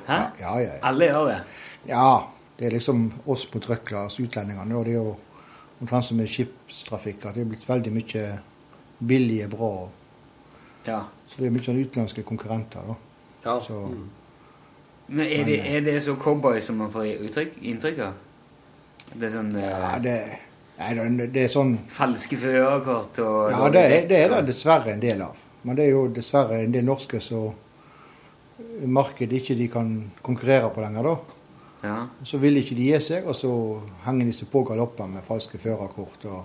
Hæ? 0.07 0.21
Ja, 0.41 0.59
ja, 0.59 0.61
ja. 0.61 0.71
Alle 0.83 1.05
gjør 1.09 1.27
det? 1.33 1.41
Ja, 1.89 2.19
det 2.59 2.67
er 2.67 2.71
liksom 2.77 3.13
oss 3.27 3.49
mot 3.55 3.65
røkla, 3.71 4.05
oss 4.07 4.21
utlendingene. 4.21 4.77
Og 4.77 4.85
det 4.85 4.93
er 4.93 5.01
jo 5.01 5.17
omtrent 5.83 6.07
som 6.07 6.17
med 6.21 6.31
skipstrafikk, 6.31 7.27
at 7.27 7.37
det 7.37 7.45
er 7.45 7.51
blitt 7.53 7.67
veldig 7.69 7.93
mye 7.95 8.25
billige, 9.03 9.49
bra. 9.51 9.71
Ja. 10.87 11.01
Så 11.29 11.41
det 11.41 11.49
er 11.49 11.55
mye 11.57 11.65
sånn 11.67 11.81
utenlandske 11.83 12.25
konkurrenter, 12.27 12.87
da. 12.93 12.97
Ja. 13.45 13.57
Så, 13.61 13.81
Men 15.13 15.27
er 15.27 15.45
det, 15.49 15.59
er 15.67 15.81
det 15.85 15.97
så 16.05 16.15
cowboy 16.17 16.61
som 16.63 16.79
man 16.79 16.93
får 16.95 17.09
uttrykk, 17.27 17.57
inntrykk 17.73 17.99
av? 18.07 18.13
Det 19.13 19.27
er 19.29 19.33
sånn 19.35 19.51
eh, 19.59 19.67
ja, 19.69 19.91
det, 20.01 20.13
nei, 20.79 20.93
det, 21.35 21.43
er 21.43 21.51
sånn 21.53 21.75
Falske 21.93 22.39
førerkort 22.41 23.19
og 23.21 23.51
Ja, 23.51 23.67
det, 23.75 23.83
er- 23.83 24.07
det 24.09 24.21
er 24.25 24.47
dessverre 24.47 24.95
en 24.95 25.03
del 25.03 25.21
av. 25.27 25.37
Men 25.67 25.77
det 25.77 25.85
er 25.89 25.91
jo 25.97 26.07
dessverre 26.15 26.63
en 26.63 26.73
del 26.75 26.87
norske 26.87 27.21
som 27.23 27.51
markedet 28.87 29.43
ikke 29.43 29.57
de 29.59 29.69
kan 29.71 29.91
konkurrere 30.25 30.71
på 30.75 30.81
lenger, 30.85 31.11
da. 31.11 31.42
Ja. 31.83 31.97
Så 32.25 32.39
vil 32.39 32.57
ikke 32.61 32.77
de 32.79 32.89
gi 32.93 32.99
seg, 33.03 33.25
og 33.27 33.35
så 33.37 33.51
henger 34.05 34.29
de 34.29 34.33
seg 34.37 34.51
på 34.53 34.63
galoppen 34.69 35.17
med 35.17 35.25
falske 35.27 35.59
førerkort 35.59 36.25
og 36.31 36.45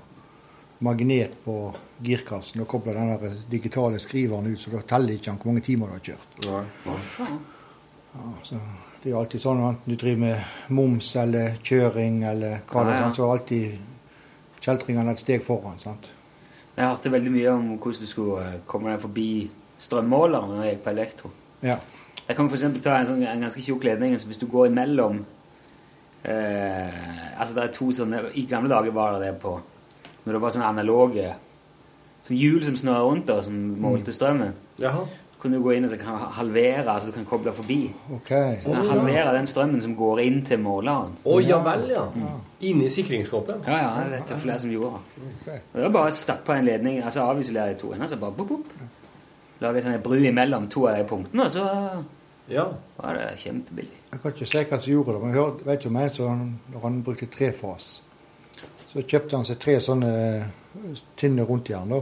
magnet 0.85 1.33
på 1.43 1.53
girkassen 2.05 2.61
og 2.61 2.67
kobler 2.69 2.93
den 2.97 3.37
digitale 3.49 3.99
skriveren 4.01 4.49
ut, 4.51 4.59
så 4.61 4.69
da 4.73 4.81
teller 4.85 5.15
ikke 5.17 5.31
han 5.31 5.39
hvor 5.41 5.51
mange 5.51 5.65
timer 5.65 5.87
du 5.89 5.93
har 5.97 6.03
kjørt. 6.05 6.37
Ja. 6.45 6.63
Ja, 8.17 8.27
så 8.43 8.57
det 9.03 9.11
er 9.11 9.17
alltid 9.19 9.41
sånn 9.43 9.61
enten 9.61 9.93
du 9.93 9.97
driver 9.99 10.21
med 10.23 10.71
moms 10.73 11.11
eller 11.21 11.57
kjøring 11.65 12.23
eller 12.25 12.61
hva 12.69 12.85
det 12.87 12.95
Ja, 12.95 13.01
er, 13.07 13.13
så 13.13 13.25
er 13.27 13.33
alltid 13.35 14.61
kjeltringene 14.63 15.13
et 15.13 15.21
steg 15.21 15.43
foran. 15.45 15.77
sant? 15.81 16.07
Jeg 16.77 16.85
hørte 16.87 17.11
veldig 17.13 17.31
mye 17.33 17.51
om 17.53 17.67
hvordan 17.77 18.01
du 18.05 18.09
skulle 18.09 18.41
eh, 18.47 18.59
komme 18.69 18.91
deg 18.93 19.01
forbi 19.01 19.29
strømmåleren 19.81 20.49
når 20.55 20.63
jeg 20.65 20.75
gikk 20.75 20.83
på 20.87 20.93
elektro. 20.95 21.31
Ja. 21.65 21.77
Jeg 22.27 22.35
kan 22.35 22.49
eksempel 22.51 22.83
ta 22.83 22.97
en, 22.99 23.07
sånn, 23.07 23.23
en 23.23 23.43
ganske 23.47 23.63
tjukk 23.63 23.87
ledning, 23.87 24.17
så 24.19 24.27
hvis 24.27 24.41
du 24.41 24.47
går 24.51 24.67
imellom 24.71 25.23
Eh, 26.27 27.39
altså 27.39 27.55
det 27.55 27.61
er 27.63 27.73
to 27.75 27.85
sånne 27.93 28.19
I 28.35 28.41
gamle 28.49 28.67
dager 28.67 28.91
var 28.91 29.13
det 29.15 29.27
det 29.29 29.35
på 29.39 29.51
Når 30.25 30.33
det 30.33 30.39
var 30.41 30.51
sånne 30.51 30.71
analoge 30.73 31.27
Sånn 32.25 32.35
hjul 32.35 32.65
som 32.65 32.75
snurrer 32.75 33.05
rundt 33.05 33.29
og 33.31 33.45
som 33.45 33.55
målte 33.79 34.11
strømmen. 34.11 34.51
Jaha. 34.81 35.05
Så 35.31 35.39
kunne 35.39 35.61
du 35.61 35.63
gå 35.63 35.77
inn 35.77 35.87
og 35.87 35.91
så 35.93 35.99
kan 36.01 36.17
halvere, 36.35 36.81
altså 36.83 37.13
du 37.13 37.15
kan 37.15 37.27
koble 37.29 37.53
forbi. 37.55 37.77
OK. 38.11 38.31
Så 38.59 38.73
kan 38.73 38.89
halvere 38.89 39.35
den 39.37 39.47
strømmen 39.47 39.79
som 39.85 39.93
går 39.95 40.19
inn 40.25 40.41
til 40.43 40.59
måleren. 40.59 41.13
Å 41.23 41.37
ja 41.45 41.61
vel, 41.63 41.85
ja. 41.93 42.03
Inni 42.67 42.89
sikringskåpen. 42.91 43.63
Ja, 43.69 43.77
ja, 43.85 44.03
det 44.11 44.19
er 44.25 44.43
flere 44.43 44.59
som 44.59 44.73
gjorde 44.73 44.99
det. 45.45 45.55
Det 45.71 45.85
var 45.85 45.95
bare 45.95 46.11
å 46.11 46.17
stappe 46.19 46.57
en 46.57 46.67
ledning, 46.67 46.99
altså 46.99 47.29
avisolere 47.29 47.71
de 47.71 47.79
to 47.79 47.93
ender, 47.95 48.11
så 48.11 48.19
bare 48.19 48.35
bop, 48.41 48.51
bop. 48.51 48.91
Lage 49.63 49.79
en 49.79 49.87
sånn 49.87 50.03
bru 50.03 50.19
imellom 50.19 50.67
to 50.73 50.83
av 50.89 50.99
de 50.99 51.07
punktene, 51.07 51.47
og 51.47 51.53
så 51.55 51.69
Ja. 52.49 52.65
var 52.97 53.13
det 53.13 53.37
kjempebillig. 53.39 53.97
Jeg 54.11 54.21
kan 54.21 54.31
ikke 54.33 54.45
si 54.45 54.57
hva 54.63 54.79
som 54.79 54.91
gjorde 54.93 55.13
det, 55.13 55.21
men 55.23 55.35
jeg 55.35 55.65
vet 55.65 55.85
jo 55.85 55.89
om 55.89 56.09
så 56.09 56.27
når 56.73 56.81
han 56.83 57.01
brukte 57.03 57.25
trefas. 57.27 58.01
Så 58.87 59.03
kjøpte 59.03 59.35
han 59.35 59.45
seg 59.45 59.59
tre 59.59 59.79
sånne 59.83 60.11
eh, 60.39 61.01
tynne 61.17 61.43
rundjern. 61.43 61.89
da. 61.89 62.01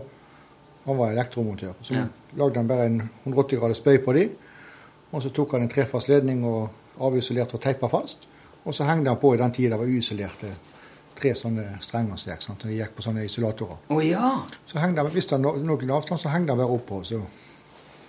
Han 0.85 0.97
var 0.97 1.11
elektromontør. 1.11 1.73
Så 1.81 1.93
Ja. 1.95 2.05
lagde 2.37 2.55
han 2.59 2.67
bare 2.67 2.85
en 2.85 3.09
180 3.25 3.59
graders 3.59 3.79
bøy 3.81 3.97
på 4.05 4.13
de, 4.13 4.29
og 5.11 5.21
så 5.23 5.29
tok 5.33 5.51
han 5.51 5.61
en 5.61 5.69
trefast 5.69 6.07
ledning 6.09 6.45
og 6.45 6.69
avisolerte 7.01 7.55
og 7.55 7.61
teipa 7.61 7.87
fast. 7.87 8.27
Og 8.65 8.73
så 8.73 8.83
hengte 8.85 9.09
han 9.09 9.17
på 9.17 9.33
i 9.33 9.37
den 9.37 9.51
tida 9.51 9.69
det 9.69 9.79
var 9.79 9.85
uisolerte 9.87 10.47
tre 11.15 11.33
sånne 11.33 11.77
strenger 11.81 12.15
som 12.17 12.31
gikk. 12.31 12.41
sant? 12.41 12.61
De 12.63 12.69
gikk 12.77 12.95
på 12.95 13.01
sånne 13.01 13.25
isolatorer. 13.25 13.77
Å 13.89 13.99
ja! 14.03 14.41
Så 14.67 14.79
hengte 14.79 15.01
han, 15.01 15.11
Hvis 15.11 15.25
det 15.25 15.41
var 15.43 15.57
noen 15.57 15.91
avstand, 15.91 16.19
så 16.19 16.29
hengte 16.29 16.51
han 16.51 16.57
bare 16.57 16.67
oppå. 16.77 17.03
Så. 17.03 17.21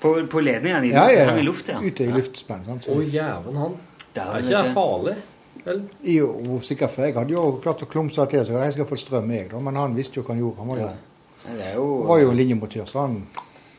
På, 0.01 0.27
på 0.31 0.41
ledningene 0.45 0.87
i, 0.87 0.91
Ja, 0.93 1.07
ja, 1.11 1.25
ja. 1.31 1.37
i 1.39 1.43
lufta? 1.43 1.73
ja. 1.73 1.81
Ute 1.81 2.05
i 2.05 2.13
luftspenn. 2.13 2.67
Å 2.69 3.01
jæven 3.11 3.57
han. 3.57 3.77
Det 4.15 4.23
Er 4.23 4.43
ikke 4.43 4.73
farlig? 4.75 5.17
Vel? 5.67 5.81
Jo, 6.05 6.61
sikkert, 6.63 6.91
for 6.95 7.03
jeg 7.03 7.15
hadde 7.17 7.33
jo 7.35 7.61
klart 7.63 7.83
å 7.83 7.87
klumse 7.91 8.27
til, 8.31 8.45
så 8.47 8.53
jeg 8.63 8.73
skulle 8.77 8.87
fått 8.87 9.01
strøm, 9.03 9.31
jeg, 9.35 9.49
da. 9.51 9.59
Men 9.61 9.75
han 9.77 9.95
visste 9.97 10.21
jo 10.21 10.23
hva 10.23 10.35
han 10.35 10.39
gjorde. 10.45 10.59
Han 10.59 10.69
var 10.69 10.77
jo, 10.79 10.87
Ja. 10.87 11.53
Det 11.57 11.63
er 11.65 11.75
jo 11.75 11.87
var 12.09 12.19
jo 12.21 12.31
linjemotør, 12.35 12.87
så 12.91 13.01
han 13.07 13.27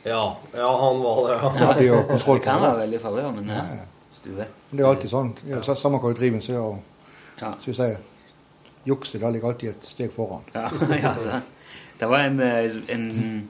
Ja, 0.05 0.36
ja, 0.55 0.68
han 0.80 0.99
var 1.03 1.18
det. 1.30 1.38
han 1.39 1.55
Ja. 1.61 1.65
hadde 1.72 1.86
jo 1.86 2.01
kontroll 2.07 2.38
Det 2.39 2.43
på 2.43 2.49
kan 2.49 2.61
det. 2.61 2.68
være 2.70 2.80
veldig 2.80 2.99
farlig, 3.01 3.24
ja, 3.24 3.32
men 3.32 3.47
Ja, 3.49 3.63
hvis 4.11 4.22
du 4.24 4.30
vet 4.36 4.51
det 4.72 4.80
er 4.80 4.86
alltid 4.88 5.09
sånn. 5.09 5.34
Ja, 5.47 5.61
så- 5.61 5.76
Samme 5.76 5.99
hva 5.99 6.13
du 6.13 6.20
driver 6.20 6.32
med, 6.38 6.43
så 6.43 6.51
er 6.51 6.78
Ja. 7.41 7.51
så 7.59 7.65
vi 7.65 7.74
sier, 7.74 7.97
jukse 8.86 9.20
det 9.20 9.34
ligger 9.34 9.47
alltid 9.49 9.70
et 9.70 9.84
steg 9.84 10.11
foran. 10.11 10.41
Ja, 10.55 10.70
ja. 11.03 11.41
Det 11.99 12.07
var 12.09 12.18
en, 12.20 12.39
eh, 12.39 12.72
en 12.89 13.49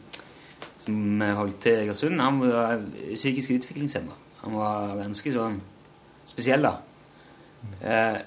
som 0.88 1.22
holdt 1.38 1.60
til 1.66 1.76
i 1.76 1.84
Egersund. 1.86 2.22
Han 2.24 2.40
var 2.42 2.82
psykisk 3.14 3.58
utviklingshemma. 3.58 4.16
Han 4.44 4.56
var 4.58 4.96
ganske 5.02 5.34
sånn 5.36 5.60
spesiell, 6.28 6.64
da. 6.66 6.78
Eh, 7.82 8.20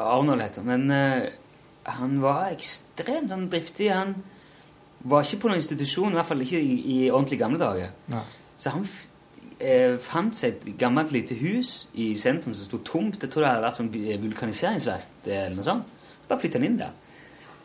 Arnold 0.00 0.42
heter 0.42 0.62
han. 0.62 0.70
Men 0.70 0.90
eh, 0.94 1.30
han 1.90 2.18
var 2.22 2.50
ekstremt 2.54 3.32
sånn 3.32 3.48
driftig. 3.52 3.90
Han 3.94 4.16
var 5.10 5.24
ikke 5.24 5.42
på 5.44 5.50
noen 5.50 5.60
institusjon, 5.62 6.12
i 6.12 6.18
hvert 6.18 6.28
fall 6.28 6.44
ikke 6.44 6.60
i, 6.60 6.76
i 6.94 6.98
ordentlig 7.10 7.40
gamle 7.40 7.60
dager. 7.60 7.92
Ja. 8.12 8.24
Så 8.60 8.74
han 8.74 8.86
eh, 9.58 9.96
fant 10.02 10.36
seg 10.36 10.58
et 10.58 10.80
gammelt 10.80 11.12
lite 11.14 11.36
hus 11.40 11.88
i 11.98 12.12
sentrum 12.18 12.54
som 12.54 12.68
sto 12.68 12.82
tomt. 12.84 13.20
Jeg 13.20 13.32
tror 13.32 13.46
det 13.46 13.52
hadde 13.52 13.66
vært 13.68 13.80
sånn 13.80 13.92
vulkaniseringsverksted 14.26 15.36
eller 15.36 15.58
noe 15.58 15.68
sånt. 15.68 15.96
Så 16.20 16.32
bare 16.32 16.44
flytta 16.44 16.60
han 16.60 16.68
inn 16.68 16.80
der. 16.80 16.96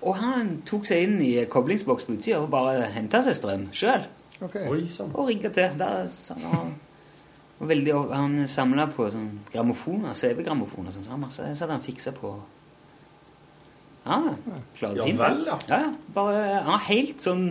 Og 0.05 0.19
han 0.19 0.51
tok 0.67 0.86
seg 0.88 1.07
inn 1.07 1.17
i 1.23 1.33
koblingsboks 1.49 2.05
på 2.05 2.15
utsida 2.17 2.41
og 2.43 2.51
bare 2.53 2.91
henta 2.93 3.23
seg 3.25 3.38
strøm 3.38 3.69
sjøl. 3.75 4.05
Ok. 4.45 4.55
Oi 4.71 4.81
sann. 4.91 5.11
Og 5.13 5.27
rigga 5.29 5.49
til. 5.55 5.69
Der, 5.79 6.07
så, 6.11 6.33
han, 6.41 6.73
var 7.59 7.67
veldig, 7.71 7.93
han 8.11 8.35
samla 8.51 8.85
på 8.93 9.07
sånn 9.13 9.29
grammofoner, 9.53 10.13
CV-grammofoner. 10.17 10.91
Sånn, 10.95 11.05
så 11.07 11.13
han 11.15 11.23
masse, 11.23 11.41
så 11.55 11.65
hadde 11.65 11.77
han 11.79 11.85
fiksa 11.85 12.11
på 12.15 12.33
Ja, 14.05 14.19
klarte 14.77 14.99
Ja 14.99 15.05
fint. 15.07 15.19
vel, 15.23 15.39
ja. 15.49 15.55
Ja, 15.71 15.77
ja. 15.87 15.91
Bare, 16.13 16.41
han 16.61 16.73
var 16.75 16.83
helt 16.91 17.19
sånn 17.25 17.45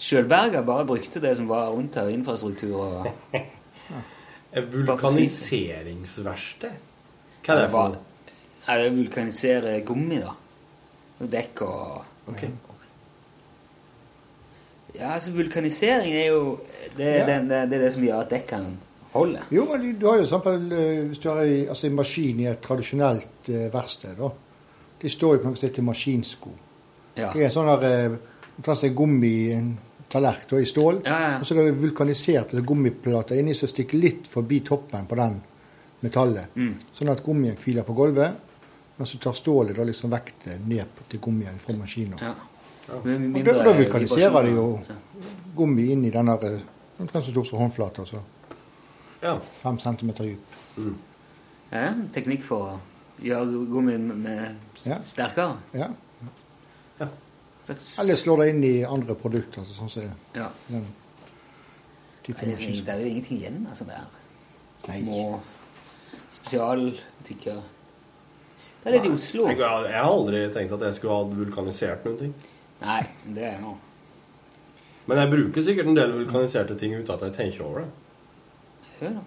sjølberga. 0.00 0.62
Bare 0.64 0.86
brukte 0.88 1.20
det 1.20 1.34
som 1.36 1.46
var 1.50 1.68
rundt 1.74 1.98
her, 2.00 2.08
infrastruktur 2.14 2.76
og 2.78 3.10
vulkaniseringsverksted? 4.76 6.72
Hva 7.44 7.54
er 7.54 7.60
det 7.64 7.70
for 7.72 7.92
noe? 7.94 8.00
Nei, 8.66 8.74
det 8.80 8.90
vulkaniserer 8.96 9.80
gummi, 9.88 10.18
da. 10.22 10.32
Dekk 11.20 11.62
og 11.66 12.04
Ok. 12.30 12.42
Ja, 14.98 15.12
altså 15.14 15.32
vulkanisering 15.32 16.12
er 16.12 16.26
jo 16.32 16.58
Det, 16.96 17.06
er 17.06 17.18
Ja. 17.18 17.26
den- 17.26 17.48
det, 17.50 17.70
det 17.70 17.78
er 17.78 17.84
det 17.84 17.92
som 17.92 18.02
gjør 18.02 18.20
at 18.20 18.30
dekkene 18.30 18.76
holder. 19.12 19.42
Jo, 19.50 19.64
men 19.72 19.80
du, 19.80 19.92
du 20.00 20.06
har 20.06 20.16
jo 20.18 20.22
eksempel, 20.22 20.72
eh, 20.72 21.04
hvis 21.06 21.18
du 21.18 21.28
har 21.28 21.40
en 21.42 21.68
altså 21.68 21.86
en 21.86 21.94
maskin 21.94 22.40
i 22.40 22.46
et 22.46 22.60
tradisjonelt 22.60 23.48
eh, 23.48 23.68
verksted, 23.72 24.16
da. 24.18 24.28
De 25.02 25.08
står 25.08 25.34
jo 25.36 25.38
på 25.42 25.44
noe 25.48 25.56
som 25.56 25.68
heter 25.68 25.82
maskinsko. 25.82 26.50
Ja. 27.16 27.30
Det 27.32 27.40
er 27.42 27.44
en 27.44 27.50
sånn 27.50 27.80
der 27.80 28.18
eh, 28.84 28.90
gummi, 28.94 29.52
en 29.52 29.78
tallerk 30.10 30.52
i 30.52 30.64
stål. 30.66 31.02
Ja, 31.06 31.20
ja. 31.30 31.38
Og 31.38 31.46
så 31.46 31.54
er 31.56 31.64
det 31.70 31.80
vulkanisert 31.82 32.50
altså 32.52 32.66
gummiplater 32.66 33.38
inni 33.38 33.54
som 33.54 33.68
stikker 33.68 33.98
litt 33.98 34.26
forbi 34.28 34.60
toppen 34.60 35.06
på 35.06 35.16
den 35.16 35.40
metallet. 36.02 36.48
Mm. 36.56 36.74
Sånn 36.92 37.10
at 37.12 37.22
gummien 37.24 37.56
hviler 37.56 37.82
på 37.86 37.94
gulvet. 37.94 38.32
Men 38.98 39.06
så 39.06 39.18
tar 39.18 39.32
stålet 39.32 39.76
da 39.76 39.82
liksom 39.84 40.10
vekten 40.10 40.66
ned 40.68 40.84
til 41.08 41.20
gummien 41.20 41.56
fra 41.58 41.72
maskinen. 41.72 42.18
Ja. 42.20 42.34
Og 42.92 43.04
da, 43.44 43.52
da 43.64 43.72
vulkaniserer 43.76 44.42
det 44.46 44.52
jo 44.54 44.80
gummi 45.56 45.90
inn 45.92 46.04
i 46.04 46.10
den 46.10 46.26
der 46.26 46.44
eh, 46.54 46.60
omtrent 47.00 47.24
så 47.24 47.30
stor 47.34 47.44
som 47.44 47.58
håndflata. 47.58 48.04
Så 48.06 48.20
Ja. 49.22 49.38
fem 49.62 49.78
centimeter 49.78 50.24
dyp. 50.24 50.38
Det 50.76 51.78
er 51.78 51.88
en 51.88 51.94
sånn 52.00 52.10
teknikk 52.14 52.42
for 52.44 52.70
å 52.70 52.78
gjøre 53.22 53.66
gummien 53.70 54.56
Ja. 54.84 54.98
sterkere. 55.04 55.56
Ja. 55.74 55.88
Plöts- 57.66 58.00
Eller 58.00 58.16
slår 58.16 58.36
det 58.42 58.48
inn 58.54 58.64
i 58.64 58.84
andre 58.84 59.14
produkter. 59.14 59.60
Altså, 59.60 59.74
sånn 59.82 59.90
som 59.90 60.02
Ja. 60.34 60.48
den 60.68 60.86
Det 62.26 62.36
Nei, 62.36 62.52
er, 62.52 62.56
liksom, 62.56 62.84
det 62.84 62.88
er 62.94 62.98
jo 63.00 63.06
ingenting 63.06 63.38
igjen 63.38 63.66
altså 63.68 63.84
der. 63.86 64.04
Nei. 64.88 65.00
Små 65.02 65.40
spesialbutikker. 66.30 67.60
Det 68.82 68.86
er 68.86 68.92
litt 68.96 69.04
i 69.04 69.12
Oslo. 69.14 69.46
Jeg, 69.48 69.58
jeg 69.58 69.96
har 70.00 70.10
aldri 70.10 70.42
tenkt 70.54 70.72
at 70.72 70.80
jeg 70.80 70.94
skulle 70.94 71.14
ha 71.16 71.24
vulkanisert 71.24 72.04
noen 72.06 72.18
ting. 72.18 72.34
Nei, 72.80 73.02
det 73.36 73.44
er 73.44 73.58
noe. 73.62 73.76
Men 75.10 75.18
jeg 75.20 75.32
bruker 75.32 75.64
sikkert 75.66 75.90
en 75.90 75.98
del 75.98 76.14
vulkaniserte 76.14 76.76
ting 76.78 76.94
uten 76.94 77.14
at 77.14 77.26
jeg 77.26 77.36
tenker 77.36 77.66
over 77.66 77.84
det. 77.84 77.90
Hør 79.00 79.14
da. 79.18 79.22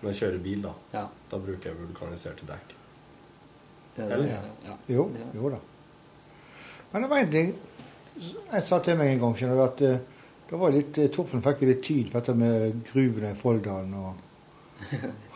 Når 0.00 0.10
jeg 0.10 0.18
kjører 0.20 0.44
bil, 0.44 0.62
da. 0.64 0.72
Ja. 0.94 1.04
Da 1.30 1.40
bruker 1.40 1.70
jeg 1.70 1.78
vulkaniserte 1.78 2.48
dekk. 2.48 2.76
Det 3.96 4.06
er, 4.06 4.14
Eller? 4.16 4.30
ja. 4.32 4.40
ja. 4.70 4.78
Jo, 4.88 5.10
jo 5.36 5.52
da. 5.52 5.60
Men 6.92 7.04
det 7.04 7.10
var 7.10 7.24
en 7.24 7.34
ting 7.34 7.52
jeg 8.20 8.64
sa 8.66 8.80
til 8.84 8.98
meg 8.98 9.14
en 9.14 9.22
gang, 9.22 9.36
skjønner 9.38 9.56
du, 9.56 9.62
at 9.64 9.82
eh, 9.86 10.00
det 10.50 10.58
var 10.58 10.74
litt 10.74 10.90
Torfen 10.96 11.12
Torfinn 11.14 11.44
fikk 11.44 11.62
litt 11.68 11.84
tyd 11.86 12.10
for 12.10 12.18
dette 12.18 12.34
med 12.36 12.82
gruvene 12.90 13.30
i 13.32 13.38
Folldalen 13.38 13.94
og 13.96 14.26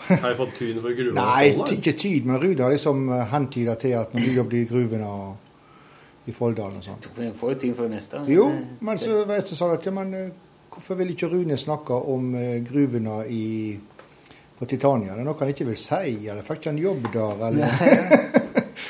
Har 0.08 0.30
jeg 0.30 0.38
fått 0.38 0.54
tyn 0.58 0.78
for 0.80 0.96
gruvene? 0.96 1.20
Nei, 1.20 1.76
ikke 1.76 1.92
tyd, 2.00 2.26
men 2.28 2.40
Ruud 2.42 2.62
har 2.64 2.72
liksom 2.74 3.06
eh, 3.12 3.24
hentyda 3.30 3.76
til 3.80 3.94
at 4.00 4.14
når 4.16 4.26
du 4.26 4.38
jobber 4.40 4.58
i 4.58 4.68
gruvene 4.68 5.08
og 5.08 5.43
i 6.26 6.32
Folldalen 6.32 6.78
og 6.80 6.84
sånn. 6.86 7.02
Vi 7.18 7.30
får 7.36 7.52
jo 7.54 7.58
ting 7.64 7.74
for 7.76 7.84
det 7.88 7.96
meste. 7.98 8.22
Jo, 8.32 8.46
men 8.80 8.98
så 9.00 9.24
vet 9.28 9.50
du, 9.50 9.54
sa 9.58 9.68
jeg 9.72 9.80
at 9.82 9.88
ja, 9.90 9.92
men 9.96 10.14
eh, 10.14 10.30
hvorfor 10.72 10.96
vil 11.00 11.10
ikke 11.14 11.28
Rune 11.32 11.56
snakke 11.60 11.98
om 12.14 12.30
eh, 12.38 12.60
gruvene 12.64 13.18
i, 13.28 13.44
på 14.58 14.68
Titania? 14.70 15.12
Det 15.14 15.20
er 15.24 15.28
noe 15.28 15.36
han 15.42 15.52
ikke 15.52 15.66
vil 15.68 15.76
si, 15.78 16.14
eller 16.28 16.42
fikk 16.46 16.62
ikke 16.62 16.72
han 16.72 16.80
jobb 16.84 17.10
der, 17.12 17.44
eller 17.50 17.68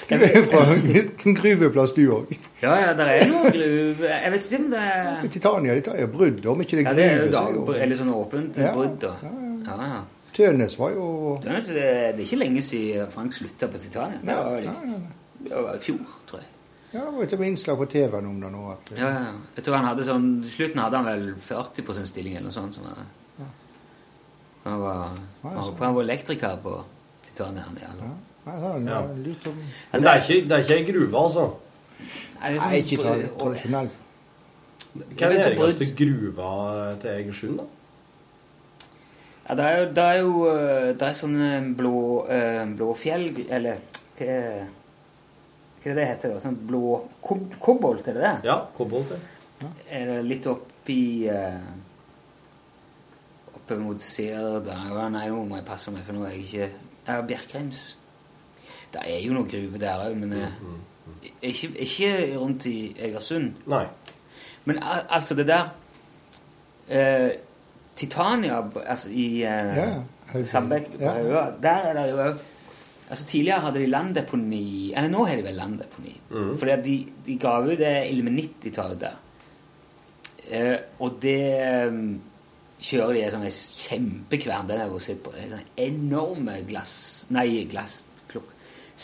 Du 0.05 0.21
er 0.21 0.35
jo 0.37 0.43
fra 0.51 0.61
en 0.69 1.35
gruveplass, 1.39 1.95
du 1.97 2.03
òg. 2.13 2.33
Ja, 2.61 2.75
ja, 2.77 2.91
det 2.97 3.05
er 3.09 3.23
noe 3.31 3.49
gruve 3.55 4.09
Jeg 4.11 4.33
vet 4.35 4.45
ikke 4.47 4.59
om 4.61 4.67
det 4.75 4.83
er 4.85 5.29
Titania 5.33 5.77
dette 5.79 5.95
er 5.97 6.03
jo 6.05 6.11
brudd, 6.13 6.45
om 6.53 6.61
ikke 6.61 6.77
det 6.77 6.85
ja, 6.85 6.93
er 6.93 6.99
det 6.99 7.07
er 7.07 7.15
jo 7.17 7.25
gruve. 7.25 7.33
da, 7.33 7.45
så 7.65 7.73
er 7.79 7.85
Eller 7.87 7.99
sånn 8.01 8.11
åpent 8.13 8.61
Ja, 8.61 8.73
brudd, 8.77 8.99
da. 9.01 9.15
ja, 9.25 9.33
ja. 9.33 9.55
Ja, 9.65 9.89
ja. 9.95 10.03
Tønes 10.37 10.77
var 10.79 10.93
jo 10.93 11.07
Det 11.43 11.57
er, 11.57 11.63
det 11.73 11.87
er 12.19 12.23
ikke 12.27 12.41
lenge 12.43 12.63
siden 12.67 13.11
Frank 13.15 13.33
slutta 13.37 13.69
på 13.73 13.81
Titania. 13.81 14.21
Var, 14.29 14.59
Ja, 14.67 14.75
ja, 14.93 14.99
det 15.49 15.63
var 15.69 15.79
i 15.79 15.83
fjor, 15.89 16.01
tror 16.29 16.43
jeg. 16.43 16.51
Ja, 16.95 17.01
det 17.09 17.11
var 17.17 17.23
et 17.27 17.33
innslag 17.49 17.79
på 17.81 17.87
TV-en 17.91 18.27
om 18.31 18.37
det 18.41 18.51
nå. 18.55 18.65
At, 18.71 18.93
eh, 18.93 19.01
Ja, 19.01 19.09
ja. 19.11 19.33
Jeg 19.57 19.65
tror 19.67 19.75
han 19.81 19.89
hadde 19.89 20.05
sånn 20.07 20.29
I 20.47 20.51
slutten 20.53 20.79
hadde 20.83 21.01
han 21.01 21.09
vel 21.09 21.25
40 21.43 22.07
stilling 22.07 22.37
eller 22.37 22.47
noe 22.51 22.55
sånt. 22.55 22.75
Sånn, 22.79 22.87
Ja. 23.41 23.47
han, 24.65 24.79
var, 24.81 25.19
Ja, 25.43 25.51
han, 25.81 25.95
var 25.95 26.03
elektriker 26.03 26.57
på 26.63 26.77
Titania. 27.27 27.65
Ja. 27.81 27.91
ja. 27.99 28.13
Det 28.45 28.53
er 28.53 28.91
Ja. 28.91 29.01
litt 29.17 29.47
om 29.47 29.57
Men 29.93 30.03
det 30.03 30.11
er 30.11 30.21
ikke, 30.21 30.49
det 30.49 30.53
er 30.53 30.63
ikke 30.63 30.79
ei 30.79 30.93
gruve, 30.93 31.19
altså. 31.19 31.45
Nei, 32.41 32.53
det 32.53 32.61
er 32.61 32.67
Nei, 32.69 32.83
ikke 32.83 33.03
tradisjonelt. 33.03 33.91
tra-. 33.91 34.03
Hva 34.95 35.27
er 35.27 35.33
Det 35.33 35.57
den 35.57 35.59
eneste 35.59 35.87
gruva 35.99 36.51
til 37.01 37.11
Egersund, 37.11 37.59
da? 37.59 37.65
Ja, 39.49 39.55
det 39.55 39.65
er 39.65 39.79
jo, 39.81 39.87
det 39.93 40.05
er 40.05 40.19
jo 40.21 40.47
eh, 40.49 40.93
det 40.95 41.03
er 41.03 41.13
sånne 41.19 41.77
blå, 41.77 42.27
eh, 42.31 42.65
blåfjell... 42.79 43.47
Eller 43.51 43.77
hva 44.17 44.27
er, 44.27 44.67
hva 45.85 45.91
er 45.91 45.95
det 45.95 46.01
det 46.01 46.09
heter? 46.09 46.33
da? 46.33 46.41
Sånn 46.41 46.55
blå 46.65 46.95
kob, 47.21 47.43
Kobolt, 47.61 48.07
er 48.09 48.17
det 48.17 48.23
det? 48.25 48.35
Ja, 48.49 48.55
kobolt. 48.77 49.13
ja. 49.61 49.69
Er 49.93 50.07
det 50.09 50.23
litt 50.27 50.47
oppi 50.51 51.29
uh, 51.29 51.61
Oppe 53.55 53.77
mot 53.81 54.01
Sirdal 54.03 55.13
Nei, 55.13 55.27
nå 55.29 55.45
må 55.45 55.61
jeg 55.61 55.67
passe 55.69 55.93
meg, 55.93 56.03
for 56.07 56.17
nå 56.17 56.25
er 56.27 56.35
jeg 56.35 56.47
ikke 56.49 56.71
ja, 57.05 57.21
Bjerkreims. 57.29 57.83
Det 58.95 59.03
er 59.05 59.21
jo 59.21 59.35
noen 59.37 59.49
gruver 59.51 59.81
der 59.83 60.03
òg, 60.07 60.17
men 60.17 60.33
eh, 60.39 60.53
ikke, 61.51 61.69
ikke 61.85 62.11
rundt 62.41 62.65
i 62.71 62.95
Egersund. 62.97 63.59
Nei. 63.69 63.85
Men 64.65 64.81
al 64.81 65.05
altså, 65.13 65.37
det 65.37 65.45
der 65.51 65.69
eh, 66.89 67.31
Titania 67.97 68.63
altså 68.87 69.11
i 69.13 69.27
eh, 69.45 69.77
Ja, 69.77 69.89
Sandbekk 70.49 70.95
på 70.95 71.03
Ja. 71.05 71.13
Haua, 71.19 71.45
der 71.63 71.91
er 71.91 71.99
det 71.99 72.07
jo 72.11 72.23
òg 72.25 72.43
Altså 73.05 73.27
Tidligere 73.29 73.61
hadde 73.67 73.83
de 73.83 73.91
landdeponi 73.91 74.67
Eller 74.97 75.11
nå 75.13 75.27
har 75.29 75.37
de 75.37 75.45
vel 75.45 75.59
landdeponi. 75.61 76.15
Mm. 76.31 76.55
Fordi 76.61 76.73
at 76.73 76.85
de, 76.87 76.95
de 77.27 77.37
ga 77.41 77.59
ut 77.61 77.79
det 77.81 77.95
ilmenitt-taket 78.13 79.03
der. 79.03 79.19
Eh, 80.45 80.79
og 81.01 81.19
det 81.23 81.41
um, 81.89 82.17
kjører 82.85 83.17
de 83.17 83.23
en 83.25 83.35
sånn 83.37 83.47
kjempekvern. 83.85 84.69
Den 84.69 84.83
har 84.83 84.93
jeg 84.93 85.07
sett 85.07 85.23
på. 85.25 85.33
Er 85.37 85.53
sånn 85.53 85.71
enorme 85.87 86.59
glass... 86.69 86.95
Nei, 87.35 87.65
glassklokk... 87.71 88.51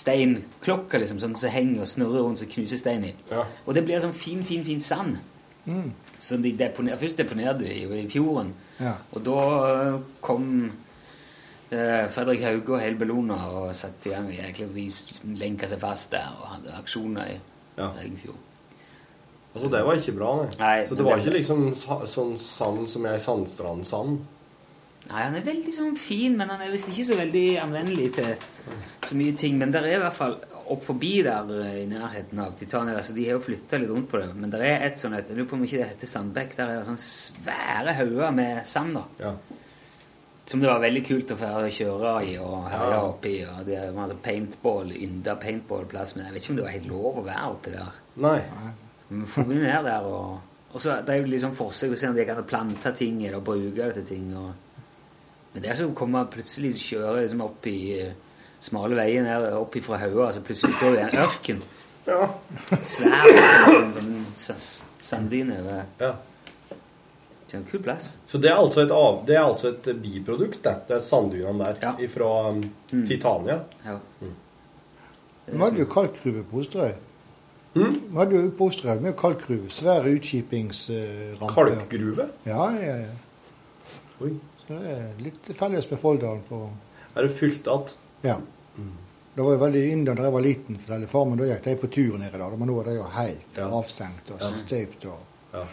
Steinklokker 0.01 1.03
liksom, 1.03 1.19
sånn 1.23 1.37
som 1.39 1.53
henger 1.53 1.85
og 1.85 1.91
snurrer 1.91 2.25
rundt, 2.27 2.43
som 2.43 2.51
knuser 2.53 2.81
stein 2.81 3.09
i. 3.09 3.15
Ja. 3.33 3.47
Og 3.65 3.75
det 3.77 3.85
blir 3.87 4.03
sånn 4.03 4.17
fin, 4.17 4.45
fin, 4.47 4.63
fin 4.67 4.83
sand. 4.85 5.19
Mm. 5.67 5.91
Så 6.21 6.37
de 6.41 6.53
deponer, 6.57 6.99
først 7.01 7.19
deponerte 7.21 7.65
de 7.65 7.81
jo 7.83 7.97
i 7.97 8.05
fjorden. 8.11 8.53
Ja. 8.81 8.95
Og 9.15 9.25
da 9.25 9.41
øh, 9.71 9.99
kom 10.25 10.47
eh, 10.69 10.90
Fredrik 11.71 12.43
Hauge 12.43 12.75
og 12.75 12.81
Heil 12.83 12.97
Bellona 12.99 13.37
og 13.47 13.75
satte 13.79 14.11
i 14.11 14.15
gang 14.15 14.27
De 14.75 14.93
lenka 15.39 15.69
seg 15.71 15.79
fast 15.79 16.11
der 16.11 16.27
og 16.41 16.49
hadde 16.57 16.75
aksjoner 16.81 17.31
i 17.31 17.37
Ja. 17.79 17.91
Altså, 19.55 19.69
det 19.71 19.85
var 19.85 19.95
ikke 19.99 20.13
bra, 20.15 20.35
nei. 20.37 20.51
Nei, 20.59 20.87
så 20.87 20.95
det 20.97 21.05
var 21.05 21.17
det- 21.17 21.25
ikke 21.25 21.37
liksom 21.39 21.75
sånn 22.07 22.37
sand 22.39 22.89
som 22.89 23.07
er 23.07 23.19
sandstrandsand. 23.19 24.21
Nei, 25.09 25.23
han 25.23 25.35
er 25.35 25.41
veldig 25.41 25.73
sånn 25.75 25.97
fin, 25.97 26.37
men 26.37 26.49
han 26.49 26.61
er 26.61 26.71
visst 26.71 26.89
ikke 26.89 27.07
så 27.09 27.17
veldig 27.17 27.59
anvendelig 27.59 28.13
til 28.15 28.37
så 29.03 29.17
mye 29.17 29.37
ting. 29.37 29.59
Men 29.59 29.73
det 29.73 29.83
er 29.83 29.97
i 29.97 30.03
hvert 30.03 30.13
fall 30.13 30.37
opp 30.69 30.85
forbi 30.85 31.23
der 31.23 31.51
eh, 31.65 31.83
i 31.83 31.87
nærheten 31.87 32.39
av 32.39 32.53
Titania 32.57 32.95
altså 32.97 33.15
De 33.15 33.25
har 33.25 33.33
jo 33.33 33.41
flytta 33.41 33.81
litt 33.81 33.91
rundt 33.91 34.09
på 34.09 34.21
det, 34.21 34.37
men 34.37 34.51
det 34.51 34.61
er 34.61 34.87
et 34.87 34.99
sånt 34.99 35.17
et, 35.19 35.29
Jeg 35.29 35.37
lurer 35.37 35.49
på 35.49 35.55
om 35.55 35.65
ikke 35.65 35.79
det 35.79 35.89
heter 35.89 36.07
Sandbekk. 36.07 36.55
Der 36.57 36.69
er 36.69 36.79
det 36.79 36.87
sånne 36.87 36.99
svære 36.99 37.95
hauger 37.95 38.31
med 38.33 38.67
sand. 38.67 38.95
da 38.95 39.03
Ja. 39.19 39.33
Som 40.51 40.63
det 40.65 40.67
var 40.67 40.81
veldig 40.83 41.01
kult 41.07 41.31
å 41.31 41.37
få 41.39 41.49
kjøre 41.71 42.13
i 42.27 42.33
og 42.43 42.65
herje 42.73 42.95
Ja. 42.97 43.03
oppi. 43.07 43.35
Og 43.47 43.67
det 43.69 43.81
var 43.95 44.15
paintball, 44.25 44.91
ynda 44.97 45.37
paintballplass, 45.39 46.17
men 46.17 46.25
jeg 46.27 46.35
vet 46.35 46.43
ikke 46.43 46.51
om 46.51 46.57
det 46.57 46.65
var 46.65 46.75
helt 46.75 46.89
lov 46.91 47.19
å 47.21 47.27
være 47.29 47.51
oppi 47.53 47.71
der. 47.77 47.99
Nei. 48.17 48.41
Vi 49.11 49.55
ned 49.55 49.85
der 49.85 50.01
og 50.07 50.41
Og 50.73 50.81
så 50.81 51.01
det 51.05 51.15
er 51.15 51.19
jo 51.23 51.27
liksom 51.27 51.55
forsøk 51.59 51.91
å 51.91 51.97
se 51.99 52.07
om 52.09 52.15
de 52.15 52.25
kan 52.25 52.45
plante 52.47 52.93
ting 52.95 53.25
eller 53.27 53.41
bruke 53.43 53.75
det 53.75 53.95
til 53.95 54.05
ting. 54.07 54.27
Og, 54.39 54.53
men 55.53 55.63
det 55.63 55.71
er 55.71 55.75
som 55.75 55.91
å 55.91 55.97
komme 55.99 56.21
plutselig 56.31 56.77
kjøre 56.79 57.23
liksom 57.25 57.41
opp 57.43 57.67
i 57.67 58.13
smale 58.63 58.95
veier 58.95 59.23
ned 59.27 59.53
opp 59.59 59.75
fra 59.83 59.99
Haua, 59.99 60.29
så 60.33 60.43
plutselig 60.47 60.77
står 60.77 60.91
vi 60.95 60.99
i 60.99 61.03
en 61.09 61.25
ørken. 61.25 61.63
Ja. 62.07 62.29
Svær 62.87 63.27
sånn 63.97 64.27
sanddyne. 65.03 65.85
Ja. 65.99 66.13
Det 67.51 67.57
er 67.57 67.63
en 67.65 67.67
kul 67.67 67.81
plass. 67.83 68.13
Så 68.31 68.39
det 68.39 68.51
er 68.53 68.61
altså 68.63 68.85
et, 68.85 68.93
av, 68.95 69.23
det 69.27 69.35
er 69.35 69.43
altså 69.43 69.73
et 69.73 69.89
biprodukt, 70.03 70.61
det. 70.63 70.75
Det 70.87 70.95
er 70.97 71.01
sanddynene 71.03 71.67
der 71.83 72.05
fra 72.13 72.29
um, 72.55 72.61
Titania. 73.09 73.57
Ja. 73.85 73.97
Vi 75.51 75.59
hadde 75.59 75.83
jo 75.83 75.87
kalkgruve 75.91 76.45
på 76.47 76.61
Osterøy. 76.63 76.93
Vi 77.75 77.89
hadde 78.15 78.37
jo 78.39 78.53
på 78.55 78.69
Osterøy 78.71 79.03
med 79.03 79.17
kalkgruve. 79.19 79.67
Svære 79.75 80.13
utskipingsrampe. 80.15 81.51
Kalkgruve? 81.57 82.29
Ja, 82.47 82.71
ja, 82.79 82.97
ja. 83.03 83.99
Oi. 84.21 84.31
Så 84.61 84.79
det 84.79 84.95
er 84.95 85.07
litt 85.25 85.51
felles 85.59 85.91
med 85.91 85.99
Folldalen 85.99 86.43
på 86.47 86.63
Er 87.17 87.27
det 87.27 87.35
fylt 87.35 87.67
att? 87.67 87.97
Ja. 88.23 88.37
Det 89.35 89.43
var 89.43 89.55
jo 89.57 89.61
veldig 89.63 89.83
inn 89.91 90.05
da 90.05 90.15
jeg 90.15 90.33
var 90.35 90.43
liten, 90.45 90.79
for 90.79 90.93
far 90.93 91.07
farmen, 91.11 91.39
da 91.39 91.47
gikk 91.49 91.65
de 91.65 91.75
på 91.81 91.89
tur 91.95 92.19
nede 92.19 92.39
der. 92.39 92.57
Men 92.59 92.69
nå 92.71 92.77
er 92.81 92.91
det 92.91 92.95
jo 92.99 93.07
helt 93.15 93.59
avstengt 93.67 94.31
og 94.35 94.41
Ja. 94.43 94.51
støypt. 94.63 95.07
Og, 95.07 95.19
Ja. 95.53 95.65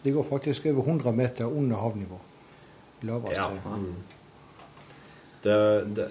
Så 0.00 0.04
de 0.08 0.12
går 0.16 0.24
faktisk 0.24 0.66
over 0.66 0.82
100 0.86 1.12
meter 1.12 1.44
under 1.44 1.76
havnivå. 1.76 2.18
Lavest. 3.02 3.36
Ja. 3.36 3.50
Mm. 3.76 3.94
Det, 5.42 5.56
det, 5.96 6.06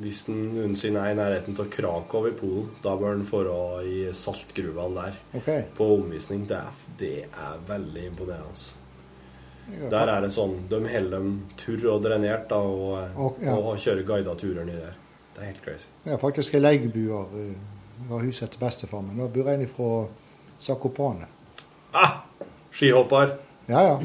hvis 0.00 0.24
en 0.28 0.40
noensinne 0.54 1.00
er 1.00 1.12
i 1.12 1.16
nærheten 1.18 1.56
av 1.60 1.68
Krakow 1.72 2.26
i 2.28 2.32
Polen, 2.36 2.70
da 2.84 2.94
bør 2.96 3.14
en 3.16 3.24
dra 3.24 3.82
i 3.84 3.98
saltgruvene 4.12 4.94
der 5.04 5.18
Ok. 5.40 5.50
på 5.76 5.88
omvisning. 5.98 6.46
Det 6.48 6.56
er, 6.56 6.80
det 6.98 7.12
er 7.28 7.60
veldig 7.68 8.06
imponerende. 8.10 8.72
Der 9.90 10.10
er 10.12 10.20
det 10.20 10.28
sånn 10.34 10.58
De 10.68 10.76
holder 10.76 11.10
dem 11.14 11.28
turr 11.56 11.86
og 11.94 12.02
drenert 12.04 12.50
da, 12.50 12.56
og, 12.56 13.08
Og- 13.16 13.38
ja. 13.40 13.54
og 13.56 13.78
kjører 13.80 14.04
guida 14.04 14.34
turer 14.36 14.64
nedi 14.64 14.76
der. 14.82 14.96
Det 15.34 15.42
er 15.42 15.46
helt 15.46 15.62
crazy. 15.64 15.88
Ja, 16.04 16.16
faktisk 16.20 16.54
er 16.54 16.60
leiebuer 16.60 17.24
uh, 17.32 17.54
var 18.10 18.20
huset 18.22 18.50
til 18.50 18.60
bestefar 18.60 19.00
min. 19.02 19.16
Da 19.18 19.26
bor 19.26 19.48
en 19.50 19.66
fra 19.68 20.06
Zakopane. 20.60 21.26
Skihopper. 22.74 23.36
Ja, 23.66 23.82
ja. 23.86 24.00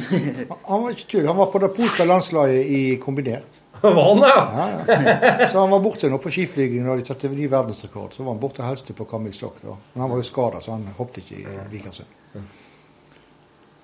Han, 0.69 0.83
var 0.83 0.93
ikke 0.93 1.07
tull. 1.11 1.25
Han 1.27 1.39
var 1.39 1.49
på 1.51 1.59
det 1.59 1.71
polske 1.75 2.05
landslaget 2.05 2.69
i 2.69 2.81
kombinert. 3.01 3.59
Var 3.81 4.03
han 4.03 4.21
det? 4.21 4.31
Ja, 4.35 4.69
ja. 4.69 5.49
Så 5.49 5.59
han 5.59 5.71
var 5.71 5.79
borte 5.83 6.09
nå 6.11 6.19
på 6.19 6.31
skiflyging 6.35 6.87
da 6.87 6.95
de 6.99 7.03
satte 7.03 7.31
ny 7.31 7.47
verdensrekord. 7.51 8.15
Så 8.15 8.23
var 8.23 8.35
han 8.35 8.41
borte 8.41 8.63
og 8.63 8.67
helste 8.67 8.95
på 8.95 9.07
Kamil 9.07 9.33
Stokk. 9.35 9.61
da. 9.63 9.75
Men 9.93 10.03
han 10.03 10.11
var 10.11 10.19
jo 10.19 10.27
skada, 10.27 10.61
så 10.63 10.75
han 10.75 10.87
hoppet 10.97 11.23
ikke 11.23 11.43
i 11.43 11.61
Vikersund. 11.71 12.17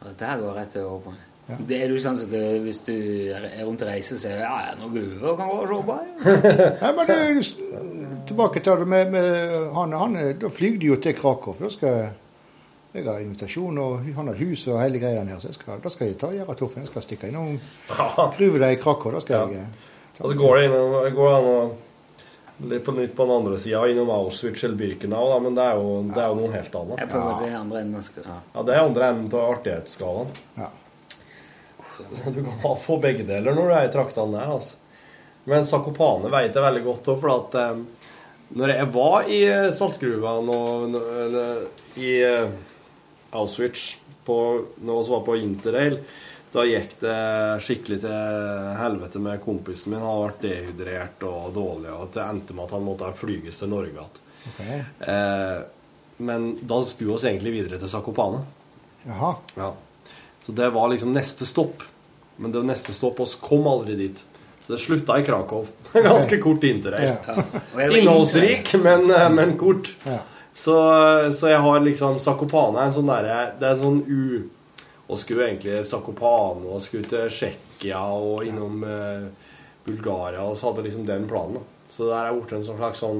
Og 0.05 0.11
der 0.19 0.41
går 0.41 0.59
rett 0.59 0.75
over 0.83 0.99
på. 1.07 1.15
Ja. 1.45 1.55
Det 1.69 1.77
er 1.77 1.91
jo 1.93 1.97
sånn 2.01 2.17
at 2.17 2.31
hvis 2.65 2.79
du 2.87 2.93
er 2.95 3.43
rundt 3.65 3.83
og 3.85 3.89
reiser, 3.89 4.17
så 4.17 4.31
er 4.31 4.39
det 4.39 4.45
ja, 4.47 4.55
ja, 4.65 4.71
noen 4.79 4.95
gruver 4.95 5.35
kan 5.37 5.49
gå 5.51 5.57
og 5.61 5.67
se 5.69 5.81
på. 5.85 5.97
ja. 6.25 6.69
Nei, 6.81 6.91
men 6.97 7.09
det, 7.09 7.17
tilbake 8.29 8.63
til 8.65 8.81
det 8.81 8.87
med, 8.89 9.11
med 9.13 9.67
han, 9.75 9.93
han, 9.93 10.17
Da 10.41 10.49
flygde 10.49 10.89
jo 10.89 10.97
til 11.01 11.13
Krakow. 11.17 11.57
Jeg, 11.61 11.75
skal, 11.77 11.99
jeg 12.95 13.07
har 13.07 13.23
invitasjon, 13.23 13.79
og 13.81 14.05
han 14.15 14.29
har 14.31 14.37
hus 14.39 14.67
og 14.71 14.79
hele 14.81 15.01
greia 15.01 15.19
der 15.19 15.27
nede. 15.27 15.41
Så 15.43 15.51
jeg 15.51 15.59
skal, 15.59 15.81
da 15.83 15.91
skal 15.93 16.11
jeg 16.11 16.19
ta 16.21 16.31
gjøre 16.33 16.55
Torfinn. 16.59 16.85
Jeg 16.85 16.91
skal 16.93 17.05
stikke 17.05 17.31
innom 17.31 17.57
gruve 18.37 18.61
der 18.61 18.75
i 18.75 18.79
Krakow. 18.81 19.15
Da 19.15 19.23
skal 19.23 19.51
jeg 19.55 19.67
Og 20.19 20.31
så 20.31 20.37
går 20.39 20.57
det 20.57 20.69
innom, 20.69 20.95
går 21.17 21.33
an 21.35 21.49
å 21.51 21.57
litt 22.57 22.85
på 22.85 22.91
nytt 22.95 23.15
på 23.15 23.25
den 23.25 23.35
andre 23.35 23.59
sida, 23.59 23.81
innom 23.91 24.09
Auschwitz 24.09 24.63
eller 24.63 24.79
Birkenau, 24.79 25.27
da, 25.29 25.39
men 25.43 25.57
det 25.57 25.63
er, 25.65 25.79
jo, 25.79 25.97
det 26.07 26.21
er 26.23 26.31
jo 26.31 26.37
noe 26.39 26.53
helt 26.53 26.77
annet. 26.79 27.01
Jeg 27.01 27.11
prøver 27.11 27.33
å 27.33 27.39
si 27.41 27.49
andre 27.59 27.81
enden. 27.83 28.05
Ja. 28.23 28.37
Ja, 28.53 28.63
det 28.63 28.75
er 28.75 28.83
andre 28.85 29.09
enden 29.11 29.27
av 29.35 29.51
artighetsskalaen. 29.57 30.31
Ja. 30.55 30.69
Du 32.31 32.41
kan 32.43 32.79
få 32.79 32.97
begge 33.03 33.23
deler 33.27 33.55
når 33.55 33.69
du 33.69 33.75
er 33.75 33.89
i 33.89 33.91
traktene 33.91 34.39
der, 34.39 34.55
altså. 34.55 34.79
Men 35.45 35.67
Sakopane 35.69 36.31
vet 36.33 36.55
jeg 36.55 36.63
veldig 36.63 36.85
godt 36.87 37.11
òg, 37.13 37.19
for 37.21 37.33
at 37.35 37.57
eh, 37.61 38.07
når 38.57 38.71
jeg 38.73 38.87
var 38.95 39.27
i 39.29 39.41
saltgruva 39.77 40.39
nå, 40.45 40.57
i 42.01 42.15
eh, 42.25 42.55
Auschwitz 43.35 43.95
på, 44.25 44.37
når 44.81 45.03
vi 45.03 45.13
var 45.13 45.23
på 45.27 45.37
interrail, 45.37 45.99
da 46.55 46.63
gikk 46.63 46.93
det 47.01 47.15
skikkelig 47.65 47.97
til 48.05 48.75
helvete 48.79 49.19
med 49.19 49.41
kompisen 49.43 49.91
min. 49.91 50.03
Han 50.03 50.21
ble 50.23 50.49
dehydrert 50.49 51.25
og 51.27 51.49
dårlig, 51.55 51.91
og 51.91 52.13
det 52.15 52.23
endte 52.23 52.55
med 52.55 52.67
at 52.67 52.75
han 52.77 52.85
måtte 52.85 53.11
flyges 53.19 53.59
til 53.59 53.71
Norge 53.73 53.91
igjen. 53.91 54.21
Okay. 54.53 54.83
Eh, 55.09 55.57
men 56.17 56.53
da 56.61 56.77
skulle 56.87 57.17
vi 57.17 57.27
egentlig 57.27 57.51
videre 57.57 57.81
til 57.81 57.91
Sakopane. 57.91 58.39
Jaha. 59.03 59.33
Ja. 59.57 59.73
Så 60.45 60.55
det 60.55 60.69
var 60.75 60.89
liksom 60.93 61.11
neste 61.13 61.47
stopp. 61.49 61.83
Men 62.37 62.51
det 62.51 62.63
neste 62.67 62.93
stopp 62.95 63.19
oss 63.23 63.35
kom 63.39 63.67
aldri 63.67 63.97
dit. 63.99 64.23
Så 64.65 64.73
det 64.73 64.79
slutta 64.83 65.19
i 65.19 65.25
Krakow. 65.25 65.67
Ganske 65.93 66.39
kort 66.41 66.63
interrail. 66.63 67.15
Ja. 67.27 67.89
Innholdsrik, 67.89 68.73
men, 68.79 69.09
eh, 69.11 69.27
men 69.33 69.57
kort. 69.59 69.91
Ja. 70.07 70.21
Så, 70.55 70.75
så 71.35 71.49
jeg 71.51 71.59
har 71.59 71.81
liksom 71.83 72.19
Sakopane 72.23 72.79
er 72.79 72.87
en 72.87 72.93
sånn 72.95 73.09
derre 73.09 73.39
Det 73.59 73.67
er 73.67 73.73
en 73.75 73.81
sånn 73.81 73.97
u... 74.07 74.21
Og 75.05 75.19
skulle 75.19 75.49
egentlig 75.49 75.81
Sakopane 75.85 76.65
og 76.65 76.79
skulle 76.81 77.05
til 77.11 77.27
Tsjekkia 77.29 77.99
og 78.15 78.45
innom 78.47 78.79
eh, 78.87 79.25
Bulgaria, 79.85 80.41
og 80.41 80.55
så 80.57 80.69
hadde 80.71 80.81
jeg 80.81 80.87
liksom 80.87 81.03
den 81.05 81.27
planen. 81.29 81.59
da. 81.59 81.91
Så 81.93 82.07
der 82.09 82.31
er 82.31 82.39
blitt 82.39 82.55
en 82.57 82.63
sånn 82.65 82.79
slags 82.79 83.03
sånn 83.03 83.19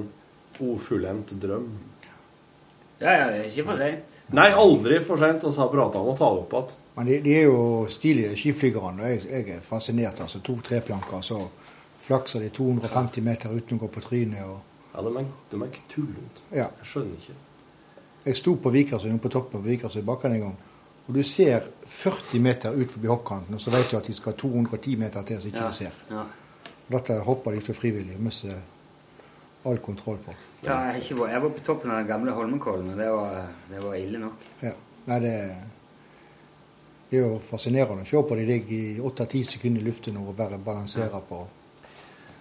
ufullendt 0.65 1.35
drøm. 1.43 1.67
ja, 3.03 3.11
ja, 3.11 3.27
det 3.29 3.43
er 3.43 3.45
ikke 3.51 3.67
for 3.67 3.77
seint. 3.83 4.17
Nei, 4.33 4.47
aldri 4.55 4.97
for 5.03 5.21
seint. 5.21 5.45
så 5.45 5.61
har 5.61 5.69
prata 5.69 6.01
om 6.01 6.09
å 6.15 6.17
ta 6.17 6.31
det 6.33 6.41
opp 6.41 6.55
igjen. 6.57 6.73
Men 6.95 7.11
de, 7.11 7.19
de 7.27 7.35
er 7.37 7.45
jo 7.51 7.85
stilige 7.91 8.33
skiflygerne. 8.39 9.03
og 9.03 9.11
Jeg, 9.11 9.25
jeg 9.29 9.57
er 9.57 9.61
fascinert. 9.61 10.21
altså. 10.25 10.39
To-tre 10.39 10.79
planker, 10.81 11.21
så 11.21 11.41
flakser 12.07 12.41
de 12.41 12.49
250 12.55 13.21
meter 13.21 13.53
uten 13.53 13.77
å 13.77 13.83
gå 13.83 13.91
på 13.93 14.03
trynet. 14.07 14.47
og 14.47 14.74
Ja, 14.95 15.01
de 15.03 15.11
er, 15.19 15.25
de 15.51 15.59
er 15.59 15.65
ikke 15.67 15.83
tullete. 15.91 16.45
Ja. 16.51 16.69
Jeg 16.79 16.87
skjønner 16.87 17.19
ikke. 17.19 17.33
Jeg 18.25 18.37
sto 18.39 18.55
på 18.55 18.71
Vikersøy, 18.73 19.11
på 19.21 19.29
toppen 19.29 19.61
på 19.61 19.67
Vikersøy 19.67 20.01
bakken 20.07 20.33
en 20.37 20.45
gang. 20.47 20.55
Og 21.07 21.13
du 21.13 21.21
ser 21.23 21.67
40 21.85 22.39
meter 22.41 22.73
ut 22.73 22.91
forbi 22.91 23.07
hoppkanten, 23.11 23.53
og 23.53 23.61
så 23.61 23.69
vet 23.75 23.91
du 23.91 23.97
at 23.99 24.07
de 24.07 24.15
skal 24.17 24.33
210 24.33 24.95
meter 24.97 25.21
til 25.27 25.41
så 25.41 25.47
ikke 25.51 25.61
Ja, 25.61 25.67
du 25.67 25.73
ser. 25.77 25.99
ja. 26.09 26.23
Dette 26.87 27.19
hopper 27.25 27.51
de 27.51 27.61
til 27.65 27.73
frivillig 27.75 28.15
mister 28.21 28.57
all 29.65 29.77
kontroll 29.81 30.17
på. 30.21 30.33
Ja, 30.63 30.79
jeg, 30.91 31.01
ikke, 31.01 31.27
jeg 31.31 31.41
var 31.41 31.49
på 31.49 31.63
toppen 31.65 31.91
av 31.91 31.97
den 31.97 32.07
gamle 32.07 32.31
Holmenkollen, 32.31 32.91
og 32.93 32.97
det 32.97 33.07
var, 33.11 33.47
det 33.69 33.83
var 33.83 33.95
ille 33.97 34.19
nok. 34.21 34.43
Ja. 34.61 34.73
Nei, 35.05 35.19
det, 35.19 35.33
det 37.09 37.17
er 37.19 37.23
jo 37.27 37.39
fascinerende 37.49 38.05
å 38.05 38.09
se 38.09 38.21
på 38.21 38.37
de 38.37 38.45
ligger 38.45 38.75
i 38.77 38.99
8-10 39.01 39.43
sekunder 39.55 39.81
i 39.81 39.85
luften 39.85 40.17
og 40.21 40.35
bare 40.37 40.57
balanserer 40.57 41.21
på 41.29 41.43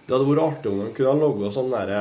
Det 0.05 0.13
hadde 0.13 0.29
vært 0.29 0.43
artig 0.45 0.71
om 0.71 0.79
de 0.83 0.91
kunne 0.93 1.09
ha 1.11 1.19
laga 1.21 1.51
sånn 1.53 1.71
derre 1.73 1.99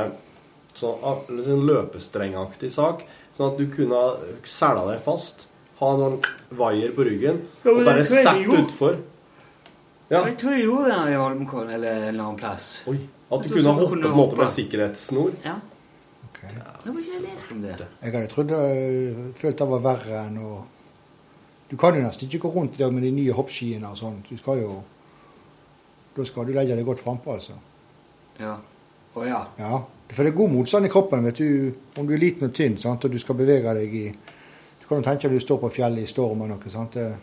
sånn, 0.79 1.01
ah, 1.03 1.21
sånn 1.47 1.67
løpestrengaktig 1.69 2.71
sak, 2.75 3.05
sånn 3.37 3.53
at 3.53 3.59
du 3.61 3.67
kunne 3.73 4.01
sela 4.49 4.87
deg 4.91 5.03
fast, 5.05 5.49
ha 5.81 5.91
noen 5.99 6.21
vaier 6.55 6.95
på 6.95 7.07
ryggen, 7.07 7.43
Ja, 7.65 7.73
og 7.73 7.85
bare 7.85 8.05
sette 8.07 8.59
utfor. 8.61 8.99
Ja. 10.11 10.21
Jeg 10.29 10.37
tror 10.39 10.53
jeg 10.53 10.67
gjorde 10.67 10.91
det 10.93 11.13
i 11.15 11.19
Holmenkollen 11.19 11.71
eller 11.75 11.95
en 11.97 12.09
eller 12.11 12.25
annen 12.27 12.39
plass. 12.39 12.83
Oi, 12.91 12.99
at 13.31 13.43
du 13.43 13.49
kunne 13.49 13.65
sånn 13.65 13.79
hoppe 13.81 13.97
på 13.97 14.11
en 14.11 14.19
måte 14.19 14.39
med 14.39 14.53
sikkerhetssnor. 14.53 15.33
Ja. 15.45 15.57
Nå 16.85 16.93
har 16.93 17.01
jeg 17.01 17.23
lest 17.25 17.53
om 17.55 17.63
det. 17.65 17.75
Jeg 18.03 18.13
hadde 18.13 18.29
trodd 18.29 18.51
jeg 18.53 19.15
følte 19.41 19.65
det 19.65 19.71
var 19.71 19.85
verre 19.87 20.19
enn 20.27 20.39
å 20.43 20.51
Du 21.71 21.79
kan 21.81 21.97
jo 21.97 22.03
nesten 22.05 22.29
ikke 22.29 22.43
gå 22.45 22.51
rundt 22.53 22.75
i 22.77 22.83
dag 22.83 22.93
med 22.93 23.03
de 23.07 23.11
nye 23.17 23.33
hoppskiene 23.33 23.89
og 23.89 23.97
sånn. 23.97 24.19
Du 24.29 24.37
skal 24.37 24.61
jo 24.61 24.83
Da 26.15 26.27
skal 26.29 26.45
du 26.47 26.53
legge 26.53 26.77
deg 26.77 26.85
godt 26.87 27.01
frampå, 27.01 27.33
altså. 27.39 27.57
Ja. 28.39 28.59
Å 29.17 29.25
ja. 29.27 29.41
Ja. 29.59 29.81
For 30.11 30.23
det 30.23 30.33
er 30.33 30.37
god 30.37 30.51
motstand 30.53 30.87
i 30.87 30.91
kroppen, 30.93 31.25
vet 31.25 31.39
du. 31.41 31.73
Om 31.99 32.07
du 32.07 32.13
er 32.15 32.21
liten 32.21 32.47
og 32.49 32.53
tynn 32.55 32.77
sant? 32.79 33.05
og 33.05 33.11
du 33.13 33.19
skal 33.19 33.35
bevege 33.39 33.75
deg 33.75 33.95
i 33.95 34.07
Du 34.13 34.89
kan 34.89 34.99
jo 35.01 35.05
tenke 35.07 35.29
deg 35.29 35.39
du 35.39 35.41
står 35.41 35.59
på 35.63 35.71
fjellet 35.73 36.05
i 36.05 36.07
storm 36.11 36.43
eller 36.45 36.59
noe. 36.59 36.71
sant? 36.71 36.97
Ja, 36.97 37.15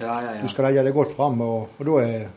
ja, 0.00 0.16
ja. 0.34 0.42
Du 0.42 0.48
skal 0.50 0.64
legge 0.66 0.82
deg 0.82 0.94
godt 0.94 1.12
fram, 1.14 1.40
og, 1.40 1.68
og 1.78 1.86
da 1.86 1.98
er 2.02 2.28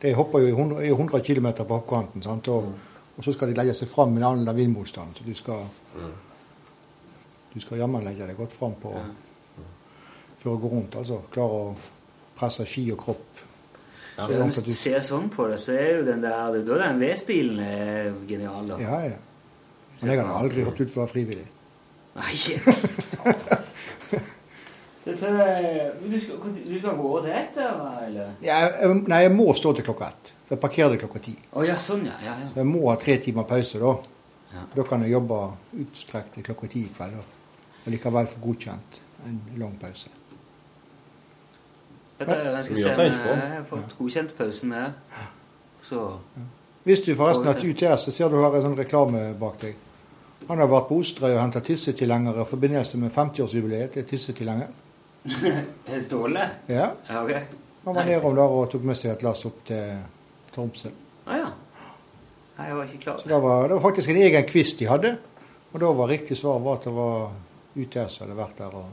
De 0.00 0.12
hopper 0.14 0.38
jo 0.44 0.46
i 0.48 0.54
100, 0.56 0.84
i 0.84 0.90
100 0.92 1.20
km 1.24 1.46
på 1.64 1.74
hoppkanten, 1.74 2.22
sant? 2.22 2.48
Og, 2.48 2.72
og 3.16 3.24
så 3.24 3.32
skal 3.32 3.48
de 3.48 3.56
legge 3.56 3.74
seg 3.74 3.88
fram 3.88 4.12
med 4.12 4.22
en 4.22 4.28
annen 4.30 4.56
vindmotstand. 4.56 5.16
Så 5.16 5.24
du 5.24 5.34
skal 5.34 5.64
Du 7.54 7.60
skal 7.60 7.78
jammen 7.78 8.04
legge 8.04 8.26
deg 8.26 8.36
godt 8.36 8.52
fram 8.52 8.74
på 8.80 8.92
for 10.40 10.52
å 10.52 10.58
gå 10.60 10.68
rundt. 10.68 10.96
altså. 10.96 11.22
Klare 11.32 11.60
å 11.62 11.76
presse 12.36 12.66
ski 12.68 12.90
og 12.92 12.98
kropp. 13.00 13.40
Ja, 14.16 14.26
Så 14.26 14.44
Hvis 14.44 14.62
du 14.64 14.72
ser 14.72 15.00
sånn 15.04 15.28
på 15.28 15.46
det, 15.50 15.58
så 15.60 15.74
er 15.76 15.98
jo 15.98 16.04
den 16.06 16.22
der 16.24 16.54
Da 16.64 16.76
er 16.78 16.86
den 16.86 17.00
V-stilen 17.02 17.58
er 17.60 18.12
genial, 18.28 18.70
da. 18.70 18.78
Ja, 18.80 19.00
ja. 19.12 19.18
Men 20.00 20.10
jeg 20.10 20.20
hadde 20.20 20.38
aldri 20.40 20.64
hoppet 20.64 20.96
være 20.96 21.08
frivillig. 21.08 21.46
Nei, 22.16 22.34
Dette, 25.06 25.28
men 26.00 26.10
du, 26.10 26.16
skal, 26.18 26.54
du 26.66 26.78
skal 26.80 26.96
gå 26.98 27.10
til 27.22 27.30
ett, 27.38 27.58
eller? 27.62 28.32
Ja, 28.42 28.56
jeg, 28.64 28.96
nei, 29.06 29.20
jeg 29.22 29.32
må 29.36 29.52
stå 29.54 29.70
til 29.76 29.86
klokka 29.86 30.08
ett. 30.10 30.32
For 30.48 30.56
jeg 30.56 30.62
parkerer 30.64 30.98
klokka 30.98 31.22
ti. 31.22 31.36
Å 31.54 31.62
ja, 31.66 31.76
sånn, 31.78 32.02
ja. 32.08 32.16
ja, 32.24 32.34
ja. 32.42 32.48
Jeg 32.56 32.66
må 32.66 32.82
ha 32.88 32.96
tre 32.98 33.14
timer 33.22 33.46
pause 33.46 33.78
da. 33.82 33.92
Ja. 34.56 34.64
Da 34.74 34.86
kan 34.88 35.04
jeg 35.06 35.14
jobbe 35.14 35.38
utstrekt 35.84 36.34
til 36.34 36.46
klokka 36.48 36.70
ti 36.72 36.86
i 36.88 36.92
kveld. 36.96 37.20
Og 37.84 37.88
likevel 37.94 38.26
få 38.32 38.42
godkjent 38.48 39.00
en 39.28 39.38
lang 39.60 39.76
pause. 39.78 40.10
Dette, 42.18 42.36
jeg 42.44 42.64
skal 42.64 42.76
Mye 42.76 42.82
se 42.82 42.92
om 42.96 43.40
jeg 43.40 43.50
har 43.52 43.64
fått 43.68 43.96
godkjent 43.98 44.30
pausen 44.38 44.70
med. 44.72 44.92
Så 45.84 46.04
Hvis 46.86 47.02
du 47.04 47.10
forresten 47.14 47.48
at 47.50 47.64
UTS, 47.64 48.06
så 48.06 48.14
ser 48.14 48.32
du 48.32 48.38
har 48.40 48.54
en 48.56 48.64
sånn 48.64 48.78
reklame 48.78 49.28
bak 49.38 49.60
deg. 49.60 49.76
Han 50.48 50.62
har 50.62 50.70
vært 50.70 50.88
på 50.88 50.98
Osterøy 51.02 51.32
og 51.34 51.40
henta 51.42 51.60
tissetilhengere 51.64 52.44
i 52.44 52.48
forbindelse 52.48 52.98
med 53.02 53.12
50-årsjubileet 53.14 53.94
til 53.96 54.06
tissetilhenger. 54.08 54.72
Er 55.36 55.64
det 55.90 56.02
Ståle? 56.04 56.44
Ja. 56.70 56.92
Ja, 57.08 57.22
ok. 57.22 57.32
Han 57.86 57.94
var 57.94 58.04
nede 58.04 58.20
nedom 58.20 58.36
der 58.38 58.54
og 58.58 58.68
tok 58.70 58.86
med 58.86 58.98
seg 58.98 59.12
et 59.12 59.24
lass 59.26 59.44
opp 59.46 59.58
til 59.66 59.96
Tromsø. 60.54 60.92
Ah, 61.26 61.40
ja. 61.40 61.50
Nei, 62.56 62.68
jeg 62.70 62.78
var 62.78 62.88
ikke 62.88 63.02
klar. 63.02 63.18
Så 63.20 63.28
det 63.28 63.40
var, 63.42 63.66
det 63.68 63.76
var 63.76 63.84
faktisk 63.84 64.12
en 64.14 64.22
egen 64.22 64.46
quiz 64.48 64.72
de 64.78 64.88
hadde. 64.88 65.12
Og 65.72 65.82
da 65.82 65.90
var 65.98 66.08
riktig 66.08 66.38
svar 66.38 66.62
var 66.64 66.78
at 66.78 66.86
det 66.88 66.94
var 66.96 67.34
UTS 67.76 68.16
som 68.16 68.24
hadde 68.24 68.38
vært 68.38 68.62
der. 68.62 68.78
og... 68.80 68.88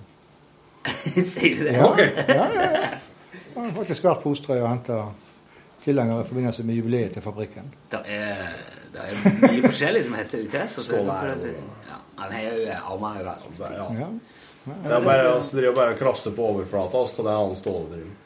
Sier 1.33 1.57
du 1.61 1.63
det? 1.69 1.77
Ja, 1.77 1.89
ja, 1.95 2.25
ja, 2.27 2.69
ja. 2.73 3.12
Han 3.55 3.69
har 3.69 3.75
faktisk 3.77 4.05
vært 4.07 4.23
på 4.23 4.33
Osterøy 4.33 4.61
og 4.61 4.69
henta 4.69 4.99
tilhengere 5.83 6.23
i 6.23 6.27
forbindelse 6.27 6.63
med 6.63 6.79
jubileet 6.79 7.13
til 7.17 7.25
fabrikken. 7.25 7.67
Det 7.91 7.99
er, 8.15 8.43
det 8.93 9.03
er 9.03 9.37
mye 9.43 9.63
forskjellig 9.67 10.03
som 10.07 10.17
heter 10.17 10.45
UTS. 10.45 10.77
Og 10.79 10.87
så 10.87 11.01
er 11.03 11.33
det 11.33 11.53
ja, 11.53 11.99
han 12.21 12.35
har 12.37 12.43
jo 12.47 12.77
armer 12.79 13.19
overalt. 13.19 13.59
Ja. 13.59 13.87
Ja. 13.99 14.09
Det 14.63 14.95
er 14.95 15.03
bare, 15.03 15.23
altså, 15.33 15.57
driver 15.57 15.75
bare 15.75 16.11
og 16.13 16.35
på 16.35 16.43
overflata, 16.53 16.97
og 16.97 17.09
så 17.11 17.23
det 17.25 17.31
er 17.31 17.41
han 17.41 17.55
Ståle 17.59 17.87
driver. 17.91 18.19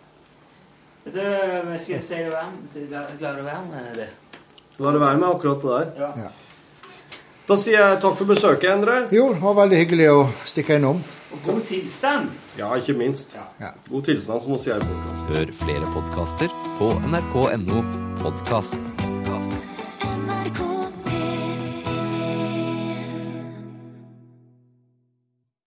Du, 1.08 1.78
skal 1.80 1.94
jeg 1.96 2.02
si 2.04 2.16
det 2.20 2.34
være 2.34 3.64
med? 3.72 3.96
Det? 3.96 4.10
La 4.78 4.92
det 4.92 5.00
være 5.02 5.18
med 5.18 5.28
akkurat 5.30 5.62
det 5.64 5.72
der. 5.72 5.88
Ja. 6.04 6.10
Ja. 6.28 6.32
Da 7.48 7.56
sier 7.56 7.80
jeg 7.80 8.00
takk 8.04 8.18
for 8.20 8.28
besøket, 8.28 8.68
Endre. 8.74 8.98
Jo, 9.16 9.30
det 9.34 9.40
var 9.42 9.56
veldig 9.64 9.78
hyggelig 9.80 10.10
å 10.12 10.18
stikke 10.46 10.78
innom. 10.78 11.00
Og 11.32 11.40
god 11.46 11.62
tilstand. 11.68 12.30
Ja, 12.58 12.74
ikke 12.76 12.94
minst. 12.94 13.36
Ja. 13.60 13.74
God 13.90 14.08
tilstand, 14.08 14.42
som 14.46 14.56
å 14.56 14.60
si 14.62 14.72
her 14.72 14.80
i 14.80 14.88
podkast. 14.88 15.28
Hør 15.34 15.54
flere 15.64 15.92
podkaster 15.96 16.58
på 16.80 16.94
nrk.no 17.12 17.84
podkast. 18.24 19.27